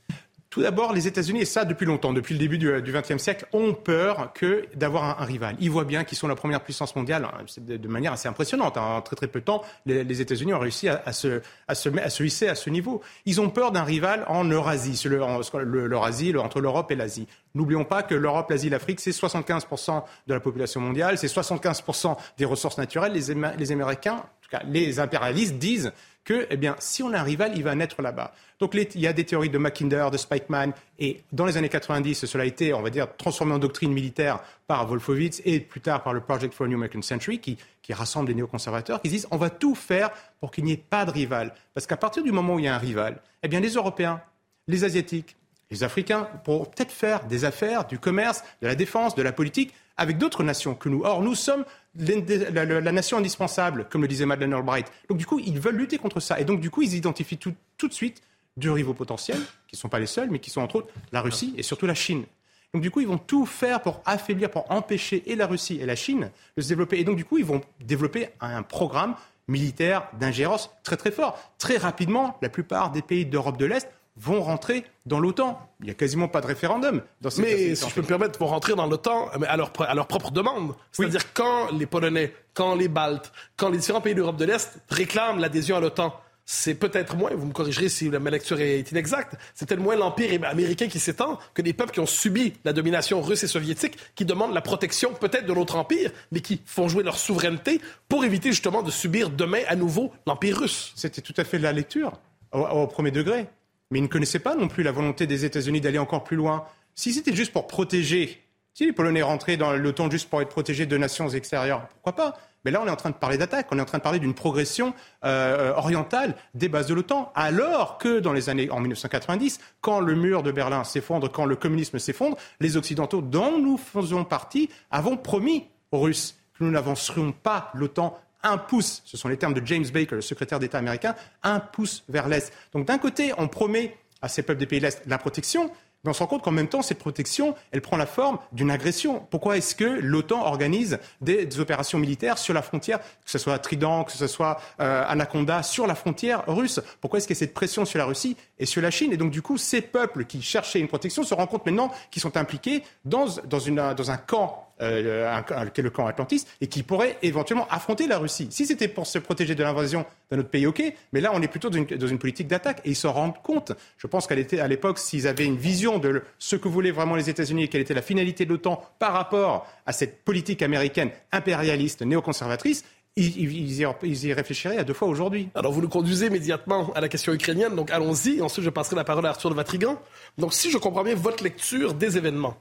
Tout 0.54 0.62
d'abord, 0.62 0.94
les 0.94 1.08
États-Unis, 1.08 1.42
et 1.42 1.46
ça 1.46 1.66
depuis 1.66 1.88
longtemps, 1.88 2.14
depuis 2.14 2.36
le 2.36 2.40
début 2.40 2.60
du 2.60 2.70
XXe 2.70 3.18
siècle, 3.18 3.48
ont 3.54 3.74
peur 3.74 4.34
que 4.34 4.68
d'avoir 4.76 5.20
un, 5.20 5.26
rival. 5.26 5.56
Ils 5.60 5.72
voient 5.72 5.84
bien 5.84 6.04
qu'ils 6.04 6.16
sont 6.16 6.28
la 6.28 6.36
première 6.36 6.62
puissance 6.62 6.96
mondiale 6.96 7.26
hein, 7.26 7.44
de, 7.58 7.88
manière 7.88 8.14
assez 8.14 8.28
impressionnante. 8.28 8.78
En 8.78 9.02
très 9.02 9.16
très 9.16 9.26
peu 9.26 9.40
de 9.40 9.46
temps, 9.46 9.64
les, 9.88 10.22
États-Unis 10.22 10.54
ont 10.54 10.60
réussi 10.60 10.90
à, 10.90 11.12
se, 11.12 11.42
à, 11.68 11.74
se, 11.74 11.90
à, 11.98 12.12
se, 12.12 12.22
hisser 12.22 12.50
à 12.50 12.54
ce 12.54 12.70
niveau. 12.70 13.02
Ils 13.26 13.42
ont 13.42 13.50
peur 13.50 13.72
d'un 13.72 13.82
rival 13.82 14.26
en 14.28 14.46
Eurasie, 14.46 15.02
l'Eurasie 15.10 16.38
entre 16.38 16.62
l'Europe 16.62 16.92
et 16.92 16.96
l'Asie. 16.96 17.28
N'oublions 17.56 17.84
pas 17.84 18.04
que 18.04 18.14
l'Europe, 18.14 18.52
l'Asie, 18.52 18.70
l'Afrique, 18.70 19.00
c'est 19.00 19.10
75% 19.10 20.04
de 20.28 20.34
la 20.36 20.40
population 20.40 20.82
mondiale, 20.82 21.18
c'est 21.18 21.34
75% 21.34 22.16
des 22.38 22.46
ressources 22.46 22.78
naturelles. 22.78 23.14
Les, 23.14 23.34
les 23.58 23.72
Américains, 23.72 24.18
en 24.18 24.42
tout 24.44 24.50
cas 24.52 24.62
les 24.68 25.00
impérialistes, 25.00 25.56
disent 25.56 25.92
que, 26.24 26.48
eh 26.50 26.58
bien, 26.58 26.76
si 26.80 27.04
on 27.04 27.14
a 27.14 27.20
un 27.20 27.24
rival, 27.24 27.54
il 27.56 27.64
va 27.64 27.76
naître 27.76 28.02
là-bas. 28.02 28.34
Donc 28.60 28.74
il 28.76 29.02
y 29.02 29.08
a 29.08 29.14
des 29.14 29.26
théories 29.26 29.50
de 29.50 29.58
Mackinder, 29.58 30.08
de 30.12 30.18
Spikeman, 30.18 30.72
et 31.00 31.22
dans 31.34 31.46
les 31.46 31.58
années 31.58 31.70
90, 31.70 32.26
cela 32.26 32.44
a 32.44 32.48
été, 32.48 32.74
on 32.74 32.82
va 32.82 32.90
dire, 32.90 33.08
transformé 33.18 33.54
en 33.54 33.60
doctrine 33.60 33.92
militaire 33.92 34.40
par 34.68 34.88
Wolfowitz 34.88 35.42
et 35.44 35.60
plus 35.60 35.82
tard 35.82 36.02
par 36.04 36.14
le 36.14 36.22
Project 36.22 36.54
for 36.54 36.66
a 36.66 36.70
New 36.70 36.78
American 36.78 37.02
Century, 37.02 37.40
qui, 37.40 37.58
qui 37.82 37.94
rassemble 37.94 38.28
des 38.28 38.36
néoconservateurs, 38.36 39.02
qui 39.02 39.10
disent 39.10 39.28
on 39.32 39.38
va 39.38 39.50
tout 39.50 39.76
faire 39.76 40.12
pour 40.40 40.52
qu'il 40.52 40.64
n'y 40.64 40.74
ait 40.74 40.78
pas 40.78 41.06
de 41.06 41.12
rival. 41.12 41.54
Parce 41.74 41.88
qu'à 41.88 41.98
partir 41.98 42.24
du 42.24 42.32
moment 42.32 42.56
où 42.56 42.60
il 42.60 42.66
y 42.66 42.68
a 42.70 42.76
un 42.76 42.80
rival, 42.80 43.22
eh 43.42 43.48
bien, 43.48 43.60
les 43.60 43.74
Européens 43.74 44.22
les 44.68 44.84
Asiatiques, 44.84 45.36
les 45.72 45.84
Africains, 45.84 46.28
pour 46.44 46.70
peut-être 46.72 46.92
faire 46.92 47.26
des 47.26 47.46
affaires, 47.46 47.86
du 47.86 48.00
commerce, 48.00 48.44
de 48.62 48.68
la 48.68 48.76
défense, 48.76 49.16
de 49.16 49.22
la 49.22 49.32
politique 49.32 49.74
avec 49.98 50.18
d'autres 50.18 50.44
nations 50.44 50.76
que 50.76 50.90
nous. 50.90 51.02
Or, 51.04 51.22
nous 51.22 51.36
sommes 51.36 51.66
la, 51.96 52.92
nation 52.92 53.18
indispensable, 53.18 53.88
comme 53.90 54.02
le 54.02 54.08
disait 54.08 54.26
Madeleine 54.26 54.54
Albright. 54.54 54.92
Donc, 55.10 55.18
du 55.18 55.26
coup, 55.26 55.40
ils 55.40 55.60
veulent 55.60 55.76
lutter 55.76 55.98
contre 55.98 56.20
ça. 56.20 56.40
Et 56.40 56.46
donc, 56.46 56.60
du 56.60 56.70
coup, 56.70 56.82
ils 56.82 56.96
identifient 56.96 57.38
tout, 57.38 57.54
tout 57.78 57.88
de 57.88 57.94
suite 57.94 58.22
deux 58.58 58.72
rivaux 58.72 58.94
potentiels, 58.94 59.42
qui 59.68 59.76
ne 59.76 59.80
sont 59.80 59.90
pas 59.90 60.00
les 60.00 60.06
seuls, 60.06 60.30
mais 60.30 60.40
qui 60.40 60.50
sont 60.50 60.62
entre 60.62 60.78
autres 60.78 60.94
la 61.12 61.22
Russie 61.22 61.54
et 61.58 61.64
surtout 61.64 61.86
la 61.86 61.96
Chine. 61.96 62.26
Donc 62.74 62.82
du 62.82 62.90
coup, 62.90 63.02
ils 63.02 63.08
vont 63.08 63.20
tout 63.20 63.46
faire 63.46 63.82
pour 63.82 64.02
affaiblir, 64.06 64.50
pour 64.50 64.70
empêcher 64.72 65.24
et 65.28 65.36
la 65.36 65.46
Russie 65.46 65.80
et 65.80 65.86
la 65.86 65.96
Chine 65.96 66.32
de 66.58 66.62
se 66.62 66.70
développer. 66.70 67.00
Et 67.00 67.04
donc 67.04 67.18
du 67.18 67.26
coup, 67.26 67.38
ils 67.38 67.46
vont 67.46 67.62
développer 67.80 68.30
un 68.42 68.64
programme 68.64 69.16
militaire 69.48 70.08
d'ingérence 70.20 70.72
très 70.84 70.98
très 70.98 71.12
fort. 71.12 71.40
Très 71.60 71.78
rapidement, 71.78 72.38
la 72.42 72.50
plupart 72.50 72.92
des 72.92 73.02
pays 73.02 73.26
d'Europe 73.26 73.58
de 73.58 73.66
l'Est 73.66 73.88
vont 74.16 74.42
rentrer 74.42 74.86
dans 75.06 75.20
l'OTAN. 75.20 75.60
Il 75.80 75.86
n'y 75.86 75.92
a 75.92 75.96
quasiment 75.96 76.28
pas 76.28 76.42
de 76.42 76.48
référendum. 76.48 77.02
Dans 77.22 77.30
ces 77.30 77.42
mais 77.42 77.76
si 77.76 77.90
je 77.90 77.96
peux 77.96 78.02
me 78.02 78.08
permettre, 78.08 78.40
vont 78.40 78.48
rentrer 78.48 78.76
dans 78.76 78.86
l'OTAN 78.86 79.30
à 79.48 79.58
leur, 79.58 79.72
à 79.80 79.96
leur 79.96 80.08
propre 80.08 80.32
demande. 80.32 80.74
C'est-à-dire 80.92 81.34
quand 81.34 81.72
les 81.72 81.86
Polonais, 81.86 82.34
quand 82.54 82.76
les 82.76 82.88
Baltes, 82.88 83.32
quand 83.58 83.70
les 83.70 83.78
différents 83.78 84.02
pays 84.02 84.16
d'Europe 84.16 84.38
de 84.38 84.46
l'Est 84.46 84.80
réclament 84.90 85.40
l'adhésion 85.40 85.78
à 85.78 85.80
l'OTAN, 85.80 86.14
c'est 86.46 86.76
peut-être 86.76 87.16
moins, 87.16 87.32
vous 87.34 87.46
me 87.46 87.54
corrigerez 87.54 87.88
si 87.88 88.10
ma 88.10 88.30
lecture 88.30 88.60
est 88.60 88.92
inexacte, 88.92 89.36
c'est 89.56 89.68
peut-être 89.68 89.82
moins 89.82 89.96
l'Empire 89.96 90.44
américain 90.46 90.88
qui 90.88 91.00
s'étend 91.00 91.40
que 91.54 91.62
des 91.62 91.74
peuples 91.74 91.94
qui 91.94 92.02
ont 92.02 92.06
subi 92.06 92.54
la 92.66 92.74
domination 92.74 93.22
russe 93.22 93.44
et 93.44 93.48
soviétique, 93.48 93.98
qui 94.16 94.26
demandent 94.26 94.54
la 94.54 94.62
protection 94.62 95.14
peut-être 95.14 95.46
de 95.46 95.54
notre 95.54 95.78
empire, 95.78 96.12
mais 96.32 96.42
qui 96.42 96.62
font 96.66 96.88
jouer 96.90 97.04
leur 97.04 97.18
souveraineté 97.18 97.80
pour 98.10 98.26
éviter 98.26 98.50
justement 98.52 98.84
de 98.84 98.92
subir 98.92 99.30
demain 99.30 99.62
à 99.68 99.76
nouveau 99.76 100.12
l'Empire 100.28 100.60
russe. 100.60 100.92
C'était 100.96 101.22
tout 101.22 101.34
à 101.38 101.46
fait 101.46 101.60
la 101.60 101.72
lecture, 101.72 102.20
au, 102.52 102.88
premier 102.88 103.12
degré. 103.12 103.48
Mais 103.94 104.00
ils 104.00 104.04
ne 104.04 104.08
connaissaient 104.08 104.40
pas 104.40 104.56
non 104.56 104.68
plus 104.68 104.82
la 104.82 104.92
volonté 104.92 105.28
des 105.28 105.46
États-Unis 105.46 105.80
d'aller 105.80 106.00
encore 106.00 106.24
plus 106.24 106.36
loin. 106.36 106.66
Si 106.96 107.14
c'était 107.14 107.36
juste 107.36 107.54
pour 107.54 107.68
protéger, 107.68 108.42
si 108.74 108.88
les 108.88 108.92
Polonais 108.92 109.22
rentraient 109.22 109.56
dans 109.56 109.72
l'OTAN 109.74 110.10
juste 110.10 110.32
pour 110.32 110.42
être 110.42 110.50
protégés 110.50 110.88
de 110.88 110.98
nations 110.98 111.30
extérieures, 111.30 111.88
pourquoi 111.90 112.14
pas? 112.14 112.40
Mais 112.66 112.72
là, 112.72 112.82
on 112.82 112.88
est 112.88 112.90
en 112.90 112.96
train 112.96 113.12
de 113.12 113.16
parler 113.16 113.38
d'attaque, 113.38 113.68
on 113.70 113.78
est 113.78 113.82
en 113.82 113.86
train 113.86 114.00
de 114.00 114.04
parler 114.04 114.18
d'une 114.18 114.34
progression 114.34 114.96
euh, 115.26 115.76
orientale 115.76 116.36
des 116.56 116.70
bases 116.70 116.88
de 116.88 116.96
l'OTAN, 116.96 117.32
alors 117.36 118.00
que 118.00 118.18
dans 118.20 118.34
les 118.34 118.50
années 118.50 118.72
en 118.72 118.80
1990, 118.80 119.60
quand 119.82 120.00
le 120.00 120.16
mur 120.16 120.42
de 120.42 120.52
Berlin 120.52 120.84
s'effondre, 120.84 121.32
quand 121.32 121.46
le 121.46 121.56
communisme 121.56 122.00
s'effondre, 122.00 122.36
les 122.62 122.78
Occidentaux, 122.78 123.22
dont 123.22 123.60
nous 123.60 123.78
faisons 123.78 124.24
partie, 124.24 124.72
avons 124.90 125.18
promis 125.18 125.68
aux 125.92 126.00
Russes 126.00 126.40
que 126.58 126.64
nous 126.64 126.72
n'avancerions 126.72 127.32
pas 127.32 127.70
l'OTAN 127.76 128.20
un 128.44 128.58
pouce, 128.58 129.02
ce 129.06 129.18
sont 129.18 129.28
les 129.28 129.38
termes 129.38 129.54
de 129.54 129.66
James 129.66 129.86
Baker, 129.92 130.16
le 130.16 130.22
secrétaire 130.22 130.60
d'État 130.60 130.78
américain, 130.78 131.16
un 131.42 131.60
pouce 131.60 132.04
vers 132.10 132.28
l'Est. 132.28 132.54
Donc 132.74 132.86
d'un 132.86 132.98
côté, 132.98 133.34
on 133.38 133.48
promet 133.48 133.98
à 134.22 134.28
ces 134.28 134.44
peuples 134.44 134.60
des 134.60 134.66
pays 134.66 134.80
de 134.80 134.86
l'Est 134.86 135.02
la 135.06 135.18
protection, 135.18 135.72
mais 136.04 136.10
on 136.10 136.14
se 136.14 136.20
rend 136.20 136.28
compte 136.28 136.44
qu'en 136.44 136.52
même 136.52 136.68
temps, 136.68 136.82
cette 136.82 137.00
protection, 137.00 137.56
elle 137.72 137.82
prend 137.82 137.96
la 137.96 138.06
forme 138.06 138.38
d'une 138.52 138.72
agression. 138.72 139.26
Pourquoi 139.30 139.56
est-ce 139.56 139.74
que 139.74 139.86
l'OTAN 139.86 140.46
organise 140.46 141.00
des, 141.22 141.60
opérations 141.60 141.98
militaires 141.98 142.38
sur 142.38 142.54
la 142.54 142.62
frontière, 142.62 143.00
que 143.00 143.32
ce 143.32 143.38
soit 143.38 143.58
Trident, 143.60 144.04
que 144.04 144.12
ce 144.12 144.28
soit 144.28 144.60
euh, 144.82 145.06
Anaconda, 145.08 145.64
sur 145.64 145.88
la 145.88 145.96
frontière 145.96 146.44
russe? 146.48 146.82
Pourquoi 147.00 147.18
est-ce 147.18 147.28
qu'il 147.28 147.38
y 147.38 147.40
a 147.40 147.40
cette 147.40 147.54
pression 147.54 147.86
sur 147.86 148.00
la 148.00 148.06
Russie 148.06 148.36
et 148.60 148.66
sur 148.66 148.82
la 148.82 148.92
Chine? 148.92 149.14
Et 149.14 149.18
donc, 149.18 149.32
du 149.32 149.42
coup, 149.42 149.58
ces 149.58 149.82
peuples 149.82 150.26
qui 150.26 150.42
cherchaient 150.42 150.80
une 150.80 150.90
protection 150.90 151.24
se 151.24 151.34
rendent 151.34 151.50
compte 151.50 151.66
maintenant 151.66 151.92
qu'ils 152.12 152.22
sont 152.22 152.36
impliqués 152.36 152.84
dans, 153.06 153.26
dans, 153.46 154.12
un 154.12 154.18
camp 154.18 154.73
euh, 154.84 155.72
le 155.78 155.90
camp 155.90 156.06
atlantiste, 156.06 156.48
et 156.62 156.68
qui 156.68 156.84
pourrait 156.84 157.18
éventuellement 157.22 157.68
affronter 157.70 158.08
la 158.08 158.18
Russie. 158.18 158.48
Si 158.52 158.66
c'était 158.66 158.88
pour 158.88 159.08
se 159.08 159.20
protéger 159.20 159.56
de 159.56 159.64
l'invasion 159.64 160.06
d'un 160.32 160.40
autre 160.40 160.50
pays, 160.50 160.68
ok, 160.68 160.84
mais 161.12 161.22
là, 161.22 161.32
on 161.34 161.42
est 161.42 161.48
plutôt 161.48 161.70
dans 161.70 161.78
une, 161.78 161.86
dans 161.86 162.08
une 162.08 162.20
politique 162.20 162.48
d'attaque, 162.48 162.82
et 162.86 162.90
ils 162.90 162.96
s'en 162.96 163.14
rendent 163.14 163.42
compte. 163.42 163.72
Je 163.98 164.08
pense 164.08 164.28
qu'à 164.28 164.36
l'époque, 164.36 165.00
s'ils 165.00 165.28
avaient 165.28 165.46
une 165.46 165.58
vision 165.58 166.00
de 166.00 166.24
ce 166.38 166.56
que 166.56 166.68
voulaient 166.68 166.92
vraiment 166.92 167.16
les 167.16 167.30
États-Unis 167.30 167.64
et 167.64 167.68
quelle 167.68 167.82
était 167.82 167.94
la 167.94 168.02
finalité 168.02 168.46
de 168.46 168.50
l'OTAN 168.50 168.84
par 169.00 169.14
rapport 169.14 169.68
à 169.86 169.94
cette 169.94 170.24
politique 170.24 170.62
américaine 170.62 171.10
impérialiste, 171.32 172.02
néoconservatrice, 172.02 172.84
ils, 173.16 173.80
y, 173.80 174.34
réfléchiraient 174.34 174.78
à 174.78 174.84
deux 174.84 174.94
fois 174.94 175.08
aujourd'hui. 175.08 175.50
Alors 175.54 175.72
vous 175.72 175.82
nous 175.82 175.90
conduisez 175.90 176.28
immédiatement 176.28 176.92
à 176.96 177.02
la 177.02 177.10
question 177.10 177.32
ukrainienne, 177.34 177.76
donc 177.76 177.92
allons-y. 177.92 178.42
Ensuite, 178.42 178.66
je 178.66 178.70
passerai 178.70 178.96
la 178.96 179.04
parole 179.04 179.26
à 179.26 179.30
Arthur 179.30 179.52
de 179.52 179.56
Vatrigan. 179.56 180.00
Donc 180.38 180.54
si 180.54 180.72
je 180.72 180.78
comprends 180.78 181.04
bien 181.04 181.16
votre 181.16 181.44
lecture 181.44 181.94
des 181.94 182.18
événements, 182.18 182.58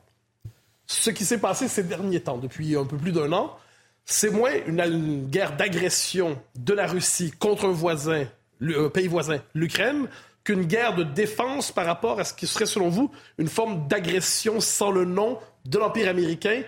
ce 0.92 1.10
qui 1.10 1.24
s'est 1.24 1.38
passé 1.38 1.68
ces 1.68 1.82
derniers 1.82 2.20
temps, 2.20 2.38
depuis 2.38 2.76
un 2.76 2.84
peu 2.84 2.96
plus 2.96 3.12
d'un 3.12 3.32
an, 3.32 3.56
c'est 4.04 4.30
moins 4.30 4.52
une, 4.66 5.26
guerre 5.28 5.56
d'agression 5.56 6.38
de 6.56 6.74
la 6.74 6.86
Russie 6.86 7.32
contre 7.38 7.66
un 7.66 7.72
voisin, 7.72 8.26
un 8.60 8.88
pays 8.88 9.08
voisin, 9.08 9.38
l'Ukraine, 9.54 10.08
qu'une 10.44 10.64
guerre 10.64 10.94
de 10.94 11.04
défense 11.04 11.70
par 11.70 11.86
rapport 11.86 12.18
à 12.18 12.24
ce 12.24 12.34
qui 12.34 12.46
serait, 12.46 12.66
selon 12.66 12.88
vous, 12.88 13.10
une 13.38 13.48
forme 13.48 13.86
d'agression 13.88 14.60
sans 14.60 14.90
le 14.90 15.04
nom 15.04 15.38
de 15.64 15.78
l'Empire 15.78 16.08
américain 16.08 16.62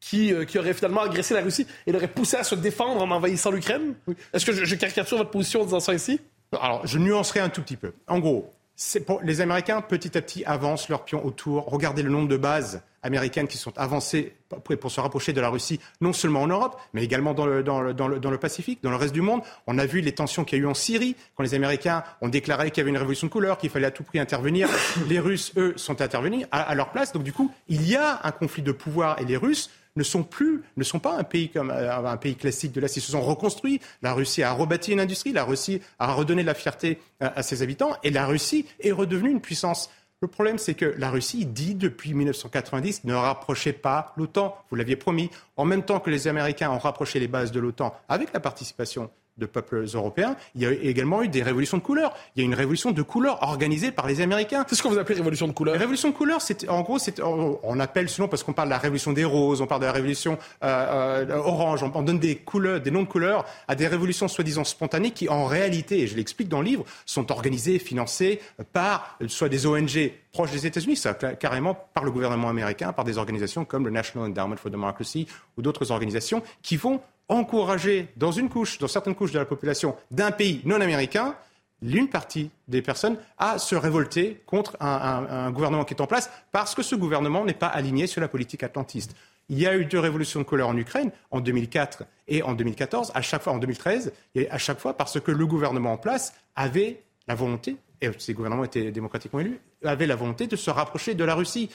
qui, 0.00 0.32
euh, 0.32 0.44
qui, 0.44 0.58
aurait 0.58 0.74
finalement 0.74 1.02
agressé 1.02 1.34
la 1.34 1.42
Russie 1.42 1.66
et 1.86 1.92
l'aurait 1.92 2.08
poussé 2.08 2.36
à 2.36 2.44
se 2.44 2.54
défendre 2.54 3.00
en 3.02 3.10
envahissant 3.10 3.50
l'Ukraine? 3.50 3.94
Est-ce 4.32 4.44
que 4.44 4.52
je, 4.52 4.64
je, 4.64 4.74
caricature 4.74 5.18
votre 5.18 5.30
position 5.30 5.60
en 5.60 5.64
disant 5.64 5.80
ça 5.80 5.94
ici? 5.94 6.20
Alors, 6.60 6.86
je 6.86 6.98
nuancerai 6.98 7.40
un 7.40 7.50
tout 7.50 7.62
petit 7.62 7.76
peu. 7.76 7.92
En 8.08 8.18
gros, 8.18 8.52
les 9.22 9.40
Américains, 9.40 9.82
petit 9.82 10.16
à 10.16 10.22
petit, 10.22 10.44
avancent 10.44 10.88
leur 10.88 11.04
pion 11.04 11.24
autour. 11.24 11.66
Regardez 11.66 12.02
le 12.02 12.10
nombre 12.10 12.28
de 12.28 12.36
bases 12.36 12.82
américaines 13.02 13.46
qui 13.46 13.56
sont 13.56 13.76
avancées 13.78 14.34
pour 14.48 14.90
se 14.90 15.00
rapprocher 15.00 15.32
de 15.32 15.40
la 15.40 15.48
Russie, 15.48 15.80
non 16.00 16.12
seulement 16.12 16.42
en 16.42 16.46
Europe, 16.46 16.80
mais 16.92 17.02
également 17.02 17.34
dans 17.34 17.46
le, 17.46 17.62
dans 17.62 17.80
le, 17.80 18.38
Pacifique, 18.38 18.82
dans 18.82 18.90
le 18.90 18.96
reste 18.96 19.14
du 19.14 19.22
monde. 19.22 19.42
On 19.66 19.78
a 19.78 19.86
vu 19.86 20.00
les 20.00 20.12
tensions 20.12 20.44
qu'il 20.44 20.58
y 20.58 20.60
a 20.60 20.64
eu 20.64 20.66
en 20.66 20.74
Syrie, 20.74 21.16
quand 21.36 21.42
les 21.42 21.54
Américains 21.54 22.04
ont 22.20 22.28
déclaré 22.28 22.70
qu'il 22.70 22.78
y 22.78 22.82
avait 22.82 22.90
une 22.90 22.98
révolution 22.98 23.26
de 23.26 23.32
couleur, 23.32 23.58
qu'il 23.58 23.70
fallait 23.70 23.86
à 23.86 23.90
tout 23.90 24.02
prix 24.02 24.18
intervenir. 24.18 24.68
Les 25.08 25.20
Russes, 25.20 25.52
eux, 25.56 25.74
sont 25.76 26.00
intervenus 26.00 26.46
à 26.50 26.74
leur 26.74 26.90
place. 26.90 27.12
Donc, 27.12 27.22
du 27.22 27.32
coup, 27.32 27.52
il 27.68 27.88
y 27.88 27.96
a 27.96 28.20
un 28.24 28.30
conflit 28.30 28.62
de 28.62 28.72
pouvoir 28.72 29.20
et 29.20 29.24
les 29.24 29.36
Russes 29.36 29.70
ne 29.96 30.02
sont 30.02 30.22
plus, 30.22 30.62
ne 30.76 30.84
sont 30.84 30.98
pas 30.98 31.16
un 31.16 31.24
pays 31.24 31.48
comme 31.48 31.70
euh, 31.70 31.96
un 31.96 32.16
pays 32.16 32.36
classique 32.36 32.72
de 32.72 32.80
l'Est. 32.80 32.96
Ils 32.96 33.00
se 33.02 33.12
sont 33.12 33.22
reconstruits. 33.22 33.80
La 34.02 34.12
Russie 34.12 34.42
a 34.42 34.52
rebâti 34.52 34.92
une 34.92 35.00
industrie. 35.00 35.32
La 35.32 35.44
Russie 35.44 35.80
a 35.98 36.12
redonné 36.12 36.42
de 36.42 36.46
la 36.46 36.54
fierté 36.54 36.98
à, 37.20 37.42
ses 37.42 37.62
habitants. 37.62 37.96
Et 38.02 38.10
la 38.10 38.26
Russie 38.26 38.66
est 38.80 38.92
redevenue 38.92 39.30
une 39.30 39.40
puissance. 39.40 39.90
Le 40.22 40.28
problème, 40.28 40.58
c'est 40.58 40.74
que 40.74 40.94
la 40.98 41.10
Russie 41.10 41.46
dit 41.46 41.74
depuis 41.74 42.12
1990 42.12 43.04
ne 43.04 43.14
rapprochez 43.14 43.72
pas 43.72 44.12
l'OTAN. 44.16 44.56
Vous 44.68 44.76
l'aviez 44.76 44.96
promis. 44.96 45.30
En 45.56 45.64
même 45.64 45.82
temps 45.82 45.98
que 45.98 46.10
les 46.10 46.28
Américains 46.28 46.70
ont 46.70 46.78
rapproché 46.78 47.18
les 47.18 47.28
bases 47.28 47.52
de 47.52 47.60
l'OTAN 47.60 47.94
avec 48.08 48.32
la 48.32 48.40
participation 48.40 49.10
de 49.40 49.46
peuples 49.46 49.84
européens, 49.94 50.36
il 50.54 50.62
y 50.62 50.66
a 50.66 50.72
également 50.72 51.22
eu 51.22 51.28
des 51.28 51.42
révolutions 51.42 51.78
de 51.78 51.82
couleur. 51.82 52.14
Il 52.36 52.40
y 52.40 52.42
a 52.42 52.46
une 52.46 52.54
révolution 52.54 52.92
de 52.92 53.02
couleur 53.02 53.42
organisée 53.42 53.90
par 53.90 54.06
les 54.06 54.20
Américains. 54.20 54.64
C'est 54.68 54.76
ce 54.76 54.82
que 54.82 54.88
vous 54.88 54.98
appelez 54.98 55.16
révolution 55.16 55.48
de 55.48 55.52
couleur 55.52 55.76
Révolution 55.76 56.10
de 56.10 56.14
couleur, 56.14 56.40
c'est 56.40 56.68
en 56.68 56.82
gros, 56.82 56.98
c'est 56.98 57.20
on 57.20 57.80
appelle 57.80 58.08
ce 58.08 58.20
nom 58.20 58.28
parce 58.28 58.42
qu'on 58.42 58.52
parle 58.52 58.68
de 58.68 58.74
la 58.74 58.78
révolution 58.78 59.12
des 59.12 59.24
roses, 59.24 59.60
on 59.60 59.66
parle 59.66 59.80
de 59.80 59.86
la 59.86 59.92
révolution 59.92 60.38
euh, 60.62 61.26
euh, 61.28 61.36
orange, 61.36 61.82
on, 61.82 62.02
donne 62.02 62.18
des 62.18 62.36
couleurs, 62.36 62.80
des 62.80 62.90
noms 62.90 63.02
de 63.02 63.08
couleurs 63.08 63.44
à 63.66 63.74
des 63.74 63.86
révolutions 63.86 64.28
soi-disant 64.28 64.64
spontanées 64.64 65.10
qui, 65.10 65.28
en 65.28 65.46
réalité, 65.46 66.00
et 66.00 66.06
je 66.06 66.16
l'explique 66.16 66.48
dans 66.48 66.60
le 66.60 66.66
livre, 66.66 66.84
sont 67.06 67.32
organisées, 67.32 67.78
financées 67.78 68.40
par 68.72 69.18
soit 69.28 69.48
des 69.48 69.66
ONG 69.66 70.12
proches 70.32 70.52
des 70.52 70.66
États-Unis, 70.66 70.96
ça 70.96 71.14
carrément 71.14 71.74
par 71.74 72.04
le 72.04 72.10
gouvernement 72.10 72.48
américain, 72.48 72.92
par 72.92 73.04
des 73.04 73.18
organisations 73.18 73.64
comme 73.64 73.84
le 73.84 73.90
National 73.90 74.30
Endowment 74.30 74.56
for 74.56 74.70
Democracy 74.70 75.26
ou 75.56 75.62
d'autres 75.62 75.90
organisations 75.90 76.42
qui 76.62 76.76
vont 76.76 77.00
encourager 77.30 78.08
dans 78.16 78.32
une 78.32 78.50
couche, 78.50 78.78
dans 78.78 78.88
certaines 78.88 79.14
couches 79.14 79.32
de 79.32 79.38
la 79.38 79.46
population 79.46 79.96
d'un 80.10 80.32
pays 80.32 80.60
non 80.64 80.80
américain, 80.80 81.36
l'une 81.80 82.08
partie 82.08 82.50
des 82.68 82.82
personnes 82.82 83.16
à 83.38 83.58
se 83.58 83.74
révolter 83.74 84.42
contre 84.44 84.76
un, 84.80 85.50
gouvernement 85.50 85.84
qui 85.84 85.94
est 85.94 86.02
en 86.02 86.06
place 86.06 86.30
parce 86.52 86.74
que 86.74 86.82
ce 86.82 86.94
gouvernement 86.94 87.44
n'est 87.44 87.54
pas 87.54 87.68
aligné 87.68 88.06
sur 88.06 88.20
la 88.20 88.28
politique 88.28 88.62
atlantiste. 88.62 89.16
Il 89.48 89.58
y 89.58 89.66
a 89.66 89.76
eu 89.76 89.84
deux 89.84 89.98
révolutions 89.98 90.40
de 90.40 90.44
couleur 90.44 90.68
en 90.68 90.76
Ukraine 90.76 91.10
en 91.30 91.40
2004 91.40 92.04
et 92.28 92.42
en 92.42 92.52
2014, 92.52 93.12
à 93.14 93.22
chaque 93.22 93.42
fois 93.42 93.52
en 93.52 93.58
2013, 93.58 94.12
et 94.34 94.50
à 94.50 94.58
chaque 94.58 94.78
fois 94.78 94.96
parce 94.96 95.18
que 95.18 95.32
le 95.32 95.46
gouvernement 95.46 95.94
en 95.94 95.96
place 95.96 96.34
avait 96.54 97.02
la 97.26 97.34
volonté, 97.34 97.76
et 98.00 98.10
ces 98.18 98.34
gouvernements 98.34 98.64
étaient 98.64 98.92
démocratiquement 98.92 99.40
élus, 99.40 99.60
avait 99.84 100.06
la 100.06 100.16
volonté 100.16 100.46
de 100.46 100.56
se 100.56 100.70
rapprocher 100.70 101.14
de 101.14 101.24
la 101.24 101.34
Russie 101.34 101.70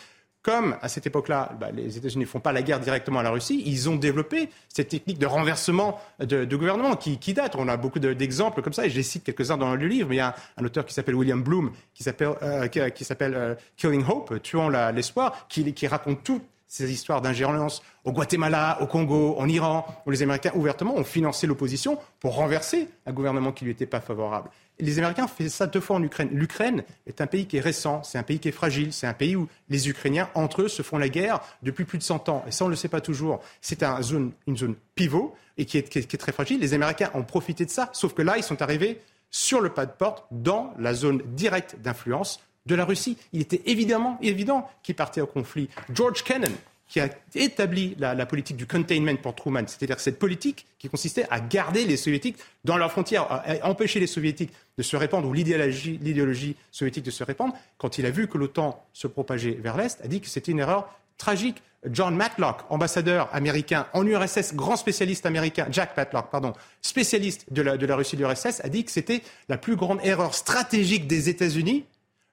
comme 0.46 0.78
à 0.84 0.90
cette 0.90 1.08
époque-là, 1.08 1.58
bah, 1.60 1.72
les 1.74 1.98
États-Unis 1.98 2.26
ne 2.26 2.30
font 2.30 2.40
pas 2.40 2.52
la 2.52 2.62
guerre 2.62 2.80
directement 2.80 3.18
à 3.18 3.24
la 3.24 3.32
Russie, 3.32 3.64
ils 3.66 3.90
ont 3.90 3.96
développé 3.96 4.50
cette 4.70 4.90
technique 4.90 5.18
de 5.18 5.26
renversement 5.26 6.00
de, 6.20 6.56
gouvernement 6.56 6.96
qui, 6.96 7.34
date. 7.34 7.56
On 7.56 7.68
a 7.68 7.78
beaucoup 7.78 7.98
d'exemples 7.98 8.62
comme 8.62 8.72
ça, 8.72 8.86
et 8.86 8.92
je 8.92 8.96
les 8.96 9.02
cite 9.02 9.24
quelques-uns 9.24 9.58
dans 9.58 9.74
le 9.74 9.88
livre. 9.88 10.14
Il 10.14 10.18
y 10.18 10.20
a 10.20 10.36
un, 10.58 10.64
auteur 10.64 10.86
qui 10.86 10.94
s'appelle 10.94 11.16
William 11.16 11.42
Bloom, 11.42 11.72
qui 11.96 12.04
s'appelle 12.04 12.36
euh, 12.44 12.68
euh, 12.76 13.56
Killing 13.76 14.06
Hope, 14.08 14.40
tuant 14.44 14.70
l'espoir, 14.70 15.48
qui, 15.50 15.74
qui 15.74 15.88
raconte 15.88 16.24
toutes 16.24 16.44
ces 16.68 16.92
histoires 16.92 17.22
d'ingérence 17.22 17.82
au 18.04 18.12
Guatemala, 18.12 18.78
au 18.82 18.88
Congo, 18.88 19.36
en 19.38 19.48
Iran, 19.48 19.86
où 20.06 20.12
les 20.12 20.24
Américains 20.24 20.52
ouvertement 20.56 20.96
ont 20.96 21.04
financé 21.04 21.48
l'opposition 21.48 21.98
pour 22.20 22.36
renverser 22.36 22.90
un 23.06 23.14
gouvernement 23.14 23.52
qui 23.52 23.66
lui 23.66 23.72
était 23.72 23.86
pas 23.86 24.02
favorable 24.02 24.50
les 24.80 24.98
Américains 25.00 25.28
font 25.28 25.48
ça 25.48 25.68
deux 25.68 25.80
fois 25.80 25.96
en 25.96 26.04
Ukraine. 26.04 26.30
L'Ukraine 26.32 26.84
est 27.08 27.22
un 27.22 27.28
pays 27.28 27.48
qui 27.48 27.58
est 27.58 27.62
récent, 27.62 28.04
c'est 28.04 28.18
un 28.18 28.24
pays 28.24 28.40
qui 28.40 28.50
est 28.50 28.54
fragile, 28.54 28.92
c'est 28.92 29.08
un 29.08 29.14
pays 29.14 29.36
où 29.36 29.48
les 29.70 29.90
Ukrainiens, 29.90 30.30
entre 30.36 30.64
eux, 30.64 30.68
se 30.68 30.82
font 30.82 30.98
la 30.98 31.10
guerre 31.10 31.40
depuis 31.62 31.86
plus 31.86 31.98
de 31.98 32.04
100 32.04 32.30
ans. 32.30 32.44
Et 32.48 32.52
ça, 32.52 32.66
on 32.66 32.68
ne 32.68 32.74
le 32.74 32.78
sait 32.78 32.90
pas 32.90 33.02
toujours. 33.02 33.42
C'est 33.62 33.84
une 33.84 34.58
zone 34.58 34.76
pivot 34.96 35.36
et 35.58 35.66
qui 35.66 35.78
est 35.78 36.18
très 36.18 36.32
fragile. 36.32 36.60
Les 36.60 36.74
Américains 36.74 37.12
ont 37.14 37.24
profité 37.24 37.66
de 37.66 37.72
ça, 37.72 37.90
sauf 37.94 38.14
que 38.14 38.22
là, 38.22 38.38
ils 38.38 38.44
sont 38.44 38.62
arrivés 38.62 39.02
sur 39.32 39.62
le 39.62 39.70
pas 39.70 39.86
de 39.86 39.92
porte 39.92 40.26
dans 40.32 40.74
la 40.78 40.94
zone 40.94 41.22
directe 41.26 41.78
d'influence 41.82 42.40
de 42.66 42.76
la 42.76 42.86
Russie. 42.86 43.18
Il 43.34 43.42
était 43.42 43.62
évidemment 43.66 44.18
évident 44.22 44.70
qu'il 44.84 44.96
partait 44.96 45.22
au 45.22 45.28
conflit. 45.28 45.70
George 45.94 46.24
Kennan, 46.24 46.52
qui 46.88 47.00
a 47.00 47.10
établi 47.34 47.96
la, 47.98 48.26
politique 48.26 48.58
du 48.58 48.68
containment 48.68 49.16
pour 49.18 49.34
Truman, 49.36 49.64
c'est-à-dire 49.68 50.00
cette 50.00 50.20
politique 50.20 50.66
qui 50.78 50.88
consistait 50.88 51.26
à 51.32 51.40
garder 51.40 51.84
les 51.86 51.98
soviétiques 51.98 52.38
dans 52.64 52.78
leurs 52.78 52.92
frontières, 52.92 53.28
à 53.30 53.68
empêcher 53.68 54.00
les 54.00 54.08
soviétiques 54.08 54.52
de 54.78 54.84
se 54.84 54.96
répandre 54.96 55.28
ou 55.28 55.34
l'idéologie 55.34 56.56
soviétique 56.72 57.04
de 57.04 57.12
se 57.12 57.24
répandre, 57.24 57.56
quand 57.78 57.98
il 57.98 58.06
a 58.06 58.12
vu 58.12 58.28
que 58.28 58.38
l'OTAN 58.38 58.86
se 58.94 59.08
propageait 59.08 59.58
vers 59.60 59.78
l'Est, 59.78 60.00
a 60.04 60.08
dit 60.08 60.22
que 60.22 60.28
c'était 60.28 60.52
une 60.52 60.60
erreur 60.60 60.88
tragique. 61.18 61.62
John 61.88 62.16
Matlock, 62.16 62.62
ambassadeur 62.70 63.30
américain 63.32 63.88
en 63.94 64.06
URSS, 64.06 64.56
grand 64.56 64.76
spécialiste 64.76 65.28
américain, 65.28 65.68
Jack 65.70 65.96
Matlock, 65.96 66.32
pardon, 66.32 66.54
spécialiste 66.82 67.46
de 67.52 67.62
la, 67.62 67.78
de 67.78 67.86
la 67.86 67.96
Russie 67.96 68.18
de 68.18 68.26
l'URSS, 68.26 68.62
a 68.64 68.70
dit 68.70 68.86
que 68.86 68.92
c'était 68.92 69.22
la 69.50 69.58
plus 69.58 69.76
grande 69.76 70.00
erreur 70.04 70.34
stratégique 70.34 71.06
des 71.06 71.30
États-Unis 71.30 71.86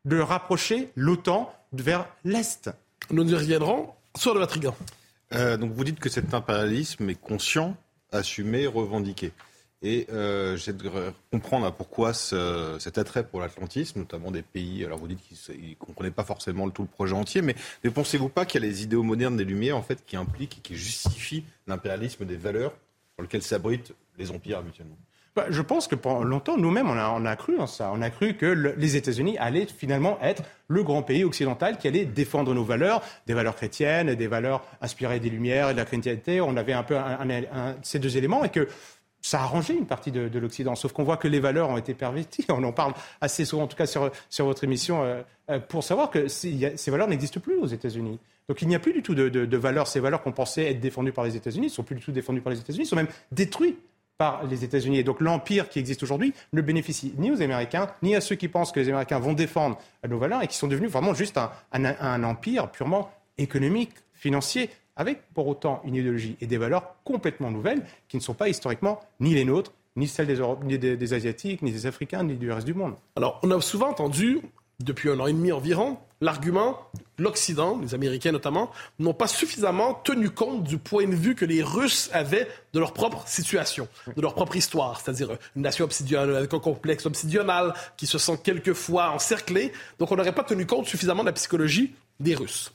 de 0.05 0.19
rapprocher 0.19 0.91
l'OTAN 0.97 1.55
vers 1.73 2.07
l'Est. 2.25 2.71
Nous 3.11 3.31
y 3.31 3.35
reviendrons. 3.35 3.91
Sur 4.17 4.35
le 4.35 4.47
euh, 5.35 5.57
donc 5.57 5.73
vous 5.73 5.85
dites 5.85 5.99
que 5.99 6.11
cet 6.11 6.35
impérialisme 6.35 7.09
est 7.09 7.21
conscient, 7.21 7.77
assumé, 8.11 8.67
revendiqué. 8.67 9.33
Et 9.81 10.07
euh, 10.13 10.57
j'aimerais 10.57 11.13
comprendre 11.33 11.73
pourquoi 11.73 12.13
cet 12.15 12.99
attrait 12.99 13.27
pour 13.27 13.41
l'atlantisme, 13.41 14.01
notamment 14.01 14.31
des 14.31 14.43
pays, 14.43 14.85
alors 14.85 14.99
vous 14.99 15.09
dites 15.09 15.21
qu'ils 15.21 15.71
ne 15.71 15.75
comprenaient 15.75 16.13
pas 16.13 16.23
forcément 16.23 16.71
tout 16.71 16.83
le 16.83 16.89
projet 16.89 17.15
entier, 17.15 17.43
mais 17.43 17.57
ne 17.83 17.91
pensez-vous 17.91 18.29
pas 18.29 18.45
qu'il 18.45 18.63
y 18.63 18.65
a 18.65 18.69
les 18.69 18.85
idéaux 18.85 19.03
modernes 19.03 19.37
des 19.37 19.45
Lumières 19.45 19.77
en 19.77 19.83
fait, 19.83 20.05
qui 20.07 20.17
impliquent 20.17 20.59
et 20.59 20.61
qui 20.61 20.77
justifient 20.77 21.45
l'impérialisme 21.67 22.25
des 22.25 22.37
valeurs 22.37 22.73
dans 23.17 23.23
lesquelles 23.23 23.43
s'abritent 23.43 23.93
les 24.19 24.31
empires 24.31 24.59
habituellement? 24.59 24.97
Bah, 25.35 25.47
je 25.49 25.63
pense 25.63 25.89
que 25.89 25.95
pendant 25.95 26.25
longtemps, 26.25 26.59
nous-mêmes, 26.59 26.91
on 26.91 27.25
a, 27.25 27.37
cru 27.37 27.59
en 27.59 27.67
ça. 27.67 27.91
On 27.95 28.03
a 28.03 28.11
cru 28.11 28.35
que 28.35 28.47
les 28.47 28.97
États-Unis 28.97 29.39
allaient 29.39 29.67
finalement 29.67 30.19
être 30.21 30.43
le 30.69 30.83
grand 30.83 31.03
pays 31.03 31.25
occidental 31.25 31.79
qui 31.79 31.89
allait 31.89 32.05
défendre 32.05 32.53
nos 32.53 32.65
valeurs, 32.65 33.03
des 33.27 33.33
valeurs 33.33 33.57
chrétiennes, 33.57 34.15
des 34.15 34.27
valeurs 34.27 34.63
inspirées 34.83 35.21
des 35.21 35.31
Lumières 35.31 35.71
et 35.71 35.73
de 35.73 35.79
la 35.79 35.87
chrétienté. 35.87 36.43
On 36.43 36.55
avait 36.59 36.75
un 36.75 36.83
peu 36.83 36.99
ces 37.83 37.99
deux 37.99 38.19
éléments 38.19 38.45
et 38.45 38.51
que 38.51 38.69
ça 39.23 39.41
a 39.41 39.45
arrangé 39.45 39.75
une 39.75 39.87
partie 39.87 40.11
de, 40.11 40.39
l'Occident. 40.39 40.75
Sauf 40.75 40.93
qu'on 40.93 41.05
voit 41.05 41.17
que 41.17 41.29
les 41.29 41.41
valeurs 41.41 41.71
ont 41.71 41.79
été 41.79 41.95
perverties. 41.95 42.45
On 42.51 42.63
en 42.65 42.73
parle 42.73 42.93
assez 43.23 43.47
souvent, 43.47 43.63
en 43.63 43.69
tout 43.69 43.77
cas 43.77 43.87
sur, 43.87 44.11
sur 44.29 44.45
votre 44.45 44.65
émission, 44.65 45.03
euh, 45.03 45.23
euh, 45.49 45.61
pour 45.61 45.83
savoir 45.83 46.11
que 46.11 46.29
ces 46.29 46.75
valeurs 46.89 47.09
n'existent 47.09 47.41
plus 47.41 47.57
aux 47.57 47.67
États-Unis. 47.67 48.19
Donc 48.49 48.61
il 48.61 48.69
n'y 48.69 48.75
a 48.75 48.81
plus 48.81 48.93
du 48.93 49.03
tout 49.03 49.15
de, 49.15 49.29
de 49.29 49.57
valeurs. 49.57 49.87
Ces 49.87 50.01
valeurs 50.01 50.23
qu'on 50.23 50.33
pensait 50.33 50.71
être 50.71 50.81
défendues 50.81 51.13
par 51.13 51.25
les 51.25 51.37
États-Unis 51.37 51.69
ne 51.69 51.73
sont 51.73 51.85
plus 51.85 51.97
du 51.97 52.03
tout 52.03 52.13
défendues 52.13 52.43
par 52.43 52.53
les 52.53 52.59
États-Unis, 52.59 52.85
sont 52.85 52.97
même 52.97 53.09
détruites 53.31 53.79
par 54.19 54.45
les 54.45 54.65
États-Unis. 54.65 54.99
Et 54.99 55.05
donc 55.05 55.21
l'empire 55.21 55.69
qui 55.69 55.79
existe 55.79 56.03
aujourd'hui 56.03 56.35
ne 56.53 56.61
bénéficie 56.61 57.15
ni 57.19 57.31
aux 57.31 57.43
Américains, 57.43 57.89
ni 58.03 58.15
à 58.15 58.21
ceux 58.21 58.37
qui 58.37 58.49
pensent 58.49 58.73
que 58.73 58.81
les 58.81 58.89
Américains 58.89 59.19
vont 59.19 59.33
défendre 59.33 59.79
nos 60.09 60.19
valeurs 60.19 60.43
et 60.43 60.47
qui 60.47 60.57
sont 60.57 60.69
devenus 60.69 60.91
vraiment 60.91 61.15
juste 61.15 61.39
un, 61.73 62.23
empire 62.25 62.71
purement 62.71 63.11
économique, 63.39 63.93
financier, 64.15 64.71
avec 64.95 65.23
pour 65.35 65.49
autant 65.49 65.81
une 65.85 65.97
idéologie 65.97 66.37
et 66.41 66.47
des 66.47 66.59
valeurs 66.59 66.97
complètement 67.05 67.51
nouvelles 67.51 67.83
qui 68.09 68.17
ne 68.17 68.23
sont 68.23 68.35
pas 68.35 68.49
historiquement 68.49 69.01
ni 69.21 69.35
les 69.35 69.45
nôtres, 69.45 69.73
ni 69.97 70.07
celles 70.07 70.27
des, 70.27 70.41
ni 70.65 70.79
des 70.79 71.15
Asiatiques, 71.15 71.63
ni 71.63 71.73
des 71.73 71.87
Africains, 71.87 72.23
ni 72.23 72.35
du 72.35 72.53
reste 72.53 72.67
du 72.67 72.75
monde. 72.75 72.95
Alors, 73.17 73.41
on 73.43 73.51
a 73.51 73.61
souvent 73.61 73.89
entendu 73.89 74.41
depuis 74.81 75.11
un 75.11 75.21
an 75.21 75.27
et 75.27 75.33
demi 75.33 75.53
environ, 75.53 75.99
l'argument, 76.21 76.79
l'Occident, 77.19 77.79
les 77.83 77.95
Américains 77.95 78.33
notamment, 78.33 78.71
n'ont 78.99 79.15
pas 79.15 79.27
suffisamment 79.27 79.95
tenu 79.95 80.31
compte 80.31 80.65
du 80.65 80.79
point 80.79 81.07
de 81.07 81.15
vue 81.15 81.35
que 81.35 81.45
les 81.45 81.63
Russes 81.63 82.11
avaient 82.13 82.49
de 82.73 82.81
leur 82.81 82.93
propre 82.93 83.25
situation, 83.27 83.89
de 84.17 84.23
leur 84.23 84.35
propre 84.35 84.57
histoire, 84.57 85.01
c'est-à-dire 85.01 85.37
une 85.57 85.63
nation 85.63 85.85
obsidienne 85.85 86.35
avec 86.35 86.53
un 86.55 86.59
complexe 86.59 87.07
obsidional 87.07 87.75
qui 87.97 88.07
se 88.07 88.19
sent 88.19 88.39
quelquefois 88.43 89.11
encerclé. 89.11 89.73
Donc 89.99 90.13
on 90.13 90.17
n'aurait 90.17 90.35
pas 90.35 90.45
tenu 90.45 90.67
compte 90.67 90.87
suffisamment 90.87 91.23
de 91.23 91.29
la 91.29 91.35
psychologie 91.35 91.95
des 92.21 92.35
Russes. 92.35 92.73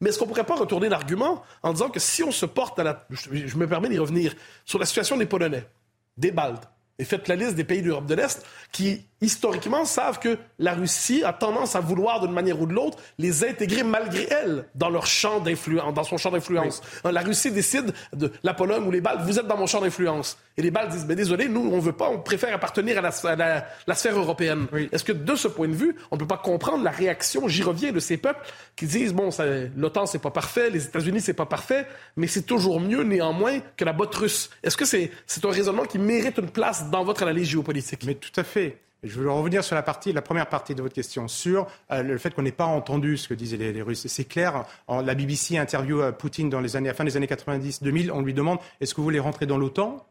Mais 0.00 0.10
est-ce 0.10 0.18
qu'on 0.18 0.24
ne 0.24 0.30
pourrait 0.30 0.44
pas 0.44 0.56
retourner 0.56 0.88
l'argument 0.88 1.42
en 1.62 1.72
disant 1.72 1.88
que 1.88 2.00
si 2.00 2.24
on 2.24 2.32
se 2.32 2.44
porte 2.44 2.78
à 2.78 2.82
la... 2.82 3.06
Je 3.10 3.56
me 3.56 3.68
permets 3.68 3.88
d'y 3.88 3.98
revenir 3.98 4.34
sur 4.64 4.78
la 4.78 4.84
situation 4.84 5.16
des 5.16 5.26
Polonais, 5.26 5.64
des 6.16 6.32
Baltes, 6.32 6.68
et 6.98 7.04
faites 7.04 7.28
la 7.28 7.36
liste 7.36 7.54
des 7.54 7.64
pays 7.64 7.82
d'Europe 7.82 8.06
de 8.06 8.14
l'Est 8.14 8.44
qui, 8.70 9.04
historiquement, 9.20 9.84
savent 9.84 10.18
que 10.18 10.38
la 10.58 10.74
Russie 10.74 11.22
a 11.24 11.32
tendance 11.32 11.74
à 11.74 11.80
vouloir, 11.80 12.20
d'une 12.20 12.32
manière 12.32 12.60
ou 12.60 12.66
de 12.66 12.72
l'autre, 12.72 12.98
les 13.18 13.44
intégrer 13.44 13.82
malgré 13.82 14.26
elle 14.30 14.66
dans 14.74 14.88
leur 14.88 15.06
champ 15.06 15.40
d'influence, 15.40 15.94
dans 15.94 16.04
son 16.04 16.16
champ 16.16 16.30
d'influence. 16.30 16.80
Hein, 17.04 17.12
la 17.12 17.22
Russie 17.22 17.50
décide 17.50 17.92
de 18.12 18.30
la 18.42 18.54
Pologne 18.54 18.84
ou 18.84 18.90
les 18.90 19.00
Baltes, 19.00 19.22
vous 19.22 19.38
êtes 19.38 19.46
dans 19.46 19.56
mon 19.56 19.66
champ 19.66 19.80
d'influence. 19.80 20.38
Et 20.56 20.62
les 20.62 20.70
Baltes 20.70 20.90
disent, 20.90 21.06
mais 21.06 21.16
désolé, 21.16 21.48
nous, 21.48 21.70
on 21.72 21.78
veut 21.78 21.92
pas, 21.92 22.10
on 22.10 22.18
préfère 22.18 22.54
appartenir 22.54 22.98
à 22.98 23.00
la, 23.00 23.66
la, 23.86 23.94
sphère 23.94 24.18
européenne. 24.18 24.66
Est-ce 24.92 25.04
que, 25.04 25.12
de 25.12 25.34
ce 25.34 25.48
point 25.48 25.68
de 25.68 25.74
vue, 25.74 25.96
on 26.10 26.16
ne 26.16 26.20
peut 26.20 26.26
pas 26.26 26.36
comprendre 26.36 26.84
la 26.84 26.90
réaction, 26.90 27.48
j'y 27.48 27.62
reviens, 27.62 27.92
de 27.92 28.00
ces 28.00 28.18
peuples 28.18 28.44
qui 28.76 28.86
disent, 28.86 29.14
bon, 29.14 29.30
l'OTAN, 29.76 30.06
c'est 30.06 30.18
pas 30.18 30.30
parfait, 30.30 30.68
les 30.70 30.84
États-Unis, 30.84 31.20
c'est 31.20 31.32
pas 31.32 31.46
parfait, 31.46 31.86
mais 32.16 32.26
c'est 32.26 32.42
toujours 32.42 32.80
mieux, 32.80 33.02
néanmoins, 33.02 33.60
que 33.76 33.84
la 33.84 33.92
botte 33.92 34.14
russe. 34.14 34.50
Est-ce 34.62 34.76
que 34.76 34.84
c'est 34.84 35.10
un 35.42 35.50
raisonnement 35.50 35.84
qui 35.84 35.98
mérite 35.98 36.38
une 36.38 36.50
place 36.50 36.90
dans 36.92 37.02
votre 37.02 37.22
analyse 37.22 37.48
géopolitique. 37.48 38.04
Mais 38.04 38.14
tout 38.14 38.38
à 38.38 38.44
fait. 38.44 38.78
Je 39.02 39.18
veux 39.18 39.28
revenir 39.28 39.64
sur 39.64 39.74
la, 39.74 39.84
la 40.14 40.22
première 40.22 40.48
partie 40.48 40.76
de 40.76 40.82
votre 40.82 40.94
question, 40.94 41.26
sur 41.26 41.66
euh, 41.90 42.04
le 42.04 42.18
fait 42.18 42.32
qu'on 42.32 42.42
n'ait 42.42 42.52
pas 42.52 42.66
entendu 42.66 43.16
ce 43.16 43.26
que 43.26 43.34
disaient 43.34 43.56
les, 43.56 43.82
Russes. 43.82 44.06
C'est 44.06 44.26
clair, 44.26 44.64
la 44.88 45.14
BBC 45.16 45.58
interview 45.58 46.00
euh, 46.00 46.12
Poutine 46.12 46.48
dans 46.48 46.60
les 46.60 46.76
années, 46.76 46.88
à 46.88 46.94
fin 46.94 47.02
des 47.02 47.16
années 47.16 47.26
90-2000, 47.26 48.12
on 48.12 48.20
lui 48.20 48.32
demande 48.32 48.58
est-ce 48.80 48.94
que 48.94 49.00
vous 49.00 49.04
voulez 49.04 49.18
rentrer 49.18 49.46
dans 49.46 49.58
l'OTAN? 49.58 50.06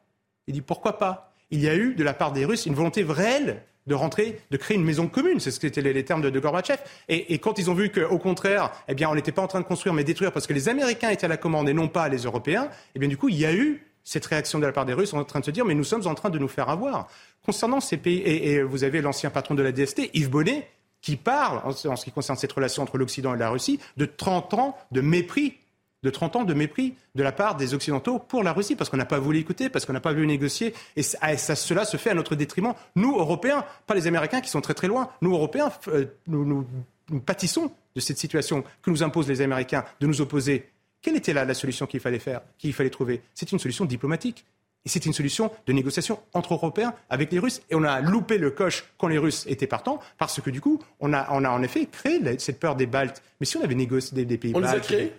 Il 0.48 0.54
dit 0.56 0.62
pourquoi 0.62 0.98
pas? 0.98 1.34
Il 1.52 1.62
y 1.62 1.70
a 1.70 1.76
eu 1.76 1.96
de 1.96 2.04
la 2.04 2.14
part 2.14 2.34
des 2.34 2.44
Russes 2.44 2.66
une 2.66 2.74
volonté 2.74 3.04
réelle 3.04 3.62
de 3.88 3.96
rentrer, 3.96 4.40
de 4.52 4.58
créer 4.58 4.76
une 4.76 4.84
maison 4.84 5.08
commune. 5.08 5.40
C'est 5.40 5.52
ce 5.52 5.60
que 5.60 5.68
étaient 5.68 5.82
les, 5.82 6.06
termes 6.06 6.22
de, 6.22 6.30
de 6.30 6.40
Gorbatchev. 6.40 6.80
Et, 7.08 7.38
quand 7.40 7.58
ils 7.60 7.70
ont 7.72 7.74
vu 7.74 7.92
qu'au 7.92 8.18
contraire, 8.18 8.72
eh 8.88 8.94
bien, 8.94 9.10
on 9.10 9.16
n'était 9.16 9.32
pas 9.32 9.42
en 9.42 9.48
train 9.48 9.60
de 9.60 9.66
construire 9.66 9.94
mais 9.94 10.04
détruire 10.04 10.32
parce 10.32 10.48
que 10.48 10.54
les 10.54 10.70
Américains 10.70 11.10
étaient 11.10 11.26
à 11.26 11.30
la 11.30 11.38
commande 11.38 11.70
et 11.70 11.74
non 11.74 11.88
pas 11.88 12.10
les 12.10 12.24
Européens, 12.24 12.70
eh 12.94 13.00
bien, 13.00 13.08
du 13.08 13.18
coup, 13.18 13.30
il 13.30 13.38
y 13.38 13.46
a 13.46 13.54
eu 13.54 13.84
cette 14.04 14.26
réaction 14.26 14.60
de 14.60 14.66
la 14.66 14.72
part 14.72 14.86
des 14.86 14.94
Russes 14.94 15.14
en 15.14 15.24
train 15.24 15.40
de 15.40 15.46
se 15.46 15.52
dire 15.52 15.66
mais 15.66 15.76
nous 15.76 15.84
sommes 15.84 16.08
en 16.08 16.16
train 16.16 16.30
de 16.30 16.40
nous 16.40 16.48
faire 16.48 16.70
avoir. 16.70 17.08
Concernant 17.46 17.80
ces 17.80 17.98
pays, 17.98 18.22
et, 18.26 18.62
vous 18.64 18.84
avez 18.84 19.02
l'ancien 19.02 19.30
patron 19.30 19.56
de 19.56 19.64
la 19.64 19.72
DST, 19.72 20.10
Yves 20.14 20.30
Bonnet, 20.30 20.70
qui 21.02 21.16
parle, 21.16 21.62
en, 21.64 21.72
ce 21.72 22.04
qui 22.04 22.12
concerne 22.12 22.38
cette 22.38 22.52
relation 22.52 22.84
entre 22.84 22.98
l'Occident 22.98 23.34
et 23.34 23.38
la 23.38 23.50
Russie, 23.50 23.80
de 23.98 24.06
30 24.06 24.54
ans 24.54 24.78
de 24.92 25.02
mépris 25.02 25.58
de 26.04 26.10
30 26.10 26.36
ans 26.38 26.44
de 26.44 26.54
mépris 26.56 26.96
de 27.14 27.22
la 27.22 27.32
part 27.32 27.56
des 27.56 27.76
Occidentaux 27.76 28.18
pour 28.18 28.44
la 28.44 28.54
Russie, 28.54 28.76
parce 28.76 28.90
qu'on 28.90 28.98
n'a 28.98 29.06
pas 29.06 29.20
voulu 29.20 29.38
écouter, 29.38 29.70
parce 29.70 29.86
qu'on 29.86 29.94
n'a 29.94 30.00
pas 30.00 30.14
voulu 30.14 30.26
négocier, 30.26 30.74
et 30.96 31.04
cela 31.04 31.86
se 31.86 31.98
fait 31.98 32.10
à 32.10 32.14
notre 32.16 32.36
détriment. 32.36 32.74
Nous, 32.96 33.16
Européens, 33.18 33.66
pas 33.86 33.94
les 33.94 34.08
Américains 34.08 34.42
qui 34.42 34.50
sont 34.50 34.62
très 34.62 34.74
très 34.74 34.88
loin, 34.88 35.10
nous, 35.22 35.32
Européens, 35.34 35.72
euh, 35.90 36.06
nous, 36.26 36.66
nous 37.10 37.20
pâtissons 37.20 37.72
de 37.96 38.00
cette 38.00 38.18
situation 38.18 38.64
que 38.82 38.90
nous 38.90 39.04
imposent 39.04 39.28
les 39.28 39.42
Américains 39.42 39.84
de 40.00 40.08
nous 40.08 40.22
opposer 40.22 40.71
quelle 41.02 41.16
était 41.16 41.34
là 41.34 41.46
la 41.46 41.54
solution 41.54 41.86
qu'il 41.86 42.00
fallait 42.00 42.20
faire, 42.20 42.42
qu'il 42.58 42.74
fallait 42.74 42.90
trouver? 42.90 43.22
C'est 43.34 43.52
une 43.52 43.60
solution 43.60 43.86
diplomatique. 43.86 44.46
Et 44.84 44.90
c'est 44.90 45.06
une 45.06 45.14
solution 45.14 45.52
de 45.68 45.74
négociation 45.74 46.20
entre 46.34 46.56
Européens 46.56 46.96
avec 47.10 47.32
les 47.32 47.38
Russes. 47.38 47.62
Et 47.70 47.76
on 47.76 47.84
a 47.84 48.02
loupé 48.02 48.40
le 48.40 48.50
coche 48.50 48.84
quand 48.98 49.08
les 49.08 49.20
Russes 49.20 49.46
étaient 49.48 49.68
partants, 49.68 50.00
parce 50.18 50.42
que 50.42 50.50
du 50.50 50.60
coup, 50.60 50.80
on 51.00 51.14
a, 51.14 51.28
on 51.32 51.44
a 51.44 51.50
en 51.50 51.62
effet 51.62 51.86
créé 51.86 52.20
cette 52.40 52.60
peur 52.60 52.76
des 52.76 52.88
Baltes. 52.88 53.22
Mais 53.40 53.46
si 53.46 53.58
on 53.58 53.64
avait 53.64 53.76
négocié 53.76 54.26
des, 54.26 54.38
pays 54.38 54.54
on 54.56 54.60
baltes. 54.60 54.74
Les 54.74 54.78
a 54.78 54.82
créés? 54.82 55.14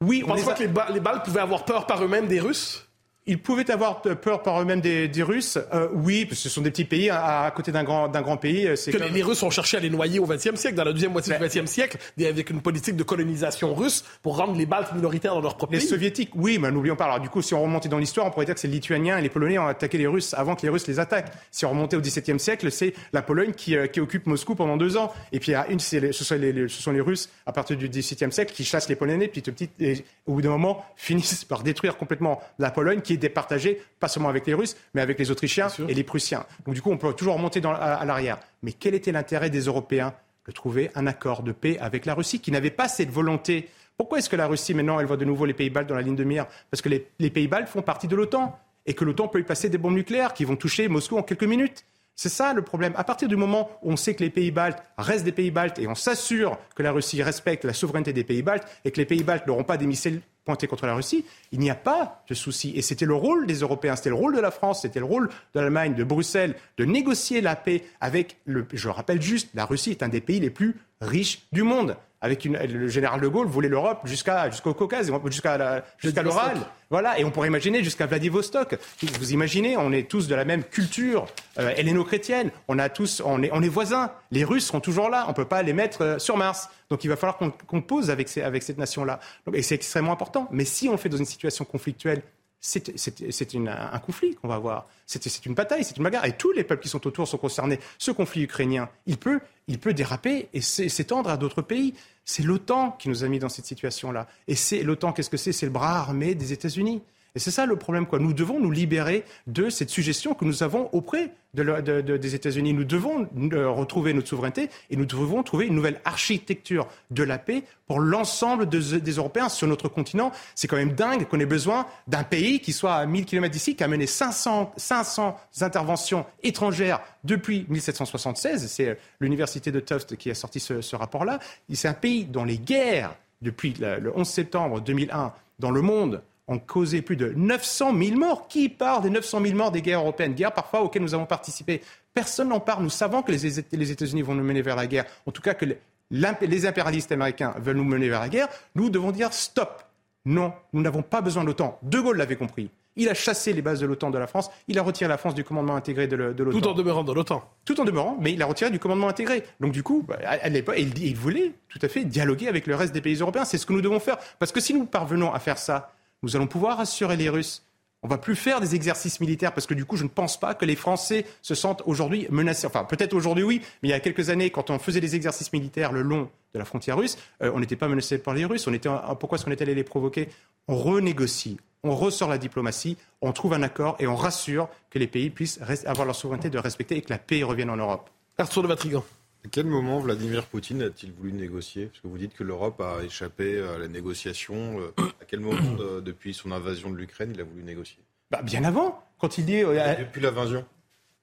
Oui, 0.00 0.22
on, 0.24 0.28
pense 0.28 0.44
pas 0.44 0.54
que 0.54 0.62
les, 0.62 0.94
les 0.94 1.00
Baltes 1.00 1.24
pouvaient 1.24 1.40
avoir 1.40 1.66
peur 1.66 1.86
par 1.86 2.02
eux-mêmes 2.02 2.28
des 2.28 2.40
Russes? 2.40 2.88
Ils 3.26 3.40
pouvaient 3.40 3.70
avoir 3.70 4.02
peur 4.02 4.42
par 4.42 4.60
eux-mêmes 4.60 4.80
des, 4.80 5.22
Russes. 5.22 5.58
Euh, 5.72 5.88
oui, 5.94 6.26
parce 6.26 6.42
que 6.42 6.48
ce 6.48 6.48
sont 6.50 6.60
des 6.60 6.70
petits 6.70 6.84
pays 6.84 7.08
à, 7.08 7.50
côté 7.56 7.72
d'un 7.72 7.82
grand, 7.82 8.08
d'un 8.08 8.20
grand 8.20 8.36
pays. 8.36 8.66
Euh, 8.66 8.74
que 8.74 8.96
les 8.96 9.22
Russes 9.22 9.42
ont 9.42 9.50
cherché 9.50 9.78
à 9.78 9.80
les 9.80 9.88
noyer 9.88 10.18
au 10.18 10.26
XXe 10.26 10.56
siècle, 10.56 10.74
dans 10.74 10.84
la 10.84 10.92
deuxième 10.92 11.12
moitié 11.12 11.34
du 11.34 11.42
XXe 11.42 11.70
siècle, 11.70 11.96
avec 12.20 12.50
une 12.50 12.60
politique 12.60 12.96
de 12.96 13.02
colonisation 13.02 13.74
russe 13.74 14.04
pour 14.22 14.36
rendre 14.36 14.54
les 14.54 14.66
Baltes 14.66 14.92
minoritaires 14.92 15.34
dans 15.34 15.40
leur 15.40 15.56
propre 15.56 15.72
pays. 15.72 15.80
Les 15.80 15.86
Soviétiques, 15.86 16.30
oui, 16.34 16.58
mais 16.58 16.70
n'oublions 16.70 16.96
pas. 16.96 17.04
Alors 17.04 17.20
du 17.20 17.30
coup, 17.30 17.40
si 17.40 17.54
on 17.54 17.62
remontait 17.62 17.88
dans 17.88 17.98
l'histoire, 17.98 18.26
on 18.26 18.30
pourrait 18.30 18.44
dire 18.44 18.54
que 18.54 18.60
c'est 18.60 18.68
les 18.68 18.74
Lituaniens 18.74 19.16
et 19.16 19.22
les 19.22 19.30
Polonais 19.30 19.58
ont 19.58 19.66
attaqué 19.66 19.96
les 19.96 20.06
Russes 20.06 20.34
avant 20.34 20.54
que 20.54 20.62
les 20.62 20.68
Russes 20.68 20.86
les 20.86 21.00
attaquent. 21.00 21.32
Si 21.50 21.64
on 21.64 21.70
remontait 21.70 21.96
au 21.96 22.00
XVIIe 22.00 22.38
siècle, 22.38 22.70
c'est 22.70 22.92
la 23.14 23.22
Pologne 23.22 23.52
qui, 23.52 23.76
euh, 23.76 23.86
qui, 23.86 24.00
occupe 24.00 24.26
Moscou 24.26 24.54
pendant 24.54 24.76
deux 24.76 24.98
ans. 24.98 25.12
Et 25.32 25.40
puis 25.40 25.54
une, 25.70 25.80
ce, 25.80 26.12
sont 26.12 26.34
les, 26.34 26.68
ce 26.68 26.82
sont 26.82 26.92
les 26.92 27.00
Russes 27.00 27.30
à 27.46 27.52
partir 27.52 27.76
du 27.78 27.88
XVIIe 27.88 28.32
siècle 28.32 28.52
qui 28.52 28.64
chassent 28.64 28.88
les 28.88 28.96
Polonais 28.96 29.28
petit 29.28 29.48
à 29.48 29.52
petit, 29.52 29.70
et 29.80 30.04
au 30.26 30.34
bout 30.34 30.42
d'un 30.42 30.50
moment 30.50 30.84
finissent 30.96 31.44
par 31.44 31.62
détruire 31.62 31.96
complètement 31.96 32.42
la 32.58 32.70
Pologne 32.70 33.00
qui 33.00 33.13
est 33.14 33.18
départagée 33.18 33.80
pas 34.00 34.08
seulement 34.08 34.28
avec 34.28 34.46
les 34.46 34.54
Russes, 34.54 34.76
mais 34.94 35.00
avec 35.00 35.18
les 35.18 35.30
Autrichiens 35.30 35.68
et 35.88 35.94
les 35.94 36.04
Prussiens. 36.04 36.44
Donc 36.66 36.74
du 36.74 36.82
coup, 36.82 36.90
on 36.90 36.98
peut 36.98 37.12
toujours 37.14 37.34
remonter 37.34 37.60
dans, 37.60 37.72
à, 37.72 38.04
l'arrière. 38.04 38.38
Mais 38.62 38.72
quel 38.72 38.94
était 38.94 39.12
l'intérêt 39.12 39.50
des 39.50 39.60
Européens 39.60 40.14
de 40.46 40.52
trouver 40.52 40.90
un 40.94 41.06
accord 41.06 41.42
de 41.42 41.52
paix 41.52 41.78
avec 41.80 42.06
la 42.06 42.14
Russie 42.14 42.40
qui 42.40 42.50
n'avait 42.50 42.70
pas 42.70 42.88
cette 42.88 43.10
volonté? 43.10 43.68
Pourquoi 43.96 44.18
est-ce 44.18 44.28
que 44.28 44.36
la 44.36 44.46
Russie, 44.46 44.74
maintenant, 44.74 45.00
elle 45.00 45.06
voit 45.06 45.16
de 45.16 45.24
nouveau 45.24 45.46
les 45.46 45.54
pays 45.54 45.70
baltes 45.70 45.88
dans 45.88 45.94
la 45.94 46.02
ligne 46.02 46.16
de 46.16 46.24
mire? 46.24 46.46
Parce 46.70 46.82
que 46.82 46.88
les, 46.88 47.06
les 47.18 47.30
pays 47.30 47.48
baltes 47.48 47.68
font 47.68 47.82
partie 47.82 48.08
de 48.08 48.16
l'OTAN 48.16 48.58
et 48.86 48.94
que 48.94 49.04
l'OTAN 49.04 49.28
peut 49.28 49.40
y 49.40 49.44
passer 49.44 49.68
des 49.68 49.78
bombes 49.78 49.94
nucléaires 49.94 50.34
qui 50.34 50.44
vont 50.44 50.56
toucher 50.56 50.88
Moscou 50.88 51.16
en 51.16 51.22
quelques 51.22 51.44
minutes. 51.44 51.84
C'est 52.16 52.28
ça 52.28 52.52
le 52.52 52.62
problème. 52.62 52.92
À 52.96 53.04
partir 53.04 53.28
du 53.28 53.36
moment 53.36 53.70
où 53.82 53.92
on 53.92 53.96
sait 53.96 54.14
que 54.14 54.22
les 54.22 54.30
pays 54.30 54.50
baltes 54.50 54.82
restent 54.96 55.24
des 55.24 55.32
pays 55.32 55.50
baltes 55.50 55.78
et 55.78 55.88
on 55.88 55.94
s'assure 55.94 56.58
que 56.76 56.82
la 56.82 56.92
Russie 56.92 57.22
respecte 57.22 57.64
la 57.64 57.72
souveraineté 57.72 58.12
des 58.12 58.24
pays 58.24 58.42
baltes 58.42 58.68
et 58.84 58.92
que 58.92 58.98
les 58.98 59.06
pays 59.06 59.24
baltes 59.24 59.46
n'auront 59.46 59.64
pas 59.64 59.76
des 59.76 59.86
missiles 59.86 60.20
pointés 60.44 60.66
contre 60.66 60.86
la 60.86 60.94
Russie, 60.94 61.24
il 61.52 61.58
n'y 61.58 61.70
a 61.70 61.74
pas 61.74 62.22
de 62.28 62.34
souci. 62.34 62.72
Et 62.76 62.82
c'était 62.82 63.06
le 63.06 63.14
rôle 63.14 63.46
des 63.46 63.60
Européens, 63.60 63.96
c'était 63.96 64.10
le 64.10 64.14
rôle 64.14 64.36
de 64.36 64.40
la 64.40 64.50
France, 64.50 64.82
c'était 64.82 65.00
le 65.00 65.06
rôle 65.06 65.28
de 65.54 65.60
l'Allemagne, 65.60 65.94
de 65.94 66.04
Bruxelles, 66.04 66.54
de 66.76 66.84
négocier 66.84 67.40
la 67.40 67.56
paix 67.56 67.84
avec 68.00 68.36
le. 68.44 68.66
Je 68.72 68.88
rappelle 68.88 69.22
juste, 69.22 69.48
la 69.54 69.64
Russie 69.64 69.90
est 69.90 70.02
un 70.02 70.08
des 70.08 70.20
pays 70.20 70.40
les 70.40 70.50
plus 70.50 70.76
riches 71.00 71.42
du 71.52 71.62
monde 71.62 71.96
avec 72.24 72.46
une, 72.46 72.56
le 72.56 72.88
général 72.88 73.20
de 73.20 73.28
Gaulle 73.28 73.48
voulait 73.48 73.68
l'Europe 73.68 74.00
jusqu'à 74.06 74.48
jusqu'au 74.48 74.72
Caucase, 74.72 75.12
jusqu'à 75.26 75.84
jusqu'à 75.98 76.22
l'Oral. 76.22 76.56
Voilà, 76.88 77.18
et 77.18 77.24
on 77.24 77.30
pourrait 77.30 77.48
imaginer 77.48 77.84
jusqu'à 77.84 78.06
Vladivostok. 78.06 78.76
Vous 79.20 79.32
imaginez, 79.34 79.76
on 79.76 79.92
est 79.92 80.08
tous 80.08 80.26
de 80.26 80.34
la 80.34 80.46
même 80.46 80.64
culture 80.64 81.26
euh, 81.58 81.74
helléno-chrétienne. 81.76 82.50
On 82.68 82.78
a 82.78 82.88
tous, 82.88 83.20
on 83.22 83.42
est, 83.42 83.50
on 83.52 83.62
est 83.62 83.68
voisins. 83.68 84.10
Les 84.30 84.42
Russes 84.42 84.68
seront 84.68 84.80
toujours 84.80 85.10
là. 85.10 85.26
On 85.28 85.34
peut 85.34 85.44
pas 85.44 85.62
les 85.62 85.74
mettre 85.74 86.00
euh, 86.00 86.18
sur 86.18 86.38
Mars. 86.38 86.70
Donc 86.88 87.04
il 87.04 87.08
va 87.08 87.16
falloir 87.16 87.36
qu'on 87.36 87.82
pose 87.82 88.08
avec, 88.08 88.30
ces, 88.30 88.40
avec 88.40 88.62
cette 88.62 88.78
nation-là. 88.78 89.20
Et 89.52 89.60
c'est 89.60 89.74
extrêmement 89.74 90.12
important. 90.12 90.48
Mais 90.50 90.64
si 90.64 90.88
on 90.88 90.92
le 90.92 90.98
fait 90.98 91.10
dans 91.10 91.18
une 91.18 91.26
situation 91.26 91.66
conflictuelle 91.66 92.22
c'est 92.66 93.54
un 93.54 93.98
conflit 93.98 94.34
qu'on 94.36 94.48
va 94.48 94.54
avoir. 94.54 94.88
C'est 95.06 95.44
une 95.44 95.52
bataille, 95.52 95.84
c'est 95.84 95.98
une 95.98 96.02
bagarre. 96.02 96.24
Et 96.24 96.32
tous 96.32 96.50
les 96.52 96.64
peuples 96.64 96.82
qui 96.82 96.88
sont 96.88 97.06
autour 97.06 97.28
sont 97.28 97.36
concernés. 97.36 97.78
Ce 97.98 98.10
conflit 98.10 98.44
ukrainien, 98.44 98.88
il 99.04 99.18
peut, 99.18 99.40
il 99.68 99.78
peut 99.78 99.92
déraper 99.92 100.48
et 100.54 100.62
s'étendre 100.62 101.28
à 101.28 101.36
d'autres 101.36 101.60
pays. 101.60 101.92
C'est 102.24 102.42
l'OTAN 102.42 102.92
qui 102.92 103.10
nous 103.10 103.22
a 103.22 103.28
mis 103.28 103.38
dans 103.38 103.50
cette 103.50 103.66
situation-là. 103.66 104.26
Et 104.48 104.54
c'est 104.54 104.82
l'OTAN, 104.82 105.12
qu'est-ce 105.12 105.28
que 105.28 105.36
c'est? 105.36 105.52
C'est 105.52 105.66
le 105.66 105.72
bras 105.72 105.98
armé 105.98 106.34
des 106.34 106.54
États-Unis. 106.54 107.02
Et 107.36 107.40
c'est 107.40 107.50
ça 107.50 107.66
le 107.66 107.74
problème. 107.74 108.06
Nous 108.20 108.32
devons 108.32 108.60
nous 108.60 108.70
libérer 108.70 109.24
de 109.48 109.68
cette 109.68 109.90
suggestion 109.90 110.34
que 110.34 110.44
nous 110.44 110.62
avons 110.62 110.88
auprès 110.92 111.32
des 111.52 112.34
États-Unis. 112.36 112.72
Nous 112.72 112.84
devons 112.84 113.28
euh, 113.52 113.68
retrouver 113.70 114.12
notre 114.12 114.28
souveraineté 114.28 114.70
et 114.88 114.96
nous 114.96 115.04
devons 115.04 115.42
trouver 115.42 115.66
une 115.66 115.74
nouvelle 115.74 116.00
architecture 116.04 116.86
de 117.10 117.24
la 117.24 117.38
paix 117.38 117.64
pour 117.88 117.98
l'ensemble 117.98 118.68
des 118.68 119.10
Européens 119.12 119.48
sur 119.48 119.66
notre 119.66 119.88
continent. 119.88 120.30
C'est 120.54 120.68
quand 120.68 120.76
même 120.76 120.92
dingue 120.92 121.26
qu'on 121.26 121.40
ait 121.40 121.46
besoin 121.46 121.86
d'un 122.06 122.22
pays 122.22 122.60
qui 122.60 122.72
soit 122.72 122.94
à 122.94 123.04
1000 123.04 123.24
km 123.24 123.50
d'ici, 123.50 123.74
qui 123.74 123.82
a 123.82 123.88
mené 123.88 124.06
500, 124.06 124.72
500 124.76 125.36
interventions 125.60 126.26
étrangères 126.44 127.00
depuis 127.24 127.66
1776. 127.68 128.68
C'est 128.68 128.90
euh, 128.90 128.94
l'université 129.18 129.72
de 129.72 129.80
Tufts 129.80 130.14
qui 130.16 130.30
a 130.30 130.34
sorti 130.36 130.60
ce, 130.60 130.80
ce 130.80 130.94
rapport-là. 130.94 131.40
C'est 131.72 131.88
un 131.88 131.94
pays 131.94 132.26
dont 132.26 132.44
les 132.44 132.58
guerres, 132.58 133.16
depuis 133.42 133.74
le 133.80 134.12
11 134.16 134.26
septembre 134.26 134.80
2001, 134.80 135.32
dans 135.58 135.70
le 135.72 135.82
monde, 135.82 136.22
ont 136.48 136.58
causé 136.58 137.02
plus 137.02 137.16
de 137.16 137.32
900 137.36 137.96
000 137.96 138.18
morts. 138.18 138.48
Qui 138.48 138.68
parle 138.68 139.02
des 139.02 139.10
900 139.10 139.40
000 139.42 139.56
morts 139.56 139.70
des 139.70 139.82
guerres 139.82 140.00
européennes? 140.00 140.34
Guerres 140.34 140.52
parfois 140.52 140.82
auxquelles 140.82 141.02
nous 141.02 141.14
avons 141.14 141.26
participé. 141.26 141.80
Personne 142.12 142.48
n'en 142.48 142.60
parle. 142.60 142.82
Nous 142.82 142.90
savons 142.90 143.22
que 143.22 143.32
les, 143.32 143.90
États-Unis 143.90 144.22
vont 144.22 144.34
nous 144.34 144.44
mener 144.44 144.62
vers 144.62 144.76
la 144.76 144.86
guerre. 144.86 145.04
En 145.26 145.32
tout 145.32 145.42
cas, 145.42 145.54
que 145.54 145.66
les 146.10 146.66
impérialistes 146.66 147.12
américains 147.12 147.54
veulent 147.58 147.76
nous 147.76 147.84
mener 147.84 148.08
vers 148.08 148.20
la 148.20 148.28
guerre. 148.28 148.48
Nous 148.74 148.90
devons 148.90 149.10
dire 149.10 149.32
stop. 149.32 149.82
Non, 150.26 150.52
nous 150.72 150.80
n'avons 150.80 151.02
pas 151.02 151.20
besoin 151.20 151.42
de 151.42 151.48
l'OTAN. 151.48 151.78
De 151.82 152.00
Gaulle 152.00 152.16
l'avait 152.16 152.36
compris. 152.36 152.70
Il 152.96 153.08
a 153.08 153.14
chassé 153.14 153.52
les 153.52 153.60
bases 153.60 153.80
de 153.80 153.86
l'OTAN 153.86 154.10
de 154.10 154.18
la 154.18 154.26
France. 154.26 154.50
Il 154.68 154.78
a 154.78 154.82
retiré 154.82 155.08
la 155.08 155.18
France 155.18 155.34
du 155.34 155.42
commandement 155.42 155.74
intégré 155.74 156.06
de 156.06 156.16
l'OTAN. 156.16 156.50
Tout 156.50 156.68
en 156.68 156.74
demeurant 156.74 157.02
dans 157.02 157.12
l'OTAN. 157.12 157.42
Tout 157.64 157.80
en 157.80 157.84
demeurant, 157.84 158.16
mais 158.20 158.32
il 158.32 158.40
a 158.40 158.46
retiré 158.46 158.70
du 158.70 158.78
commandement 158.78 159.08
intégré. 159.08 159.42
Donc 159.60 159.72
du 159.72 159.82
coup, 159.82 160.04
bah, 160.06 160.16
à 160.24 160.48
l'époque, 160.48 160.76
il, 160.78 160.96
il 161.02 161.16
voulait 161.16 161.52
tout 161.68 161.80
à 161.82 161.88
fait 161.88 162.04
dialoguer 162.04 162.48
avec 162.48 162.66
le 162.66 162.76
reste 162.76 162.94
des 162.94 163.00
pays 163.00 163.16
européens. 163.16 163.44
C'est 163.44 163.58
ce 163.58 163.66
que 163.66 163.72
nous 163.72 163.82
devons 163.82 163.98
faire. 163.98 164.16
Parce 164.38 164.52
que 164.52 164.60
si 164.60 164.72
nous 164.72 164.86
parvenons 164.86 165.32
à 165.32 165.40
faire 165.40 165.58
ça, 165.58 165.92
nous 166.24 166.36
allons 166.36 166.46
pouvoir 166.46 166.80
assurer 166.80 167.16
les 167.16 167.28
Russes. 167.28 167.62
On 168.02 168.08
va 168.08 168.18
plus 168.18 168.36
faire 168.36 168.60
des 168.60 168.74
exercices 168.74 169.20
militaires 169.20 169.54
parce 169.54 169.66
que 169.66 169.72
du 169.72 169.86
coup, 169.86 169.96
je 169.96 170.04
ne 170.04 170.08
pense 170.08 170.38
pas 170.38 170.54
que 170.54 170.66
les 170.66 170.76
Français 170.76 171.24
se 171.40 171.54
sentent 171.54 171.82
aujourd'hui 171.86 172.26
menacés. 172.30 172.66
Enfin, 172.66 172.84
peut-être 172.84 173.14
aujourd'hui 173.14 173.44
oui, 173.44 173.62
mais 173.82 173.88
il 173.88 173.92
y 173.92 173.94
a 173.94 174.00
quelques 174.00 174.28
années, 174.28 174.50
quand 174.50 174.68
on 174.68 174.78
faisait 174.78 175.00
des 175.00 175.16
exercices 175.16 175.52
militaires 175.52 175.90
le 175.90 176.02
long 176.02 176.28
de 176.52 176.58
la 176.58 176.66
frontière 176.66 176.98
russe, 176.98 177.16
euh, 177.42 177.50
on 177.54 177.60
n'était 177.60 177.76
pas 177.76 177.88
menacé 177.88 178.18
par 178.18 178.34
les 178.34 178.44
Russes. 178.44 178.66
On 178.66 178.74
était, 178.74 178.90
pourquoi 179.18 179.36
est-ce 179.36 179.44
qu'on 179.46 179.52
est 179.52 179.62
allé 179.62 179.74
les 179.74 179.84
provoquer? 179.84 180.28
On 180.68 180.76
renégocie, 180.76 181.58
on 181.82 181.94
ressort 181.94 182.28
la 182.28 182.38
diplomatie, 182.38 182.98
on 183.22 183.32
trouve 183.32 183.54
un 183.54 183.62
accord 183.62 183.96
et 183.98 184.06
on 184.06 184.16
rassure 184.16 184.68
que 184.90 184.98
les 184.98 185.06
pays 185.06 185.30
puissent 185.30 185.60
avoir 185.86 186.06
leur 186.06 186.14
souveraineté 186.14 186.50
de 186.50 186.58
respecter 186.58 186.96
et 186.96 187.02
que 187.02 187.10
la 187.10 187.18
paix 187.18 187.42
revienne 187.42 187.70
en 187.70 187.76
Europe. 187.76 188.10
Arthur 188.36 188.62
de 188.62 188.68
Vatrigan. 188.68 189.04
À 189.44 189.48
quel 189.50 189.66
moment 189.66 190.00
Vladimir 190.00 190.46
Poutine 190.46 190.82
a-t-il 190.82 191.12
voulu 191.12 191.32
négocier? 191.32 191.86
Parce 191.86 192.00
que 192.00 192.08
vous 192.08 192.16
dites 192.16 192.34
que 192.34 192.42
l'Europe 192.42 192.80
a 192.80 193.04
échappé 193.04 193.60
à 193.60 193.78
la 193.78 193.88
négociation. 193.88 194.80
Euh, 194.80 194.94
à 194.98 195.24
quel 195.26 195.40
moment, 195.40 195.76
depuis 196.02 196.32
son 196.32 196.50
invasion 196.50 196.90
de 196.90 196.96
l'Ukraine, 196.96 197.32
il 197.34 197.40
a 197.40 197.44
voulu 197.44 197.62
négocier? 197.62 197.98
Bah, 198.30 198.40
Bien 198.42 198.64
avant. 198.64 199.04
Quand 199.18 199.36
il 199.38 199.44
dit. 199.44 199.62
Euh, 199.62 199.94
depuis 199.96 200.20
l'invasion 200.20 200.64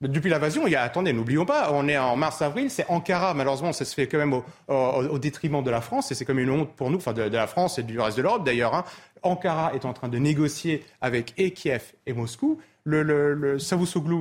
depuis 0.02 0.32
l'invasion, 0.32 0.66
il 0.66 0.72
y 0.72 0.76
a, 0.76 0.82
attendez, 0.82 1.14
n'oublions 1.14 1.46
pas, 1.46 1.70
on 1.74 1.88
est 1.88 1.98
en 1.98 2.16
mars-avril, 2.16 2.72
c'est 2.72 2.88
Ankara, 2.90 3.36
malheureusement, 3.36 3.72
ça 3.72 3.86
se 3.86 3.94
fait 3.94 4.08
quand 4.08 4.18
même 4.18 4.34
au, 4.68 5.20
détriment 5.20 5.64
de 5.64 5.70
la 5.70 5.80
France, 5.80 6.12
et 6.12 6.16
c'est 6.16 6.26
comme 6.26 6.40
une 6.40 6.50
honte 6.50 6.76
pour 6.76 6.90
nous, 6.90 6.98
enfin 6.98 7.14
de, 7.14 7.22
la 7.22 7.46
France 7.46 7.78
et 7.78 7.84
du 7.84 8.00
reste 8.00 8.18
de 8.18 8.24
l'Europe 8.24 8.44
d'ailleurs. 8.44 8.74
Hein. 8.74 8.84
Ankara 9.22 9.76
est 9.76 9.86
en 9.86 9.94
train 9.94 10.10
de 10.10 10.18
négocier 10.18 10.84
avec 11.02 11.36
et 11.38 11.52
Kiev 11.52 11.94
et 12.08 12.14
Moscou, 12.14 12.60
le, 12.84 13.04
le, 13.04 13.34
le 13.34 13.58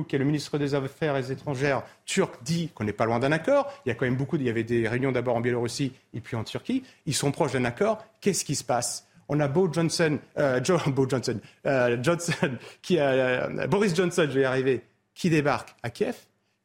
qui 0.03 0.15
est 0.15 0.19
le 0.19 0.25
ministre 0.25 0.57
des 0.57 0.75
Affaires 0.75 1.31
étrangères 1.31 1.83
turc, 2.05 2.35
dit 2.43 2.69
qu'on 2.73 2.83
n'est 2.83 2.93
pas 2.93 3.05
loin 3.05 3.19
d'un 3.19 3.31
accord. 3.31 3.71
Il 3.85 3.89
y 3.89 3.91
a 3.91 3.95
quand 3.95 4.05
même 4.05 4.17
beaucoup. 4.17 4.35
Il 4.35 4.43
y 4.43 4.49
avait 4.49 4.63
des 4.63 4.87
réunions 4.87 5.11
d'abord 5.11 5.35
en 5.35 5.41
Biélorussie 5.41 5.93
et 6.13 6.21
puis 6.21 6.35
en 6.35 6.43
Turquie. 6.43 6.83
Ils 7.05 7.15
sont 7.15 7.31
proches 7.31 7.53
d'un 7.53 7.65
accord. 7.65 8.03
Qu'est-ce 8.19 8.45
qui 8.45 8.55
se 8.55 8.63
passe? 8.63 9.07
On 9.29 9.39
a 9.39 9.47
Bo 9.47 9.69
Johnson, 9.73 10.19
euh, 10.37 10.59
Johnson, 10.63 11.39
euh, 11.65 11.97
Johnson, 12.01 12.57
qui 12.81 12.99
euh, 12.99 13.67
Boris 13.67 13.95
Johnson, 13.95 14.27
je 14.27 14.35
vais 14.35 14.41
y 14.41 14.45
arriver, 14.45 14.81
qui 15.13 15.29
débarque 15.29 15.75
à 15.83 15.89
Kiev, 15.89 16.15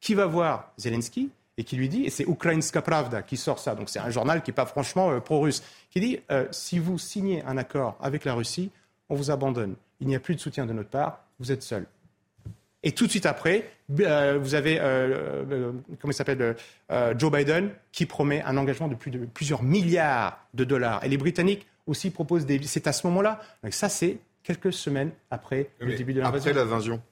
qui 0.00 0.14
va 0.14 0.26
voir 0.26 0.72
Zelensky 0.76 1.30
et 1.58 1.64
qui 1.64 1.76
lui 1.76 1.88
dit, 1.88 2.04
et 2.04 2.10
c'est 2.10 2.24
Ukrainska 2.24 2.82
Pravda 2.82 3.22
qui 3.22 3.38
sort 3.38 3.58
ça, 3.58 3.74
donc 3.74 3.88
c'est 3.88 3.98
un 3.98 4.10
journal 4.10 4.42
qui 4.42 4.50
n'est 4.50 4.54
pas 4.54 4.66
franchement 4.66 5.18
pro-russe, 5.20 5.62
qui 5.90 6.00
dit 6.00 6.20
si 6.50 6.78
vous 6.78 6.98
signez 6.98 7.42
un 7.44 7.56
accord 7.56 7.96
avec 8.02 8.26
la 8.26 8.34
Russie, 8.34 8.70
on 9.08 9.14
vous 9.14 9.30
abandonne. 9.30 9.74
Il 10.00 10.08
n'y 10.08 10.14
a 10.14 10.20
plus 10.20 10.34
de 10.34 10.40
soutien 10.40 10.66
de 10.66 10.74
notre 10.74 10.90
part, 10.90 11.25
vous 11.38 11.52
êtes 11.52 11.62
seul. 11.62 11.86
Et 12.82 12.92
tout 12.92 13.06
de 13.06 13.10
suite 13.10 13.26
après, 13.26 13.68
euh, 14.00 14.38
vous 14.40 14.54
avez, 14.54 14.78
euh, 14.78 15.44
euh, 15.50 15.72
comment 16.00 16.12
il 16.12 16.14
s'appelle, 16.14 16.56
Joe 17.18 17.32
Biden, 17.32 17.70
qui 17.90 18.06
promet 18.06 18.42
un 18.42 18.56
engagement 18.56 18.86
de, 18.86 18.94
plus 18.94 19.10
de 19.10 19.26
plusieurs 19.26 19.62
milliards 19.62 20.38
de 20.54 20.64
dollars. 20.64 21.02
Et 21.02 21.08
les 21.08 21.16
Britanniques 21.16 21.66
aussi 21.86 22.10
proposent 22.10 22.46
des... 22.46 22.60
C'est 22.62 22.86
à 22.86 22.92
ce 22.92 23.06
moment-là. 23.08 23.40
Donc 23.64 23.72
ça, 23.72 23.88
c'est 23.88 24.18
quelques 24.42 24.72
semaines 24.72 25.10
après 25.30 25.70
le 25.80 25.96
début 25.96 26.14
de 26.14 26.20
l'invasion. 26.20 26.50
Après 26.50 26.64
l'invasion. 26.64 27.02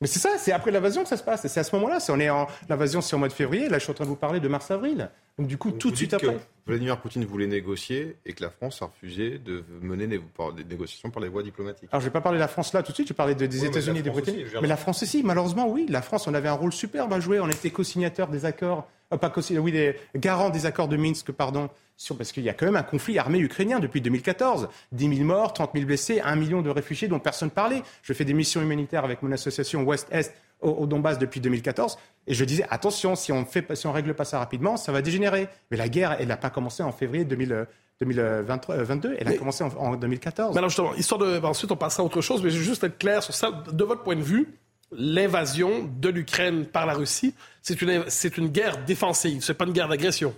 Mais 0.00 0.06
c'est 0.06 0.20
ça, 0.20 0.30
c'est 0.38 0.52
après 0.52 0.70
l'invasion 0.70 1.02
que 1.02 1.08
ça 1.08 1.16
se 1.16 1.24
passe. 1.24 1.46
C'est 1.46 1.60
à 1.60 1.64
ce 1.64 1.74
moment-là. 1.76 1.98
On 2.08 2.20
est 2.20 2.30
en 2.30 2.46
l'invasion, 2.68 3.00
c'est 3.00 3.14
au 3.14 3.18
mois 3.18 3.28
de 3.28 3.32
février. 3.32 3.68
Là, 3.68 3.78
je 3.78 3.82
suis 3.82 3.90
en 3.90 3.94
train 3.94 4.04
de 4.04 4.10
vous 4.10 4.16
parler 4.16 4.40
de 4.40 4.48
mars-avril. 4.48 5.10
Donc 5.38 5.46
du 5.46 5.56
coup, 5.56 5.70
tout 5.70 5.90
de 5.90 5.96
suite 5.96 6.14
après. 6.14 6.38
Vladimir 6.66 7.00
Poutine 7.00 7.24
voulait 7.24 7.46
négocier 7.46 8.16
et 8.26 8.34
que 8.34 8.42
la 8.42 8.50
France 8.50 8.82
a 8.82 8.86
refusé 8.86 9.38
de 9.38 9.64
mener 9.80 10.06
des, 10.06 10.20
négociations 10.68 11.10
par 11.10 11.22
les 11.22 11.30
voies 11.30 11.42
diplomatiques. 11.42 11.88
Alors 11.90 12.00
je 12.00 12.06
vais 12.06 12.12
pas 12.12 12.20
parler 12.20 12.36
de 12.36 12.42
la 12.42 12.48
France 12.48 12.74
là 12.74 12.82
tout 12.82 12.92
de 12.92 12.94
suite. 12.94 13.08
Je 13.08 13.14
vais 13.14 13.16
parler 13.16 13.34
des 13.34 13.64
États-Unis 13.64 14.00
et 14.00 14.02
des 14.02 14.10
Britanniques. 14.10 14.48
mais 14.60 14.68
la 14.68 14.76
France 14.76 15.02
aussi, 15.02 15.22
malheureusement, 15.22 15.66
oui. 15.68 15.86
La 15.88 16.02
France, 16.02 16.26
on 16.26 16.34
avait 16.34 16.48
un 16.48 16.54
rôle 16.54 16.72
superbe 16.72 17.12
à 17.12 17.20
jouer. 17.20 17.40
On 17.40 17.48
était 17.48 17.70
co-signataire 17.70 18.28
des 18.28 18.44
accords, 18.44 18.86
euh, 19.14 19.16
pas 19.16 19.30
co 19.30 19.40
oui, 19.40 19.72
des 19.72 19.96
garants 20.16 20.50
des 20.50 20.66
accords 20.66 20.88
de 20.88 20.96
Minsk, 20.98 21.32
pardon 21.32 21.70
parce 22.16 22.32
qu'il 22.32 22.44
y 22.44 22.48
a 22.48 22.54
quand 22.54 22.66
même 22.66 22.76
un 22.76 22.82
conflit 22.82 23.18
armé 23.18 23.38
ukrainien 23.38 23.80
depuis 23.80 24.00
2014. 24.00 24.68
10 24.92 25.16
000 25.16 25.26
morts, 25.26 25.52
30 25.52 25.70
000 25.74 25.86
blessés, 25.86 26.20
1 26.20 26.36
million 26.36 26.62
de 26.62 26.70
réfugiés 26.70 27.08
dont 27.08 27.18
personne 27.18 27.48
ne 27.48 27.54
parlait. 27.54 27.82
Je 28.02 28.12
fais 28.12 28.24
des 28.24 28.34
missions 28.34 28.62
humanitaires 28.62 29.04
avec 29.04 29.22
mon 29.22 29.32
association 29.32 29.82
Ouest-Est 29.82 30.32
au, 30.60 30.86
Donbass 30.86 31.18
depuis 31.18 31.40
2014. 31.40 31.98
Et 32.26 32.34
je 32.34 32.44
disais, 32.44 32.64
attention, 32.70 33.16
si 33.16 33.32
on 33.32 33.40
ne 33.40 33.88
règle 33.88 34.14
pas 34.14 34.24
ça 34.24 34.38
rapidement, 34.38 34.76
ça 34.76 34.92
va 34.92 35.02
dégénérer. 35.02 35.48
Mais 35.70 35.76
la 35.76 35.88
guerre, 35.88 36.16
elle 36.18 36.28
n'a 36.28 36.36
pas 36.36 36.50
commencé 36.50 36.82
en 36.82 36.92
février 36.92 37.24
2022, 37.24 39.16
elle 39.18 39.28
a 39.28 39.32
commencé 39.34 39.64
en, 39.64 39.96
2014. 39.96 40.54
Mais 40.54 40.58
alors 40.58 40.70
justement, 40.70 40.94
histoire 40.94 41.20
de, 41.20 41.40
ensuite 41.44 41.72
on 41.72 41.76
passera 41.76 42.02
à 42.02 42.06
autre 42.06 42.20
chose, 42.20 42.42
mais 42.42 42.50
je 42.50 42.58
vais 42.58 42.64
juste 42.64 42.84
être 42.84 42.98
clair 42.98 43.22
sur 43.22 43.34
ça. 43.34 43.64
De 43.72 43.84
votre 43.84 44.02
point 44.02 44.16
de 44.16 44.22
vue, 44.22 44.48
l'invasion 44.92 45.90
de 45.98 46.08
l'Ukraine 46.08 46.66
par 46.66 46.86
la 46.86 46.94
Russie, 46.94 47.34
c'est 47.62 47.80
une, 47.82 48.04
une 48.36 48.48
guerre 48.48 48.84
défensive, 48.84 49.42
c'est 49.42 49.54
pas 49.54 49.66
une 49.66 49.72
guerre 49.72 49.88
d'agression. 49.88 50.34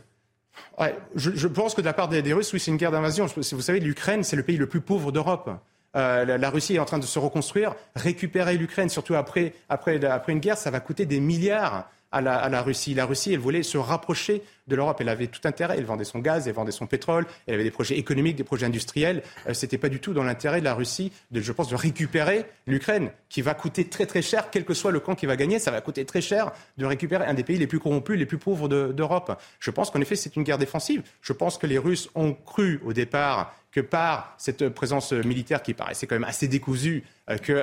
Ouais, 0.78 0.96
je, 1.14 1.46
pense 1.46 1.74
que 1.74 1.80
de 1.80 1.86
la 1.86 1.92
part 1.92 2.08
des, 2.08 2.32
Russes, 2.32 2.52
oui, 2.52 2.60
c'est 2.60 2.70
une 2.70 2.76
guerre 2.76 2.90
d'invasion. 2.90 3.26
Vous 3.26 3.60
savez, 3.60 3.80
l'Ukraine, 3.80 4.22
c'est 4.24 4.36
le 4.36 4.42
pays 4.42 4.56
le 4.56 4.66
plus 4.66 4.80
pauvre 4.80 5.12
d'Europe. 5.12 5.50
Euh, 5.96 6.24
la, 6.38 6.50
Russie 6.50 6.76
est 6.76 6.78
en 6.78 6.84
train 6.84 6.98
de 6.98 7.04
se 7.04 7.18
reconstruire. 7.18 7.74
Récupérer 7.96 8.56
l'Ukraine, 8.56 8.88
surtout 8.88 9.14
après, 9.14 9.54
après, 9.68 10.04
après, 10.04 10.32
une 10.32 10.40
guerre, 10.40 10.58
ça 10.58 10.70
va 10.70 10.80
coûter 10.80 11.06
des 11.06 11.20
milliards 11.20 11.88
à 12.12 12.20
la, 12.20 12.62
Russie. 12.62 12.94
La 12.94 13.06
Russie, 13.06 13.32
elle 13.32 13.38
voulait 13.38 13.62
se 13.62 13.78
rapprocher 13.78 14.42
de 14.66 14.74
l'Europe. 14.74 14.98
Elle 15.00 15.08
avait 15.08 15.28
tout 15.28 15.40
intérêt. 15.44 15.76
Elle 15.78 15.84
vendait 15.84 16.04
son 16.04 16.18
gaz, 16.18 16.48
elle 16.48 16.54
vendait 16.54 16.72
son 16.72 16.86
pétrole. 16.86 17.26
Elle 17.46 17.54
avait 17.54 17.64
des 17.64 17.70
projets 17.70 17.98
économiques, 17.98 18.36
des 18.36 18.44
projets 18.44 18.66
industriels. 18.66 19.22
Euh, 19.48 19.54
C'était 19.54 19.78
pas 19.78 19.88
du 19.88 20.00
tout 20.00 20.12
dans 20.12 20.24
l'intérêt 20.24 20.60
de 20.60 20.64
la 20.64 20.74
Russie, 20.74 21.12
de, 21.30 21.40
je 21.40 21.52
pense, 21.52 21.68
de 21.68 21.76
récupérer 21.76 22.46
l'Ukraine, 22.66 23.10
qui 23.28 23.42
va 23.42 23.54
coûter 23.54 23.88
très 23.88 24.06
très 24.06 24.22
cher, 24.22 24.50
quel 24.50 24.64
que 24.64 24.74
soit 24.74 24.90
le 24.90 25.00
camp 25.00 25.14
qui 25.14 25.26
va 25.26 25.36
gagner. 25.36 25.58
Ça 25.58 25.70
va 25.70 25.80
coûter 25.80 26.04
très 26.04 26.20
cher 26.20 26.52
de 26.78 26.84
récupérer 26.84 27.24
un 27.26 27.34
des 27.34 27.44
pays 27.44 27.58
les 27.58 27.68
plus 27.68 27.78
corrompus, 27.78 28.18
les 28.18 28.26
plus 28.26 28.38
pauvres 28.38 28.68
d'Europe. 28.68 29.40
je 29.60 29.70
pense 29.70 29.90
qu'en 29.90 30.00
effet, 30.00 30.16
c'est 30.16 30.34
une 30.34 30.42
guerre 30.42 30.58
défensive. 30.58 31.02
Je 31.22 31.32
pense 31.32 31.58
que 31.58 31.66
les 31.66 31.78
Russes 31.78 32.10
ont 32.14 32.32
cru 32.32 32.80
au 32.84 32.92
départ 32.92 33.54
que 33.72 33.80
par 33.80 34.34
cette 34.38 34.68
présence 34.70 35.12
militaire 35.12 35.62
qui 35.62 35.74
paraissait 35.74 36.06
quand 36.06 36.16
même 36.16 36.24
assez 36.24 36.48
décousue, 36.48 37.04
euh, 37.28 37.38
que 37.38 37.52
euh, 37.52 37.62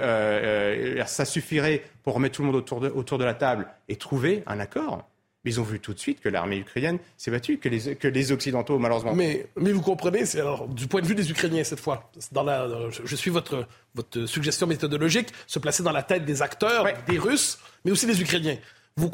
euh, 1.00 1.06
ça 1.06 1.26
suffirait 1.26 1.84
pour 2.04 2.14
remettre 2.14 2.36
tout 2.36 2.42
le 2.44 2.48
monde 2.48 2.56
autour 2.56 2.80
de, 2.80 2.90
autour 2.90 3.18
de 3.18 3.26
la 3.26 3.34
table 3.34 3.68
et 3.90 3.98
trouver 3.98 4.44
un 4.48 4.60
accord. 4.60 5.06
Mais 5.44 5.52
ils 5.52 5.60
ont 5.60 5.64
vu 5.64 5.80
tout 5.80 5.94
de 5.94 6.00
suite 6.00 6.20
que 6.20 6.30
l'armée 6.30 6.58
ukrainienne 6.58 6.98
s'est 7.16 7.32
battue, 7.32 7.58
que 7.58 7.70
les, 7.70 7.96
que 7.96 8.08
les 8.08 8.32
Occidentaux, 8.32 8.80
malheureusement. 8.80 9.14
Mais, 9.14 9.48
mais 9.56 9.72
vous 9.72 9.82
comprenez, 9.82 10.26
c'est 10.26 10.40
alors 10.40 10.68
du 10.68 10.88
point 10.88 11.02
de 11.02 11.06
vue 11.06 11.16
des 11.16 11.30
Ukrainiens 11.30 11.64
cette 11.64 11.80
fois. 11.80 12.10
Dans 12.32 12.44
la, 12.44 12.68
je 12.90 13.16
suis 13.16 13.30
votre, 13.30 13.68
votre 13.94 14.26
suggestion 14.26 14.68
méthodologique, 14.68 15.30
se 15.46 15.60
placer 15.60 15.84
dans 15.84 15.92
la 15.92 16.04
tête 16.04 16.26
des 16.26 16.42
acteurs, 16.42 16.86
des 17.08 17.18
Russes, 17.18 17.60
mais 17.86 17.92
aussi 17.92 18.08
des 18.08 18.22
Ukrainiens. 18.22 18.58
Vous, 18.98 19.10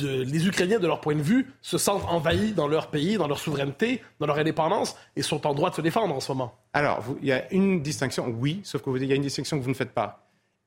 les 0.00 0.46
Ukrainiens, 0.46 0.78
de 0.78 0.86
leur 0.86 1.00
point 1.00 1.16
de 1.16 1.22
vue, 1.22 1.50
se 1.62 1.78
sentent 1.78 2.04
envahis 2.08 2.52
dans 2.52 2.68
leur 2.68 2.88
pays, 2.88 3.16
dans 3.16 3.26
leur 3.26 3.38
souveraineté, 3.38 4.02
dans 4.20 4.26
leur 4.26 4.38
indépendance, 4.38 4.94
et 5.16 5.22
sont 5.22 5.46
en 5.46 5.54
droit 5.54 5.70
de 5.70 5.74
se 5.74 5.80
défendre 5.80 6.14
en 6.14 6.20
ce 6.20 6.30
moment. 6.30 6.54
Alors, 6.72 7.02
il 7.20 7.28
y 7.28 7.32
a 7.32 7.52
une 7.52 7.82
distinction, 7.82 8.28
oui, 8.38 8.60
sauf 8.62 8.82
que 8.82 8.90
vous, 8.90 8.98
il 8.98 9.06
y 9.06 9.12
a 9.12 9.16
une 9.16 9.22
distinction 9.22 9.58
que 9.58 9.64
vous 9.64 9.70
ne 9.70 9.74
faites 9.74 9.92
pas. 9.92 10.24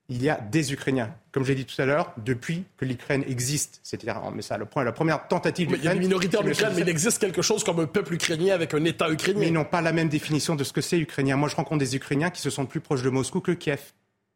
Il 0.09 0.21
y 0.21 0.29
a 0.29 0.41
des 0.41 0.73
Ukrainiens, 0.73 1.15
comme 1.31 1.45
j'ai 1.45 1.55
dit 1.55 1.63
tout 1.63 1.81
à 1.81 1.85
l'heure, 1.85 2.11
depuis 2.17 2.65
que 2.75 2.83
l'Ukraine 2.83 3.23
existe. 3.29 3.79
C'est-à-dire, 3.81 4.19
mais 4.33 4.41
ça, 4.41 4.57
la 4.57 4.65
première 4.65 5.27
tentative 5.29 5.69
Il 5.77 5.85
y 5.85 5.87
a 5.87 5.93
une 5.93 5.99
minorité 5.99 6.37
en 6.37 6.45
Ukraine, 6.45 6.73
mais 6.75 6.81
il 6.81 6.89
existe 6.89 7.19
quelque 7.19 7.41
chose 7.41 7.63
comme 7.63 7.79
un 7.79 7.85
peuple 7.85 8.15
ukrainien 8.15 8.53
avec 8.53 8.73
un 8.73 8.83
État 8.83 9.09
ukrainien. 9.09 9.39
Mais 9.39 9.47
ils 9.47 9.53
n'ont 9.53 9.63
pas 9.63 9.79
la 9.79 9.93
même 9.93 10.09
définition 10.09 10.55
de 10.55 10.65
ce 10.65 10.73
que 10.73 10.81
c'est 10.81 10.99
ukrainien. 10.99 11.37
Moi, 11.37 11.47
je 11.47 11.55
rencontre 11.55 11.79
des 11.79 11.95
Ukrainiens 11.95 12.29
qui 12.31 12.41
se 12.41 12.49
sentent 12.49 12.69
plus 12.69 12.81
proches 12.81 13.03
de 13.03 13.09
Moscou 13.09 13.39
que 13.39 13.51
Kiev. 13.51 13.93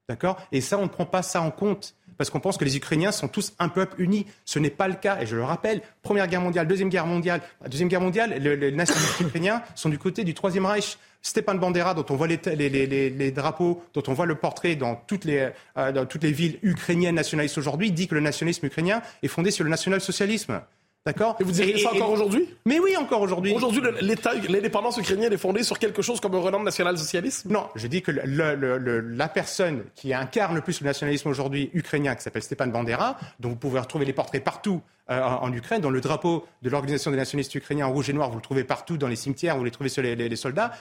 D'accord? 0.07 0.37
Et 0.53 0.61
ça, 0.61 0.77
on 0.77 0.83
ne 0.83 0.87
prend 0.87 1.07
pas 1.07 1.23
ça 1.23 1.41
en 1.41 1.51
compte 1.51 1.95
parce 2.17 2.29
qu'on 2.29 2.39
pense 2.39 2.57
que 2.57 2.65
les 2.65 2.77
Ukrainiens 2.77 3.11
sont 3.11 3.27
tous 3.27 3.53
un 3.59 3.69
peuple 3.69 4.01
uni. 4.01 4.25
Ce 4.45 4.59
n'est 4.59 4.69
pas 4.69 4.87
le 4.87 4.95
cas. 4.95 5.19
Et 5.21 5.25
je 5.25 5.35
le 5.35 5.43
rappelle, 5.43 5.81
Première 6.01 6.27
Guerre 6.27 6.41
mondiale, 6.41 6.67
Deuxième 6.67 6.89
Guerre 6.89 7.07
mondiale, 7.07 7.41
Deuxième 7.67 7.89
Guerre 7.89 8.01
mondiale, 8.01 8.31
les 8.41 8.71
nationalistes 8.71 9.19
ukrainiens 9.21 9.61
sont 9.75 9.89
du 9.89 9.97
côté 9.97 10.23
du 10.23 10.33
Troisième 10.33 10.65
Reich. 10.65 10.97
Stepan 11.21 11.55
Bandera, 11.55 11.95
dont 11.95 12.05
on 12.09 12.15
voit 12.15 12.27
les, 12.27 13.31
drapeaux, 13.31 13.83
dont 13.95 14.03
on 14.07 14.13
voit 14.13 14.27
le 14.27 14.35
portrait 14.35 14.75
dans 14.75 14.95
toutes 14.95 15.25
les, 15.25 15.49
euh, 15.75 15.91
dans 15.91 16.05
toutes 16.05 16.21
les 16.21 16.31
villes 16.31 16.59
ukrainiennes 16.61 17.15
nationalistes 17.15 17.57
aujourd'hui, 17.57 17.91
dit 17.91 18.07
que 18.07 18.13
le 18.13 18.21
nationalisme 18.21 18.67
ukrainien 18.67 19.01
est 19.23 19.27
fondé 19.27 19.49
sur 19.49 19.63
le 19.63 19.71
national-socialisme. 19.71 20.61
D'accord 21.05 21.37
Et 21.39 21.43
vous 21.43 21.51
diriez 21.51 21.77
ça 21.77 21.93
encore 21.93 22.09
aujourd'hui 22.09 22.49
Mais 22.65 22.79
oui, 22.79 22.97
encore 22.97 23.21
aujourd'hui. 23.21 23.53
Aujourd'hui, 23.53 23.81
l'indépendance 24.01 24.97
ukrainienne 24.97 25.31
est 25.31 25.37
fondée 25.37 25.61
sur 25.61 25.77
quelque 25.77 26.01
chose 26.01 26.19
comme 26.19 26.33
un 26.33 26.39
renom 26.39 26.63
national-socialisme? 26.63 27.51
Non, 27.51 27.67
je 27.75 27.85
dis 27.85 28.01
que 28.01 28.11
la 28.11 29.27
personne 29.27 29.83
qui 29.93 30.15
incarne 30.15 30.55
le 30.55 30.61
plus 30.61 30.81
le 30.81 30.85
nationalisme 30.85 31.29
aujourd'hui 31.29 31.69
ukrainien, 31.73 32.15
qui 32.15 32.23
s'appelle 32.23 32.41
Stepan 32.41 32.67
Bandera, 32.67 33.17
dont 33.39 33.49
vous 33.49 33.55
pouvez 33.55 33.79
retrouver 33.79 34.05
les 34.05 34.13
portraits 34.13 34.43
partout 34.43 34.81
euh, 35.11 35.21
en 35.21 35.53
Ukraine, 35.53 35.81
dans 35.81 35.91
le 35.91 36.01
drapeau 36.01 36.47
de 36.63 36.69
l'Organisation 36.71 37.11
des 37.11 37.17
nationalistes 37.17 37.53
ukrainiens 37.53 37.85
en 37.85 37.91
rouge 37.91 38.09
et 38.09 38.13
noir, 38.13 38.31
vous 38.31 38.37
le 38.37 38.41
trouvez 38.41 38.63
partout 38.63 38.97
dans 38.97 39.07
les 39.07 39.15
cimetières, 39.15 39.55
vous 39.55 39.63
le 39.63 39.69
trouvez 39.69 39.89
sur 39.89 40.01
les, 40.01 40.35
soldats, 40.35 40.71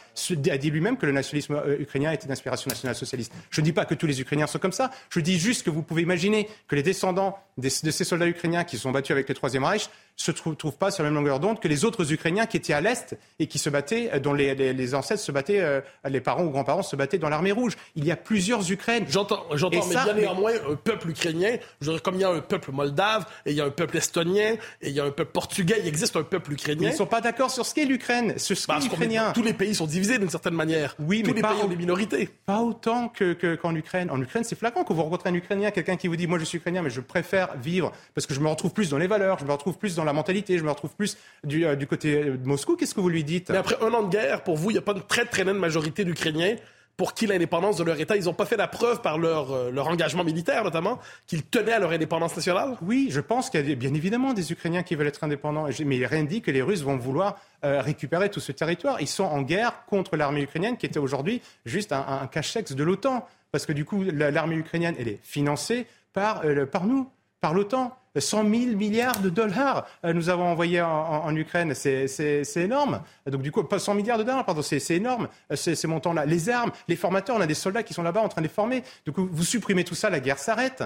a 0.51 0.57
dit 0.57 0.71
lui-même 0.71 0.97
que 0.97 1.05
le 1.05 1.13
nationalisme 1.13 1.57
euh, 1.57 1.77
ukrainien 1.79 2.11
était 2.11 2.27
d'inspiration 2.27 2.71
nationale 2.71 2.97
socialiste. 2.97 3.35
Je 3.51 3.61
ne 3.61 3.67
dis 3.67 3.75
pas 3.75 3.85
que 3.85 3.95
tous 3.95 4.07
les 4.07 4.23
Ukrainiens 4.23 4.47
sont 4.47 4.59
comme 4.59 4.73
ça, 4.73 4.91
je 5.11 5.21
dis 5.21 5.39
juste 5.39 5.63
que 5.63 5.69
vous 5.69 5.83
pouvez 5.83 6.01
imaginer 6.01 6.49
que 6.69 6.75
les 6.75 6.83
descendants 6.83 7.39
de 7.59 7.69
ces 7.69 8.05
soldats 8.05 8.27
ukrainiens 8.27 8.65
qui 8.65 8.77
se 8.77 8.83
sont 8.85 8.93
battus 8.93 9.13
avec 9.13 9.29
le 9.29 9.35
Troisième 9.35 9.63
Reich 9.63 9.91
se 10.17 10.33
trouvent, 10.33 10.77
pas 10.77 10.91
sur 10.91 11.03
la 11.03 11.11
même 11.11 11.17
longueur 11.17 11.39
d'onde 11.39 11.61
que 11.61 11.69
les 11.69 11.85
autres 11.85 12.11
Ukrainiens 12.11 12.47
qui 12.47 12.57
étaient 12.57 12.73
à 12.73 12.81
l'Est 12.81 13.19
et 13.39 13.47
qui 13.47 13.59
se 13.59 13.69
battaient, 13.69 14.11
euh, 14.15 14.21
dont 14.21 14.33
les, 14.33 14.95
ancêtres 14.95 15.23
se 15.23 15.33
battaient, 15.33 15.83
les 16.09 16.21
parents 16.21 16.45
ou 16.45 16.51
grands-parents 16.51 16.83
se 16.83 16.97
battaient 16.97 17.19
dans 17.19 17.29
l'armée 17.29 17.53
rouge. 17.53 17.77
Il 17.95 18.07
y 18.07 18.11
a 18.11 18.17
plusieurs 18.17 18.71
Ukraines. 18.71 19.05
J'entends, 19.09 19.45
j'entends, 19.53 19.85
mais 19.87 19.95
bien 19.95 20.15
néanmoins, 20.15 20.53
un 20.71 20.77
peuple 20.77 21.11
ukrainien, 21.11 21.59
comme 22.03 22.15
il 22.15 22.21
y 22.23 22.25
a 22.25 22.31
un 22.31 22.41
peuple 22.41 22.73
moldave 22.73 23.27
et 23.45 23.51
il 23.51 23.57
y 23.57 23.61
a 23.61 23.67
un 23.67 23.71
peuple 23.71 23.99
estonien 23.99 24.14
et 24.23 24.59
il 24.83 24.91
y 24.91 25.01
a 25.01 25.05
un 25.05 25.11
peuple 25.11 25.33
portugais, 25.33 25.77
il 25.81 25.89
existe 25.89 26.17
un 26.17 26.23
peuple 26.23 26.53
ukrainien. 26.53 26.89
ils 26.89 26.93
ne 26.93 26.97
sont 26.97 27.07
pas 27.07 27.21
d'accord 27.21 27.51
sur 27.51 27.67
ce 27.67 27.75
qu'est 27.75 27.85
l'Ukraine, 27.85 28.35
ce 28.37 28.55
qu'est 28.55 28.81
l'Ukrainien. 28.81 29.33
Tous 29.33 29.43
les 29.43 29.53
pays 29.53 29.75
sont 29.75 29.87
divisés 29.87 30.19
d'une 30.19 30.31
certaine 30.31 30.55
manière. 30.55 30.97
Oui, 30.99 31.23
tous 31.23 31.33
les 31.33 31.43
pays 31.43 31.63
ont 31.63 31.69
des 31.69 31.77
minorités. 31.77 32.29
Pas 32.47 32.61
autant 32.61 33.09
que, 33.09 33.55
qu'en 33.55 33.75
Ukraine. 33.75 34.11
En 34.11 34.21
Ukraine, 34.21 34.45
c'est 34.45 34.59
flagrant 34.59 34.85
quand 34.85 34.95
vous 34.95 35.03
rencontrez 35.03 35.31
un 35.31 35.35
Ukrainien, 35.35 35.71
quelqu'un 35.71 35.97
qui 35.97 36.09
vous 36.09 36.17
dit, 36.17 36.27
moi 36.27 36.39
je 36.39 36.45
suis 36.45 36.59
Ukrainien, 36.59 36.83
mais 36.83 36.91
je 36.91 37.01
préfère 37.01 37.57
vivre 37.57 37.93
parce 38.15 38.27
que 38.27 38.35
je 38.35 38.41
me 38.41 38.49
retrouve 38.49 38.73
plus 38.73 38.91
dans 38.91 38.99
les 38.99 39.07
valeurs, 39.07 39.39
je 39.39 39.45
me 39.45 39.53
retrouve 39.53 39.79
plus 39.79 39.95
dans 39.95 40.05
la 40.05 40.13
mentalité, 40.13 40.59
je 40.59 40.65
me 40.65 40.71
retrouve 40.71 40.95
plus 40.95 41.17
du, 41.43 41.65
euh, 41.67 41.77
du 41.77 41.87
côté 41.87 42.25
de 42.25 42.47
Moscou. 42.47 42.77
Qu'est-ce 42.77 42.95
que 42.95 43.01
vous 43.01 43.09
lui 43.09 43.25
dites? 43.25 43.51
Mais 43.51 43.59
après 43.59 43.77
un 43.83 43.93
an 43.93 44.03
de 44.03 44.11
guerre, 44.11 44.43
pour 44.43 44.57
vous, 44.57 44.71
il 44.71 44.75
n'y 44.75 44.79
a 44.79 44.83
pas 44.83 44.93
une 44.93 45.03
très 45.03 45.25
très 45.25 45.45
nette 45.45 45.57
majorité 45.57 46.05
d'Ukrainiens 46.05 46.57
pour 46.97 47.15
qui 47.15 47.27
l'indépendance 47.27 47.77
de 47.77 47.85
leur 47.85 47.99
État, 47.99 48.17
ils 48.17 48.25
n'ont 48.25 48.35
pas 48.35 48.47
fait 48.47 48.57
la 48.57 48.69
preuve 48.69 49.01
par 49.01 49.19
leur, 49.19 49.53
euh, 49.53 49.71
leur 49.71 49.89
engagement 49.89 50.25
militaire 50.25 50.65
notamment, 50.65 50.99
qu'ils 51.27 51.43
tenaient 51.43 51.73
à 51.73 51.79
leur 51.79 51.91
indépendance 51.91 52.37
nationale? 52.37 52.77
Oui, 52.83 53.09
je 53.11 53.21
pense 53.21 53.51
qu'il 53.51 53.69
y 53.69 53.73
a 53.73 53.75
bien 53.75 53.95
évidemment 53.95 54.33
des 54.33 54.53
Ukrainiens 54.53 54.83
qui 54.83 54.95
veulent 54.95 55.09
être 55.09 55.25
indépendants, 55.25 55.67
mais 55.85 56.07
rien 56.07 56.23
ne 56.23 56.29
dit 56.29 56.41
que 56.41 56.51
les 56.51 56.63
Russes 56.63 56.83
vont 56.83 56.97
vouloir 56.97 57.37
euh, 57.65 57.81
récupérer 57.81 58.31
tout 58.31 58.41
ce 58.41 58.53
territoire. 58.53 59.01
Ils 59.01 59.09
sont 59.09 59.25
en 59.25 59.43
guerre 59.43 59.85
contre 59.87 60.17
l'armée 60.17 60.43
ukrainienne 60.43 60.77
qui 60.77 60.87
était 60.87 61.01
aujourd'hui 61.01 61.43
juste 61.65 61.93
un, 61.93 62.05
un 62.07 62.27
cachex 62.27 62.73
de 62.73 62.85
l'OTAN, 62.85 63.27
parce 63.51 63.67
que 63.67 63.73
du 63.73 63.85
coup 63.85 64.03
l'armée 64.03 64.57
ukrainienne, 64.57 64.95
elle 64.99 65.09
est 65.09 65.21
financée 65.23 65.87
par, 66.13 66.45
euh, 66.45 66.67
par 66.67 66.87
nous, 66.87 67.11
par 67.41 67.55
l'OTAN. 67.55 67.97
100 68.21 68.43
000 68.43 68.77
milliards 68.77 69.21
de 69.21 69.29
dollars 69.29 69.87
euh, 70.05 70.13
nous 70.13 70.29
avons 70.29 70.45
envoyés 70.45 70.81
en, 70.81 71.35
Ukraine. 71.35 71.75
C'est 71.75 72.45
énorme. 72.57 73.01
Donc 73.27 73.43
du 73.43 73.51
coup, 73.51 73.63
pas 73.65 73.79
100 73.79 73.95
milliards 73.95 74.19
de 74.19 74.23
dollars, 74.23 74.45
pardon, 74.45 74.63
c'est 74.63 74.79
énorme 74.91 75.29
euh, 75.51 75.57
ces, 75.57 75.87
montants-là. 75.87 76.27
Les 76.27 76.49
armes, 76.49 76.71
les 76.89 76.97
formateurs, 76.97 77.37
on 77.37 77.41
a 77.41 77.47
des 77.47 77.55
soldats 77.55 77.83
qui 77.83 77.95
sont 77.95 78.03
là-bas 78.03 78.21
en 78.21 78.29
train 78.29 78.41
de 78.41 78.47
les 78.47 78.53
former. 78.53 78.83
Coup, 79.13 79.29
vous 79.31 79.45
supprimez 79.45 79.85
tout 79.85 79.95
ça, 79.95 80.11
la 80.11 80.21
guerre 80.21 80.39
s'arrête. 80.39 80.83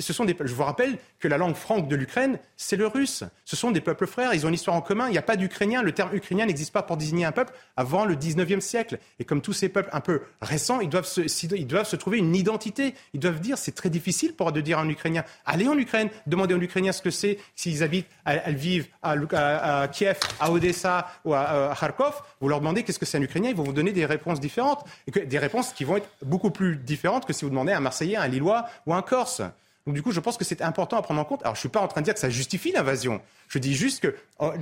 Ce 0.00 0.12
sont 0.12 0.26
des, 0.26 0.36
je 0.38 0.52
vous 0.52 0.64
rappelle 0.64 0.98
que 1.18 1.28
la 1.28 1.38
langue 1.38 1.54
franque 1.54 1.88
de 1.88 1.96
l'Ukraine, 1.96 2.38
c'est 2.56 2.76
le 2.76 2.86
russe. 2.86 3.24
Ce 3.46 3.56
sont 3.56 3.70
des 3.70 3.80
peuples 3.80 4.06
frères, 4.06 4.34
ils 4.34 4.44
ont 4.44 4.48
une 4.48 4.54
histoire 4.54 4.76
en 4.76 4.82
commun. 4.82 5.08
Il 5.08 5.12
n'y 5.12 5.18
a 5.18 5.22
pas 5.22 5.36
d'Ukrainien. 5.36 5.82
Le 5.82 5.92
terme 5.92 6.14
ukrainien 6.14 6.44
n'existe 6.44 6.72
pas 6.72 6.82
pour 6.82 6.98
désigner 6.98 7.24
un 7.24 7.32
peuple 7.32 7.54
avant 7.76 8.04
le 8.04 8.14
19e 8.14 8.60
siècle. 8.60 8.98
Et 9.18 9.24
comme 9.24 9.40
tous 9.40 9.54
ces 9.54 9.70
peuples 9.70 9.88
un 9.92 10.00
peu 10.00 10.22
récents, 10.42 10.80
ils 10.80 10.90
doivent 10.90 11.06
se, 11.06 11.22
ils 11.54 11.66
doivent 11.66 11.88
se 11.88 11.96
trouver 11.96 12.18
une 12.18 12.36
identité. 12.36 12.94
Ils 13.14 13.20
doivent 13.20 13.40
dire, 13.40 13.56
c'est 13.56 13.72
très 13.72 13.88
difficile 13.88 14.34
pour 14.34 14.52
de 14.52 14.60
dire 14.60 14.78
un 14.78 14.88
Ukrainien, 14.88 15.24
allez 15.46 15.68
en 15.68 15.78
Ukraine, 15.78 16.10
demandez 16.26 16.54
aux 16.54 16.61
Ukrainiens 16.62 16.92
ce 16.92 17.02
que 17.02 17.10
c'est, 17.10 17.38
s'ils 17.54 17.82
habitent, 17.82 18.08
elles 18.24 18.56
vivent 18.56 18.86
à, 19.02 19.88
Kiev, 19.92 20.18
à 20.40 20.50
Odessa 20.50 21.08
ou 21.24 21.34
à, 21.34 21.74
Kharkov, 21.78 22.22
vous 22.40 22.48
leur 22.48 22.60
demandez 22.60 22.82
qu'est-ce 22.82 22.98
que 22.98 23.06
c'est 23.06 23.18
un 23.18 23.22
Ukrainien, 23.22 23.50
ils 23.50 23.56
vont 23.56 23.64
vous 23.64 23.72
donner 23.72 23.92
des 23.92 24.06
réponses 24.06 24.40
différentes. 24.40 24.84
Et 25.06 25.26
des 25.26 25.38
réponses 25.38 25.72
qui 25.72 25.84
vont 25.84 25.96
être 25.96 26.08
beaucoup 26.22 26.50
plus 26.50 26.76
différentes 26.76 27.26
que 27.26 27.32
si 27.32 27.44
vous 27.44 27.50
demandez 27.50 27.72
à 27.72 27.78
un 27.78 27.80
Marseillais, 27.80 28.16
un 28.16 28.28
Lillois 28.28 28.66
ou 28.86 28.94
un 28.94 29.02
Corse. 29.02 29.42
Donc 29.86 29.96
du 29.96 30.02
coup, 30.02 30.12
je 30.12 30.20
pense 30.20 30.36
que 30.36 30.44
c'est 30.44 30.62
important 30.62 30.96
à 30.96 31.02
prendre 31.02 31.20
en 31.20 31.24
compte. 31.24 31.42
Alors, 31.42 31.56
je 31.56 31.60
suis 31.60 31.68
pas 31.68 31.80
en 31.80 31.88
train 31.88 32.02
de 32.02 32.04
dire 32.04 32.14
que 32.14 32.20
ça 32.20 32.30
justifie 32.30 32.70
l'invasion. 32.70 33.20
Je 33.48 33.58
dis 33.58 33.74
juste 33.74 34.00
que 34.00 34.14
oh, 34.38 34.52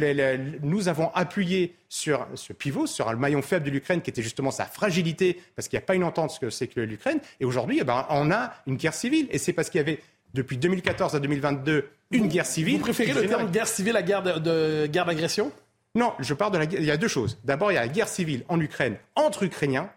nous 0.62 0.88
avons 0.88 1.10
appuyé 1.14 1.76
sur 1.88 2.26
ce 2.34 2.52
pivot, 2.52 2.86
sur 2.86 3.10
le 3.10 3.18
maillon 3.18 3.42
faible 3.42 3.66
de 3.66 3.70
l'Ukraine, 3.70 4.00
qui 4.00 4.10
était 4.10 4.22
justement 4.22 4.50
sa 4.50 4.64
fragilité, 4.64 5.40
parce 5.56 5.68
qu'il 5.68 5.78
n'y 5.78 5.82
a 5.82 5.86
pas 5.86 5.94
une 5.94 6.04
entente 6.04 6.30
ce 6.30 6.40
que 6.40 6.48
c'est 6.48 6.68
que 6.68 6.80
l'Ukraine. 6.80 7.20
Et 7.38 7.44
aujourd'hui, 7.44 7.78
eh 7.80 7.84
ben, 7.84 8.06
on 8.08 8.30
a 8.30 8.54
une 8.66 8.76
guerre 8.76 8.94
civile. 8.94 9.28
Et 9.30 9.38
c'est 9.38 9.52
parce 9.52 9.68
qu'il 9.68 9.78
y 9.78 9.82
avait, 9.82 10.00
depuis 10.34 10.56
2014 10.56 11.14
à 11.14 11.20
2022, 11.20 11.88
une 12.10 12.28
guerre 12.28 12.46
civile. 12.46 12.76
Vous 12.76 12.84
préférez 12.84 13.12
le 13.12 13.26
terme 13.26 13.50
guerre 13.50 13.68
civile 13.68 13.96
à 13.96 14.02
guerre 14.02 14.22
de, 14.22 14.86
guerre 14.86 15.06
d'agression? 15.06 15.52
Non, 15.94 16.12
je 16.20 16.34
parle 16.34 16.52
de 16.52 16.58
la 16.58 16.66
guerre. 16.66 16.80
Il 16.80 16.86
y 16.86 16.90
a 16.90 16.96
deux 16.96 17.08
choses. 17.08 17.38
D'abord, 17.44 17.72
il 17.72 17.74
y 17.74 17.78
a 17.78 17.82
la 17.82 17.88
guerre 17.88 18.08
civile 18.08 18.44
en 18.48 18.60
Ukraine 18.60 18.96
entre 19.16 19.42
Ukrainiens, 19.42 19.90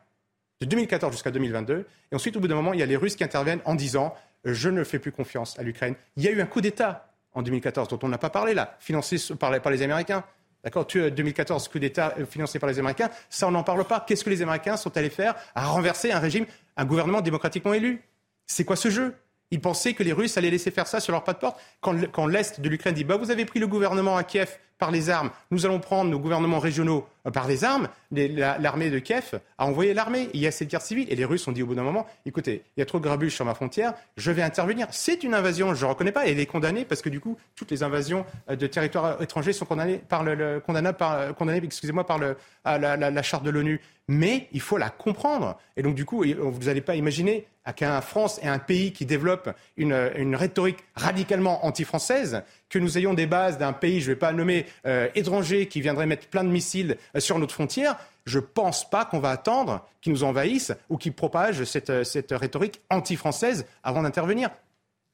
de 0.61 0.65
2014 0.65 1.11
jusqu'à 1.11 1.31
2022. 1.31 1.85
Et 2.11 2.15
ensuite, 2.15 2.35
au 2.37 2.39
bout 2.39 2.47
d'un 2.47 2.55
moment, 2.55 2.73
il 2.73 2.79
y 2.79 2.83
a 2.83 2.85
les 2.85 2.95
Russes 2.95 3.15
qui 3.15 3.23
interviennent 3.23 3.61
en 3.65 3.75
disant 3.75 4.15
je 4.45 4.69
ne 4.69 4.83
fais 4.83 4.99
plus 4.99 5.11
confiance 5.11 5.57
à 5.59 5.63
l'Ukraine. 5.63 5.95
Il 6.17 6.23
y 6.23 6.27
a 6.27 6.31
eu 6.31 6.41
un 6.41 6.45
coup 6.45 6.61
d'État 6.61 7.09
en 7.33 7.41
2014 7.41 7.87
dont 7.87 7.99
on 8.03 8.07
n'a 8.07 8.17
pas 8.17 8.29
parlé 8.29 8.53
là, 8.53 8.75
financé 8.79 9.17
par, 9.39 9.51
les 9.51 9.81
Américains. 9.81 10.23
D'accord? 10.63 10.85
2014, 10.85 11.67
coup 11.67 11.79
d'État 11.79 12.13
euh, 12.17 12.25
financé 12.25 12.57
par 12.57 12.69
les 12.69 12.79
Américains, 12.79 13.09
ça 13.29 13.47
on 13.47 13.51
n'en 13.51 13.63
parle 13.63 13.83
pas. 13.83 14.03
Qu'est-ce 14.07 14.23
que 14.23 14.29
les 14.29 14.41
Américains 14.41 14.77
sont 14.77 14.95
allés 14.95 15.09
faire 15.09 15.35
à 15.55 15.65
renverser 15.65 16.11
un 16.11 16.19
régime, 16.19 16.45
un 16.77 16.85
gouvernement 16.85 17.21
démocratiquement 17.21 17.73
élu? 17.73 18.01
C'est 18.45 18.63
quoi 18.63 18.75
ce 18.75 18.89
jeu? 18.89 19.15
Ils 19.53 19.61
pensaient 19.61 19.93
que 19.93 20.01
les 20.01 20.13
Russes 20.13 20.35
allaient 20.35 20.49
laisser 20.49 20.71
faire 20.71 20.87
ça 20.87 20.99
sur 20.99 21.11
leur 21.11 21.23
pas 21.23 21.33
de 21.33 21.37
porte. 21.37 21.59
Quand, 21.79 22.25
l'Est 22.25 22.59
de 22.59 22.69
l'Ukraine 22.69 22.95
dit 22.95 23.03
bah, 23.03 23.17
Vous 23.17 23.29
avez 23.29 23.45
pris 23.45 23.59
le 23.59 23.67
gouvernement 23.67 24.17
à 24.17 24.23
Kiev 24.23 24.57
par 24.77 24.91
les 24.91 25.09
armes, 25.09 25.29
nous 25.51 25.65
allons 25.65 25.79
prendre 25.79 26.09
nos 26.09 26.19
gouvernements 26.19 26.59
régionaux 26.59 27.07
euh, 27.25 27.31
par 27.31 27.47
les 27.47 27.63
armes, 27.63 27.87
l'armée 28.11 28.89
de 28.89 28.99
Kiev 28.99 29.39
a 29.57 29.65
envoyé 29.65 29.93
l'armée. 29.93 30.29
Il 30.33 30.41
y 30.41 30.47
a 30.47 30.51
cette 30.51 30.69
guerre 30.69 30.81
civile. 30.81 31.07
Et 31.09 31.15
les 31.15 31.25
Russes 31.25 31.47
ont 31.47 31.51
dit 31.51 31.63
au 31.63 31.67
bout 31.67 31.75
d'un 31.75 31.83
moment 31.83 32.05
Écoutez, 32.25 32.63
il 32.75 32.79
y 32.79 32.83
a 32.83 32.85
trop 32.85 32.99
de 32.99 33.03
grabuge 33.03 33.33
sur 33.33 33.45
ma 33.45 33.53
frontière, 33.53 33.93
je 34.17 34.31
vais 34.31 34.41
intervenir. 34.41 34.87
C'est 34.91 35.23
une 35.23 35.33
invasion, 35.33 35.73
je 35.73 35.85
ne 35.85 35.89
reconnais 35.89 36.11
pas. 36.11 36.27
Elle 36.27 36.39
est 36.39 36.45
condamnée 36.45 36.85
parce 36.85 37.01
que 37.01 37.09
du 37.09 37.19
coup, 37.19 37.37
toutes 37.55 37.71
les 37.71 37.83
invasions 37.83 38.25
euh, 38.49 38.55
de 38.55 38.67
territoires 38.67 39.21
étrangers 39.21 39.53
sont 39.53 39.65
condamnées 39.65 39.97
par 39.97 40.23
le, 40.23 40.61
par, 40.97 41.35
condamnées, 41.35 41.61
excusez-moi, 41.63 42.05
par 42.05 42.17
le, 42.17 42.35
la, 42.65 43.23
charte 43.23 43.43
de 43.43 43.49
l'ONU 43.49 43.79
mais 44.07 44.47
il 44.51 44.61
faut 44.61 44.77
la 44.77 44.89
comprendre. 44.89 45.57
Et 45.77 45.81
donc, 45.81 45.95
du 45.95 46.05
coup, 46.05 46.23
vous 46.23 46.65
n'allez 46.65 46.81
pas 46.81 46.95
imaginer 46.95 47.47
qu'un 47.75 48.01
France 48.01 48.39
est 48.43 48.47
un 48.47 48.59
pays 48.59 48.91
qui 48.91 49.05
développe 49.05 49.49
une, 49.77 50.35
rhétorique 50.35 50.79
radicalement 50.95 51.65
anti-française, 51.65 52.43
que 52.73 52.79
nous 52.79 52.97
ayons 52.97 53.13
des 53.13 53.27
bases 53.27 53.59
d'un 53.59 53.71
pays, 53.71 54.01
je 54.01 54.09
ne 54.09 54.15
vais 54.15 54.19
pas 54.19 54.33
nommer, 54.33 54.65
euh, 54.87 55.07
étranger, 55.13 55.67
qui 55.67 55.79
viendrait 55.79 56.07
mettre 56.07 56.27
plein 56.27 56.43
de 56.43 56.49
missiles 56.49 56.97
euh, 57.15 57.19
sur 57.19 57.37
notre 57.37 57.53
frontière, 57.53 57.97
je 58.25 58.39
ne 58.39 58.43
pense 58.43 58.89
pas 58.89 59.05
qu'on 59.05 59.19
va 59.19 59.29
attendre 59.29 59.87
qu'ils 60.01 60.11
nous 60.11 60.23
envahissent 60.23 60.73
ou 60.89 60.97
qu'ils 60.97 61.13
propagent 61.13 61.65
cette, 61.65 61.91
euh, 61.91 62.03
rhétorique 62.31 62.81
anti-française 62.89 63.67
avant 63.83 64.01
d'intervenir. 64.01 64.49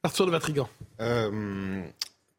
Arthur 0.02 0.24
de 0.24 0.30
Vatrigan. 0.30 0.70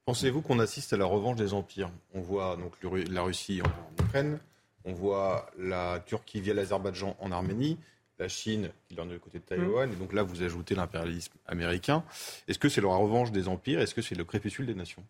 Pensez-vous 0.06 0.42
qu'on 0.42 0.58
assiste 0.58 0.94
à 0.94 0.98
la 0.98 1.06
revanche 1.06 1.36
des 1.36 1.54
empires? 1.54 1.92
On 2.16 2.22
voit 2.22 2.58
donc 2.58 2.74
la 3.08 3.22
Russie 3.22 3.62
en 3.62 4.04
Ukraine, 4.04 4.40
on 4.86 4.94
voit 4.94 5.52
la 5.60 6.00
Turquie 6.04 6.42
via 6.42 6.56
l'Azerbaïdjan 6.56 7.16
en 7.20 7.32
Arménie, 7.32 7.78
la 8.22 8.28
Chine 8.28 8.70
qui 8.88 8.96
est 8.96 9.06
du 9.06 9.20
côté 9.20 9.40
de 9.40 9.44
Taïwan, 9.44 9.90
mm. 9.90 9.94
et 9.94 9.96
donc 9.96 10.14
là 10.14 10.24
vous 10.24 10.44
ajoutez 10.44 10.76
l'impérialisme 10.76 11.34
américain. 11.48 12.04
Est-ce 12.48 12.60
que 12.60 12.70
c'est 12.70 12.82
la 12.82 12.88
revanche 12.88 13.32
des 13.32 13.48
empires? 13.48 13.82
Est-ce 13.82 13.96
que 13.96 14.02
c'est 14.02 14.16
le 14.16 14.24
crépuscule 14.24 14.66
des 14.66 14.76
nations? 14.76 15.04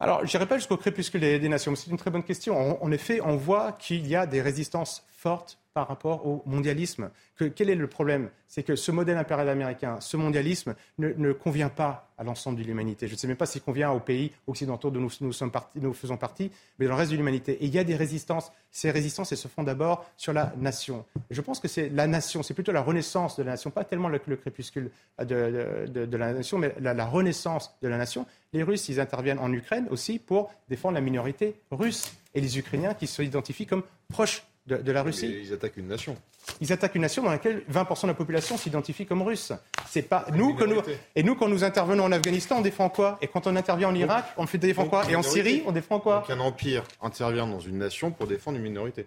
Alors, 0.00 0.26
je 0.26 0.36
n'irai 0.36 0.46
pas 0.46 0.56
jusqu'au 0.56 0.76
crépuscule 0.76 1.20
des, 1.20 1.48
nations, 1.48 1.70
mais 1.70 1.76
c'est 1.76 1.90
une 1.90 1.96
très 1.96 2.10
bonne 2.10 2.24
question. 2.24 2.82
En, 2.82 2.90
effet, 2.90 3.20
on 3.20 3.36
voit 3.36 3.70
qu'il 3.70 4.04
y 4.08 4.16
a 4.16 4.26
des 4.26 4.42
résistances 4.42 5.04
fortes 5.12 5.58
par 5.74 5.88
rapport 5.88 6.26
au 6.26 6.42
mondialisme. 6.46 7.10
quel 7.54 7.70
est 7.70 7.74
le 7.74 7.86
problème? 7.86 8.28
C'est 8.46 8.62
que 8.62 8.76
ce 8.76 8.92
modèle 8.92 9.16
impérial 9.16 9.48
américain, 9.48 9.98
ce 10.00 10.18
mondialisme, 10.18 10.74
ne, 10.98 11.32
convient 11.32 11.70
pas 11.70 12.10
à 12.18 12.24
l'ensemble 12.24 12.58
de 12.58 12.64
l'humanité. 12.64 13.08
Je 13.08 13.14
ne 13.14 13.18
sais 13.18 13.26
même 13.26 13.36
pas 13.36 13.46
s'il 13.46 13.62
convient 13.62 13.90
aux 13.90 14.00
pays 14.00 14.32
occidentaux 14.46 14.90
dont 14.90 15.00
nous, 15.00 15.10
nous 15.20 15.94
faisons 15.94 16.16
partie, 16.18 16.50
mais 16.78 16.86
dans 16.86 16.92
le 16.92 16.98
reste 16.98 17.10
de 17.10 17.16
l'humanité. 17.16 17.52
Et 17.52 17.66
il 17.66 17.74
y 17.74 17.78
a 17.78 17.84
des 17.84 17.96
résistances. 17.96 18.52
Ces 18.70 18.90
résistances, 18.90 19.32
elles 19.32 19.38
se 19.38 19.48
font 19.48 19.62
d'abord 19.62 20.04
sur 20.18 20.34
la 20.34 20.52
nation. 20.58 21.04
je 21.30 21.40
pense 21.40 21.58
que 21.58 21.68
c'est 21.68 21.88
la 21.88 22.06
nation, 22.06 22.42
c'est 22.42 22.54
plutôt 22.54 22.72
la 22.72 22.82
renaissance 22.82 23.36
de 23.36 23.42
la 23.42 23.52
nation, 23.52 23.70
pas 23.70 23.84
tellement 23.84 24.08
le, 24.08 24.18
crépuscule 24.18 24.90
de, 25.18 26.16
la 26.16 26.32
nation, 26.34 26.58
mais 26.58 26.74
la, 26.80 27.06
renaissance 27.06 27.74
de 27.80 27.88
la 27.88 27.96
nation. 27.96 28.26
Les 28.52 28.62
Russes, 28.62 28.88
ils 28.90 29.00
interviennent 29.00 29.38
en 29.38 29.52
Ukraine 29.52 29.86
aussi 29.90 30.18
pour 30.18 30.52
défendre 30.68 30.94
la 30.94 31.00
minorité 31.00 31.54
russe. 31.70 32.12
Et 32.34 32.40
les 32.40 32.58
Ukrainiens 32.58 32.94
qui 32.94 33.06
s'identifient 33.06 33.66
comme 33.66 33.82
proches 34.08 34.44
de, 34.66 34.92
la 34.92 35.02
Russie. 35.02 35.40
ils 35.42 35.52
attaquent 35.52 35.76
une 35.76 35.88
nation. 35.88 36.16
Ils 36.60 36.72
attaquent 36.72 36.94
une 36.94 37.02
nation 37.02 37.22
dans 37.22 37.30
laquelle 37.30 37.62
20% 37.70 38.02
de 38.02 38.06
la 38.08 38.14
population 38.14 38.56
s'identifie 38.56 39.06
comme 39.06 39.22
russe. 39.22 39.52
C'est 39.88 40.02
pas 40.02 40.26
nous 40.32 40.54
que 40.54 40.64
nous 40.64 40.80
et 41.16 41.22
nous 41.22 41.34
quand 41.34 41.48
nous 41.48 41.64
intervenons 41.64 42.04
en 42.04 42.12
Afghanistan, 42.12 42.58
on 42.58 42.62
défend 42.62 42.88
quoi? 42.88 43.18
Et 43.20 43.26
quand 43.26 43.46
on 43.46 43.56
intervient 43.56 43.88
en 43.88 43.94
Irak, 43.94 44.24
on 44.36 44.46
fait 44.46 44.58
défend 44.58 44.86
quoi? 44.86 45.08
Et 45.10 45.16
en 45.16 45.22
Syrie, 45.22 45.62
on 45.66 45.72
défend 45.72 45.98
quoi? 45.98 46.24
Qu'un 46.26 46.40
empire 46.40 46.84
intervient 47.00 47.46
dans 47.46 47.60
une 47.60 47.78
nation 47.78 48.10
pour 48.10 48.26
défendre 48.26 48.58
une 48.58 48.64
minorité. 48.64 49.06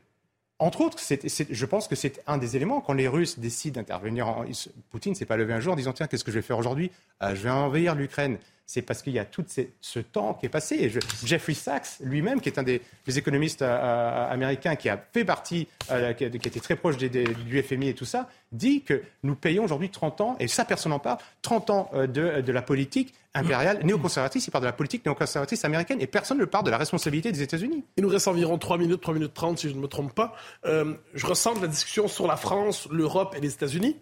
Entre 0.57 0.81
autres, 0.81 0.97
je 0.99 1.65
pense 1.65 1.89
que 1.89 1.95
c'est 1.95 2.23
un 2.27 2.37
des 2.37 2.55
éléments. 2.55 2.79
Quand 2.79 2.93
les 2.93 3.09
Russes 3.09 3.39
décident 3.39 3.81
d'intervenir, 3.81 4.27
en, 4.27 4.45
Poutine 4.89 5.13
s'est 5.13 5.25
pas 5.25 5.35
levé 5.35 5.53
un 5.53 5.59
jour 5.59 5.73
en 5.73 5.75
disant 5.75 5.91
tiens 5.91 6.07
qu'est-ce 6.07 6.23
que 6.23 6.31
je 6.31 6.37
vais 6.37 6.41
faire 6.41 6.57
aujourd'hui? 6.57 6.91
Euh, 7.23 7.35
Je 7.35 7.43
vais 7.43 7.49
envahir 7.49 7.93
l'Ukraine 7.93 8.37
c'est 8.65 8.81
parce 8.81 9.01
qu'il 9.01 9.13
y 9.13 9.19
a 9.19 9.25
tout 9.25 9.45
ce 9.47 9.99
temps 9.99 10.33
qui 10.33 10.47
est 10.47 10.49
passé. 10.49 10.91
Jeffrey 11.23 11.53
Sachs, 11.53 11.99
lui-même, 11.99 12.41
qui 12.41 12.49
est 12.49 12.57
un 12.57 12.63
des, 12.63 12.81
économistes 13.07 13.61
euh, 13.61 13.67
euh, 13.67 14.31
américains 14.31 14.75
qui 14.75 14.89
a 14.89 14.97
fait 15.13 15.23
partie, 15.23 15.67
euh, 15.91 16.13
qui, 16.13 16.23
été 16.23 16.59
très 16.59 16.75
proche 16.75 16.97
du 16.97 17.63
FMI 17.63 17.89
et 17.89 17.93
tout 17.93 18.05
ça, 18.05 18.27
dit 18.51 18.81
que 18.81 19.03
nous 19.23 19.35
payons 19.35 19.63
aujourd'hui 19.65 19.89
30 19.89 20.21
ans, 20.21 20.35
et 20.39 20.47
ça 20.47 20.65
personne 20.65 20.91
n'en 20.91 20.99
parle, 20.99 21.19
30 21.43 21.69
ans 21.69 21.91
de, 21.93 22.51
la 22.51 22.61
politique 22.61 23.13
impériale 23.33 23.83
néoconservatrice. 23.83 24.47
Il 24.47 24.51
parle 24.51 24.63
de 24.63 24.69
la 24.69 24.73
politique 24.73 25.05
néoconservatrice 25.05 25.63
américaine 25.65 26.01
et 26.01 26.07
personne 26.07 26.39
ne 26.39 26.45
parle 26.45 26.63
de 26.63 26.71
la 26.71 26.77
responsabilité 26.77 27.31
des 27.31 27.41
États-Unis. 27.41 27.83
Il 27.97 28.03
nous 28.03 28.09
reste 28.09 28.27
environ 28.27 28.57
3 28.57 28.77
minutes, 28.77 29.01
3 29.01 29.13
minutes 29.13 29.33
30 29.33 29.59
si 29.59 29.69
je 29.69 29.75
ne 29.75 29.79
me 29.79 29.87
trompe 29.87 30.13
pas. 30.13 30.33
je 30.63 31.25
ressens 31.25 31.59
la 31.61 31.67
discussion 31.67 32.07
sur 32.07 32.27
la 32.27 32.37
France, 32.37 32.87
l'Europe 32.89 33.35
et 33.37 33.41
les 33.41 33.53
États-Unis. 33.53 33.97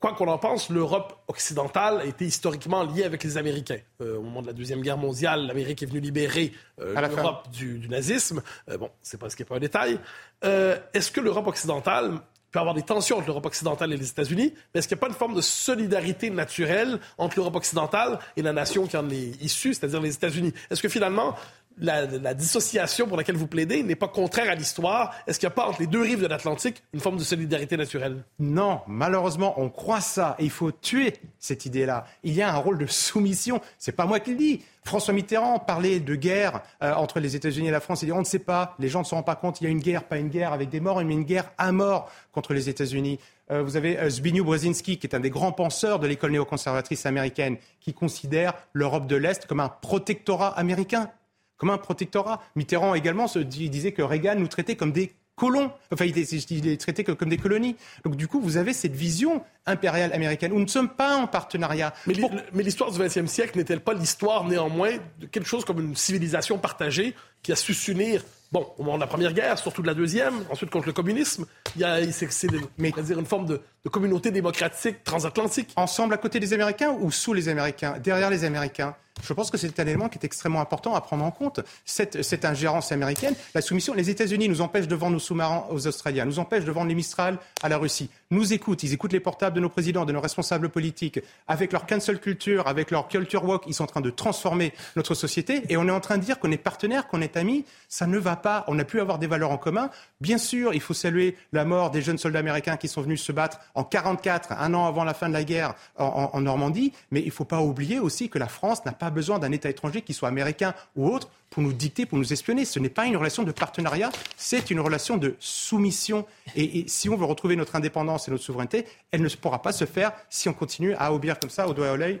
Quoi 0.00 0.12
qu'on 0.14 0.28
en 0.28 0.38
pense, 0.38 0.70
l'Europe 0.70 1.24
occidentale 1.26 2.02
a 2.02 2.04
été 2.04 2.24
historiquement 2.24 2.84
liée 2.84 3.02
avec 3.02 3.24
les 3.24 3.36
Américains. 3.36 3.80
Euh, 4.00 4.18
au 4.18 4.22
moment 4.22 4.42
de 4.42 4.46
la 4.46 4.52
Deuxième 4.52 4.80
Guerre 4.80 4.96
mondiale, 4.96 5.46
l'Amérique 5.48 5.82
est 5.82 5.86
venue 5.86 5.98
libérer 5.98 6.52
euh, 6.80 6.94
l'Europe 7.00 7.50
du, 7.50 7.88
nazisme. 7.88 8.40
Euh, 8.68 8.78
bon, 8.78 8.90
c'est 9.02 9.18
pas 9.18 9.28
ce 9.28 9.34
qui 9.34 9.42
est 9.42 9.46
pas 9.46 9.56
un 9.56 9.60
détail. 9.60 9.98
est-ce 10.42 11.10
que 11.10 11.20
l'Europe 11.20 11.48
occidentale 11.48 12.20
peut 12.52 12.60
avoir 12.60 12.74
des 12.74 12.82
tensions 12.82 13.16
entre 13.16 13.26
l'Europe 13.26 13.46
occidentale 13.46 13.92
et 13.92 13.96
les 13.96 14.08
États-Unis, 14.08 14.54
mais 14.72 14.78
est-ce 14.78 14.88
qu'il 14.88 14.94
n'y 14.94 15.00
a 15.00 15.02
pas 15.02 15.08
une 15.08 15.18
forme 15.18 15.34
de 15.34 15.40
solidarité 15.40 16.30
naturelle 16.30 16.98
entre 17.18 17.36
l'Europe 17.36 17.56
occidentale 17.56 18.20
et 18.36 18.42
la 18.42 18.52
nation 18.52 18.86
qui 18.86 18.96
en 18.96 19.10
est 19.10 19.42
issue, 19.42 19.74
c'est-à-dire 19.74 20.00
les 20.00 20.14
États-Unis? 20.14 20.54
Est-ce 20.70 20.80
que 20.80 20.88
finalement, 20.88 21.34
la, 21.80 22.34
dissociation 22.34 23.06
pour 23.06 23.16
laquelle 23.16 23.36
vous 23.36 23.46
plaidez 23.46 23.82
n'est 23.82 23.96
pas 23.96 24.08
contraire 24.08 24.50
à 24.50 24.54
l'histoire? 24.54 25.14
Est-ce 25.26 25.38
qu'il 25.38 25.48
n'y 25.48 25.52
a 25.52 25.54
pas 25.54 25.66
entre 25.66 25.80
les 25.80 25.86
deux 25.86 26.00
rives 26.00 26.22
de 26.22 26.26
l'Atlantique 26.26 26.82
une 26.92 27.00
forme 27.00 27.16
de 27.16 27.22
solidarité 27.22 27.76
naturelle? 27.76 28.24
Non, 28.38 28.80
malheureusement, 28.86 29.54
on 29.60 29.68
croit 29.68 30.00
ça 30.00 30.36
et 30.38 30.44
il 30.44 30.50
faut 30.50 30.72
tuer 30.72 31.14
cette 31.38 31.66
idée-là. 31.66 32.04
Il 32.22 32.34
y 32.34 32.42
a 32.42 32.52
un 32.52 32.56
rôle 32.56 32.78
de 32.78 32.86
soumission. 32.86 33.60
C'est 33.78 33.92
pas 33.92 34.06
moi 34.06 34.20
qui 34.20 34.30
le 34.30 34.36
dis. 34.36 34.62
François 34.84 35.12
Mitterrand 35.12 35.58
parlait 35.58 36.00
de 36.00 36.14
guerre 36.14 36.62
euh, 36.82 36.94
entre 36.94 37.20
les 37.20 37.36
États-Unis 37.36 37.68
et 37.68 37.70
la 37.70 37.80
France. 37.80 38.02
Il 38.02 38.06
dit 38.06 38.12
on 38.12 38.20
ne 38.20 38.24
sait 38.24 38.38
pas, 38.38 38.74
les 38.78 38.88
gens 38.88 39.00
ne 39.00 39.04
se 39.04 39.14
rendent 39.14 39.26
pas 39.26 39.36
compte. 39.36 39.60
Il 39.60 39.64
y 39.64 39.66
a 39.66 39.70
une 39.70 39.80
guerre, 39.80 40.04
pas 40.04 40.16
une 40.16 40.28
guerre 40.28 40.52
avec 40.52 40.70
des 40.70 40.80
morts, 40.80 41.02
mais 41.04 41.12
une 41.12 41.24
guerre 41.24 41.52
à 41.58 41.72
mort 41.72 42.10
contre 42.32 42.54
les 42.54 42.68
États-Unis. 42.68 43.18
Euh, 43.50 43.62
vous 43.62 43.76
avez 43.76 43.98
euh, 43.98 44.10
Zbigniew 44.10 44.44
Brzezinski, 44.44 44.98
qui 44.98 45.06
est 45.06 45.14
un 45.14 45.20
des 45.20 45.30
grands 45.30 45.52
penseurs 45.52 45.98
de 45.98 46.06
l'école 46.06 46.32
néoconservatrice 46.32 47.06
américaine, 47.06 47.56
qui 47.80 47.94
considère 47.94 48.54
l'Europe 48.72 49.06
de 49.06 49.16
l'Est 49.16 49.46
comme 49.46 49.60
un 49.60 49.68
protectorat 49.68 50.58
américain 50.58 51.10
comme 51.58 51.70
un 51.70 51.78
protectorat. 51.78 52.40
Mitterrand 52.56 52.94
également 52.94 53.28
se 53.28 53.38
disait 53.40 53.92
que 53.92 54.02
Reagan 54.02 54.36
nous 54.36 54.48
traitait 54.48 54.76
comme 54.76 54.92
des 54.92 55.12
colons. 55.38 55.70
Enfin, 55.92 56.04
il 56.04 56.18
est, 56.18 56.80
traité 56.80 57.04
comme 57.04 57.28
des 57.28 57.36
colonies. 57.36 57.76
Donc, 58.04 58.16
du 58.16 58.26
coup, 58.26 58.40
vous 58.40 58.56
avez 58.56 58.72
cette 58.72 58.94
vision 58.94 59.42
impériale 59.66 60.12
américaine 60.12 60.52
nous 60.52 60.60
ne 60.60 60.66
sommes 60.66 60.88
pas 60.88 61.16
en 61.16 61.26
partenariat. 61.26 61.94
Mais 62.06 62.62
l'histoire 62.62 62.90
du 62.90 62.98
XXe 62.98 63.26
siècle 63.26 63.58
n'est-elle 63.58 63.80
pas 63.80 63.94
l'histoire, 63.94 64.44
néanmoins, 64.44 64.92
de 65.18 65.26
quelque 65.26 65.46
chose 65.46 65.64
comme 65.64 65.80
une 65.80 65.96
civilisation 65.96 66.58
partagée 66.58 67.14
qui 67.42 67.52
a 67.52 67.56
su 67.56 67.74
s'unir 67.74 68.22
Bon, 68.50 68.66
au 68.78 68.82
moment 68.82 68.96
de 68.96 69.02
la 69.02 69.06
Première 69.06 69.34
Guerre, 69.34 69.58
surtout 69.58 69.82
de 69.82 69.86
la 69.86 69.92
Deuxième, 69.92 70.42
ensuite 70.50 70.70
contre 70.70 70.86
le 70.86 70.94
communisme, 70.94 71.44
il 71.76 71.82
y 71.82 71.84
a 71.84 72.00
c'est, 72.10 72.46
dire 72.46 73.18
une 73.18 73.26
forme 73.26 73.44
de, 73.44 73.60
de, 73.84 73.90
communauté 73.90 74.30
démocratique 74.30 75.04
transatlantique. 75.04 75.70
Ensemble 75.76 76.14
à 76.14 76.16
côté 76.16 76.40
des 76.40 76.54
Américains 76.54 76.96
ou 76.98 77.10
sous 77.10 77.34
les 77.34 77.50
Américains, 77.50 77.98
derrière 77.98 78.30
les 78.30 78.44
Américains? 78.44 78.96
Je 79.22 79.32
pense 79.32 79.50
que 79.50 79.58
c'est 79.58 79.78
un 79.80 79.86
élément 79.86 80.08
qui 80.08 80.18
est 80.18 80.24
extrêmement 80.24 80.60
important 80.60 80.94
à 80.94 81.00
prendre 81.00 81.24
en 81.24 81.30
compte. 81.30 81.60
Cette, 81.84 82.22
cette 82.22 82.44
ingérence 82.44 82.92
américaine, 82.92 83.34
la 83.54 83.60
soumission, 83.60 83.94
les 83.94 84.10
États-Unis 84.10 84.48
nous 84.48 84.60
empêchent 84.60 84.88
de 84.88 84.94
vendre 84.94 85.14
nos 85.14 85.18
sous-marins 85.18 85.64
aux 85.70 85.86
Australiens, 85.86 86.24
nous 86.24 86.38
empêchent 86.38 86.64
de 86.64 86.72
vendre 86.72 86.88
les 86.88 86.94
Mistral 86.94 87.38
à 87.62 87.68
la 87.68 87.78
Russie, 87.78 88.10
nous 88.30 88.52
écoutent, 88.52 88.82
ils 88.82 88.92
écoutent 88.92 89.12
les 89.12 89.20
portables 89.20 89.54
de 89.54 89.60
nos 89.60 89.68
présidents, 89.68 90.04
de 90.04 90.12
nos 90.12 90.20
responsables 90.20 90.68
politiques, 90.68 91.20
avec 91.46 91.72
leur 91.72 91.86
cancel 91.86 92.18
culture, 92.18 92.66
avec 92.66 92.90
leur 92.90 93.08
culture 93.08 93.44
walk, 93.44 93.64
ils 93.66 93.74
sont 93.74 93.84
en 93.84 93.88
train 93.88 94.00
de 94.00 94.10
transformer 94.10 94.72
notre 94.96 95.14
société 95.14 95.62
et 95.68 95.76
on 95.76 95.86
est 95.86 95.92
en 95.92 96.00
train 96.00 96.18
de 96.18 96.24
dire 96.24 96.38
qu'on 96.38 96.50
est 96.50 96.56
partenaire, 96.56 97.06
qu'on 97.06 97.20
est 97.20 97.27
amis. 97.36 97.64
Ça 97.88 98.06
ne 98.06 98.18
va 98.18 98.36
pas. 98.36 98.64
On 98.68 98.78
a 98.78 98.84
pu 98.84 99.00
avoir 99.00 99.18
des 99.18 99.26
valeurs 99.26 99.50
en 99.50 99.58
commun. 99.58 99.90
Bien 100.20 100.38
sûr, 100.38 100.74
il 100.74 100.80
faut 100.80 100.94
saluer 100.94 101.36
la 101.52 101.64
mort 101.64 101.90
des 101.90 102.02
jeunes 102.02 102.18
soldats 102.18 102.38
américains 102.38 102.76
qui 102.76 102.88
sont 102.88 103.02
venus 103.02 103.22
se 103.22 103.32
battre 103.32 103.60
en 103.74 103.84
44, 103.84 104.52
un 104.52 104.74
an 104.74 104.86
avant 104.86 105.04
la 105.04 105.14
fin 105.14 105.28
de 105.28 105.34
la 105.34 105.44
guerre 105.44 105.74
en, 105.96 106.40
Normandie, 106.40 106.92
mais 107.10 107.20
il 107.20 107.26
ne 107.26 107.32
faut 107.32 107.44
pas 107.44 107.60
oublier 107.60 107.98
aussi 107.98 108.28
que 108.28 108.38
la 108.38 108.48
France 108.48 108.84
n'a 108.84 108.92
pas 108.92 109.10
besoin 109.10 109.38
d'un 109.38 109.52
État 109.52 109.68
étranger, 109.68 110.02
qu'il 110.02 110.14
soit 110.14 110.28
américain 110.28 110.74
ou 110.96 111.08
autre, 111.08 111.28
pour 111.50 111.62
nous 111.62 111.72
dicter, 111.72 112.06
pour 112.06 112.18
nous 112.18 112.32
espionner. 112.32 112.64
Ce 112.64 112.78
n'est 112.78 112.88
pas 112.88 113.06
une 113.06 113.16
relation 113.16 113.42
de 113.42 113.52
partenariat, 113.52 114.10
c'est 114.36 114.70
une 114.70 114.80
relation 114.80 115.16
de 115.16 115.36
soumission. 115.38 116.26
Et, 116.56 116.84
si 116.88 117.08
on 117.08 117.16
veut 117.16 117.24
retrouver 117.24 117.56
notre 117.56 117.76
indépendance 117.76 118.28
et 118.28 118.30
notre 118.30 118.44
souveraineté, 118.44 118.86
elle 119.10 119.22
ne 119.22 119.28
pourra 119.28 119.62
pas 119.62 119.72
se 119.72 119.84
faire 119.84 120.12
si 120.30 120.48
on 120.48 120.52
continue 120.52 120.94
à 120.94 121.12
obéir 121.12 121.38
comme 121.38 121.50
ça 121.50 121.68
au 121.68 121.74
doigt 121.74 121.88
et 121.88 121.90
au 121.90 121.96
l'œil 121.96 122.20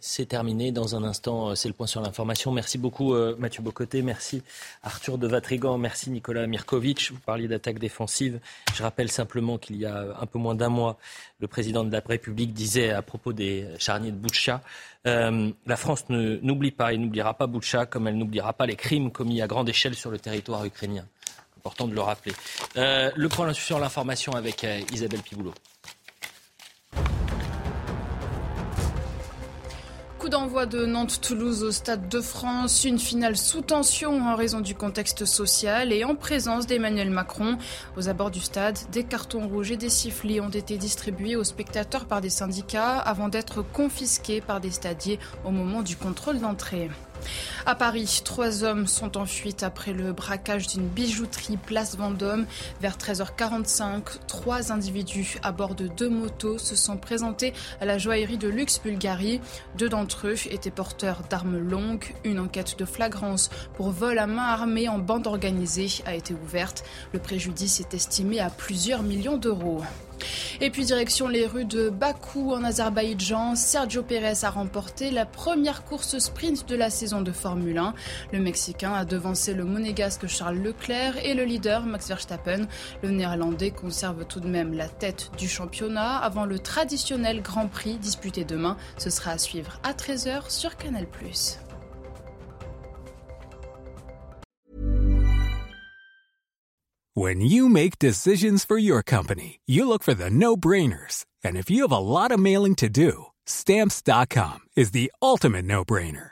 C'est 0.00 0.26
terminé. 0.26 0.72
Dans 0.72 0.96
un 0.96 1.02
instant, 1.02 1.50
euh, 1.50 1.54
c'est 1.54 1.68
le 1.68 1.74
point 1.74 1.86
sur 1.86 2.00
l'information. 2.00 2.52
Merci 2.52 2.78
beaucoup 2.78 3.14
euh, 3.14 3.36
Mathieu 3.38 3.62
Bocoté. 3.62 4.00
Merci 4.00 4.42
Arthur 4.82 5.18
de 5.18 5.26
Vatrigan. 5.26 5.76
Merci 5.76 6.10
Nicolas 6.10 6.46
Mirkovic. 6.46 7.10
Vous 7.12 7.18
parliez 7.18 7.48
d'attaque 7.48 7.78
défensive. 7.78 8.40
Je 8.74 8.82
rappelle 8.82 9.10
simplement 9.10 9.58
qu'il 9.58 9.76
y 9.76 9.84
a 9.84 10.06
un 10.18 10.26
peu 10.26 10.38
moins 10.38 10.54
d'un 10.54 10.70
mois, 10.70 10.96
le 11.40 11.48
président 11.48 11.84
de 11.84 11.92
la 11.92 12.00
République 12.00 12.54
disait 12.54 12.90
à 12.90 13.02
propos 13.02 13.32
des 13.32 13.66
charniers 13.78 14.10
de 14.10 14.16
Boutcha, 14.16 14.62
euh, 15.06 15.50
la 15.66 15.76
France 15.76 16.04
n'oublie 16.08 16.70
pas 16.70 16.94
et 16.94 16.96
n'oubliera 16.96 17.34
pas 17.34 17.46
Boutcha 17.46 17.84
comme 17.84 18.08
elle 18.08 18.16
n'oubliera 18.16 18.52
pas 18.54 18.66
les 18.66 18.76
crimes 18.76 19.10
commis 19.10 19.42
à 19.42 19.46
grande 19.46 19.68
échelle 19.68 19.94
sur 19.94 20.10
le 20.10 20.18
territoire 20.18 20.64
ukrainien. 20.64 21.04
Important 21.58 21.88
de 21.88 21.94
le 21.94 22.00
rappeler. 22.00 22.32
le 22.74 23.26
point 23.28 23.52
sur 23.52 23.78
l'information 23.78 24.32
avec 24.32 24.66
Isabelle 24.92 25.20
Piboulot. 25.20 25.54
Coup 30.22 30.28
d'envoi 30.28 30.66
de 30.66 30.86
Nantes-Toulouse 30.86 31.64
au 31.64 31.72
Stade 31.72 32.08
de 32.08 32.20
France, 32.20 32.84
une 32.84 33.00
finale 33.00 33.36
sous 33.36 33.60
tension 33.60 34.22
en 34.22 34.36
raison 34.36 34.60
du 34.60 34.76
contexte 34.76 35.24
social 35.24 35.92
et 35.92 36.04
en 36.04 36.14
présence 36.14 36.68
d'Emmanuel 36.68 37.10
Macron. 37.10 37.58
Aux 37.96 38.08
abords 38.08 38.30
du 38.30 38.38
stade, 38.38 38.78
des 38.92 39.02
cartons 39.02 39.48
rouges 39.48 39.72
et 39.72 39.76
des 39.76 39.88
sifflets 39.88 40.38
ont 40.38 40.48
été 40.48 40.78
distribués 40.78 41.34
aux 41.34 41.42
spectateurs 41.42 42.04
par 42.04 42.20
des 42.20 42.30
syndicats 42.30 42.98
avant 42.98 43.28
d'être 43.28 43.62
confisqués 43.62 44.40
par 44.40 44.60
des 44.60 44.70
stadiers 44.70 45.18
au 45.44 45.50
moment 45.50 45.82
du 45.82 45.96
contrôle 45.96 46.38
d'entrée. 46.38 46.88
À 47.66 47.74
Paris, 47.74 48.22
trois 48.24 48.64
hommes 48.64 48.86
sont 48.86 49.16
en 49.16 49.26
fuite 49.26 49.62
après 49.62 49.92
le 49.92 50.12
braquage 50.12 50.66
d'une 50.66 50.86
bijouterie 50.86 51.56
place 51.56 51.96
Vendôme. 51.96 52.46
Vers 52.80 52.96
13h45, 52.96 54.02
trois 54.26 54.72
individus 54.72 55.38
à 55.42 55.52
bord 55.52 55.74
de 55.74 55.86
deux 55.86 56.08
motos 56.08 56.58
se 56.58 56.74
sont 56.74 56.96
présentés 56.96 57.52
à 57.80 57.84
la 57.84 57.98
joaillerie 57.98 58.38
de 58.38 58.48
luxe 58.48 58.80
Bulgarie. 58.82 59.40
Deux 59.78 59.88
d'entre 59.88 60.28
eux 60.28 60.36
étaient 60.50 60.70
porteurs 60.70 61.22
d'armes 61.30 61.58
longues. 61.58 62.14
Une 62.24 62.40
enquête 62.40 62.78
de 62.78 62.84
flagrance 62.84 63.50
pour 63.74 63.90
vol 63.90 64.18
à 64.18 64.26
main 64.26 64.42
armée 64.42 64.88
en 64.88 64.98
bande 64.98 65.26
organisée 65.26 65.88
a 66.06 66.14
été 66.14 66.34
ouverte. 66.34 66.84
Le 67.12 67.18
préjudice 67.18 67.80
est 67.80 67.94
estimé 67.94 68.40
à 68.40 68.50
plusieurs 68.50 69.02
millions 69.02 69.36
d'euros. 69.36 69.82
Et 70.60 70.70
puis 70.70 70.84
direction 70.84 71.28
les 71.28 71.46
rues 71.46 71.64
de 71.64 71.88
Bakou 71.88 72.52
en 72.52 72.62
Azerbaïdjan, 72.64 73.56
Sergio 73.56 74.02
Pérez 74.02 74.44
a 74.44 74.50
remporté 74.50 75.10
la 75.10 75.26
première 75.26 75.84
course 75.84 76.18
sprint 76.18 76.68
de 76.68 76.76
la 76.76 76.90
saison 76.90 77.11
de 77.20 77.32
Formule 77.32 77.78
1. 77.78 77.94
Le 78.32 78.40
Mexicain 78.40 78.94
a 78.94 79.04
devancé 79.04 79.54
le 79.54 79.64
monégasque 79.64 80.26
Charles 80.26 80.58
Leclerc 80.58 81.16
et 81.24 81.34
le 81.34 81.44
leader 81.44 81.84
Max 81.84 82.08
Verstappen. 82.08 82.66
Le 83.02 83.10
Néerlandais 83.10 83.70
conserve 83.70 84.24
tout 84.24 84.40
de 84.40 84.48
même 84.48 84.72
la 84.72 84.88
tête 84.88 85.30
du 85.36 85.48
championnat 85.48 86.16
avant 86.16 86.46
le 86.46 86.58
traditionnel 86.58 87.42
Grand 87.42 87.68
Prix 87.68 87.98
disputé 87.98 88.44
demain. 88.44 88.76
Ce 88.96 89.10
sera 89.10 89.32
à 89.32 89.38
suivre 89.38 89.78
à 89.82 89.92
13h 89.92 90.50
sur 90.50 90.76
Canal+. 90.76 91.06
When 97.14 97.42
you 97.42 97.68
make 97.68 97.98
decisions 97.98 98.64
for 98.64 98.78
your 98.78 99.02
company, 99.02 99.60
you 99.66 99.86
look 99.86 100.02
for 100.02 100.14
the 100.14 100.30
no-brainers. 100.30 101.26
And 101.44 101.58
if 101.58 101.68
you 101.68 101.82
have 101.82 101.92
a 101.92 101.98
lot 101.98 102.32
of 102.32 102.40
mailing 102.40 102.74
to 102.76 102.88
do, 102.88 103.26
stamps.com 103.44 104.60
is 104.76 104.92
the 104.92 105.12
ultimate 105.20 105.66
no-brainer. 105.66 106.31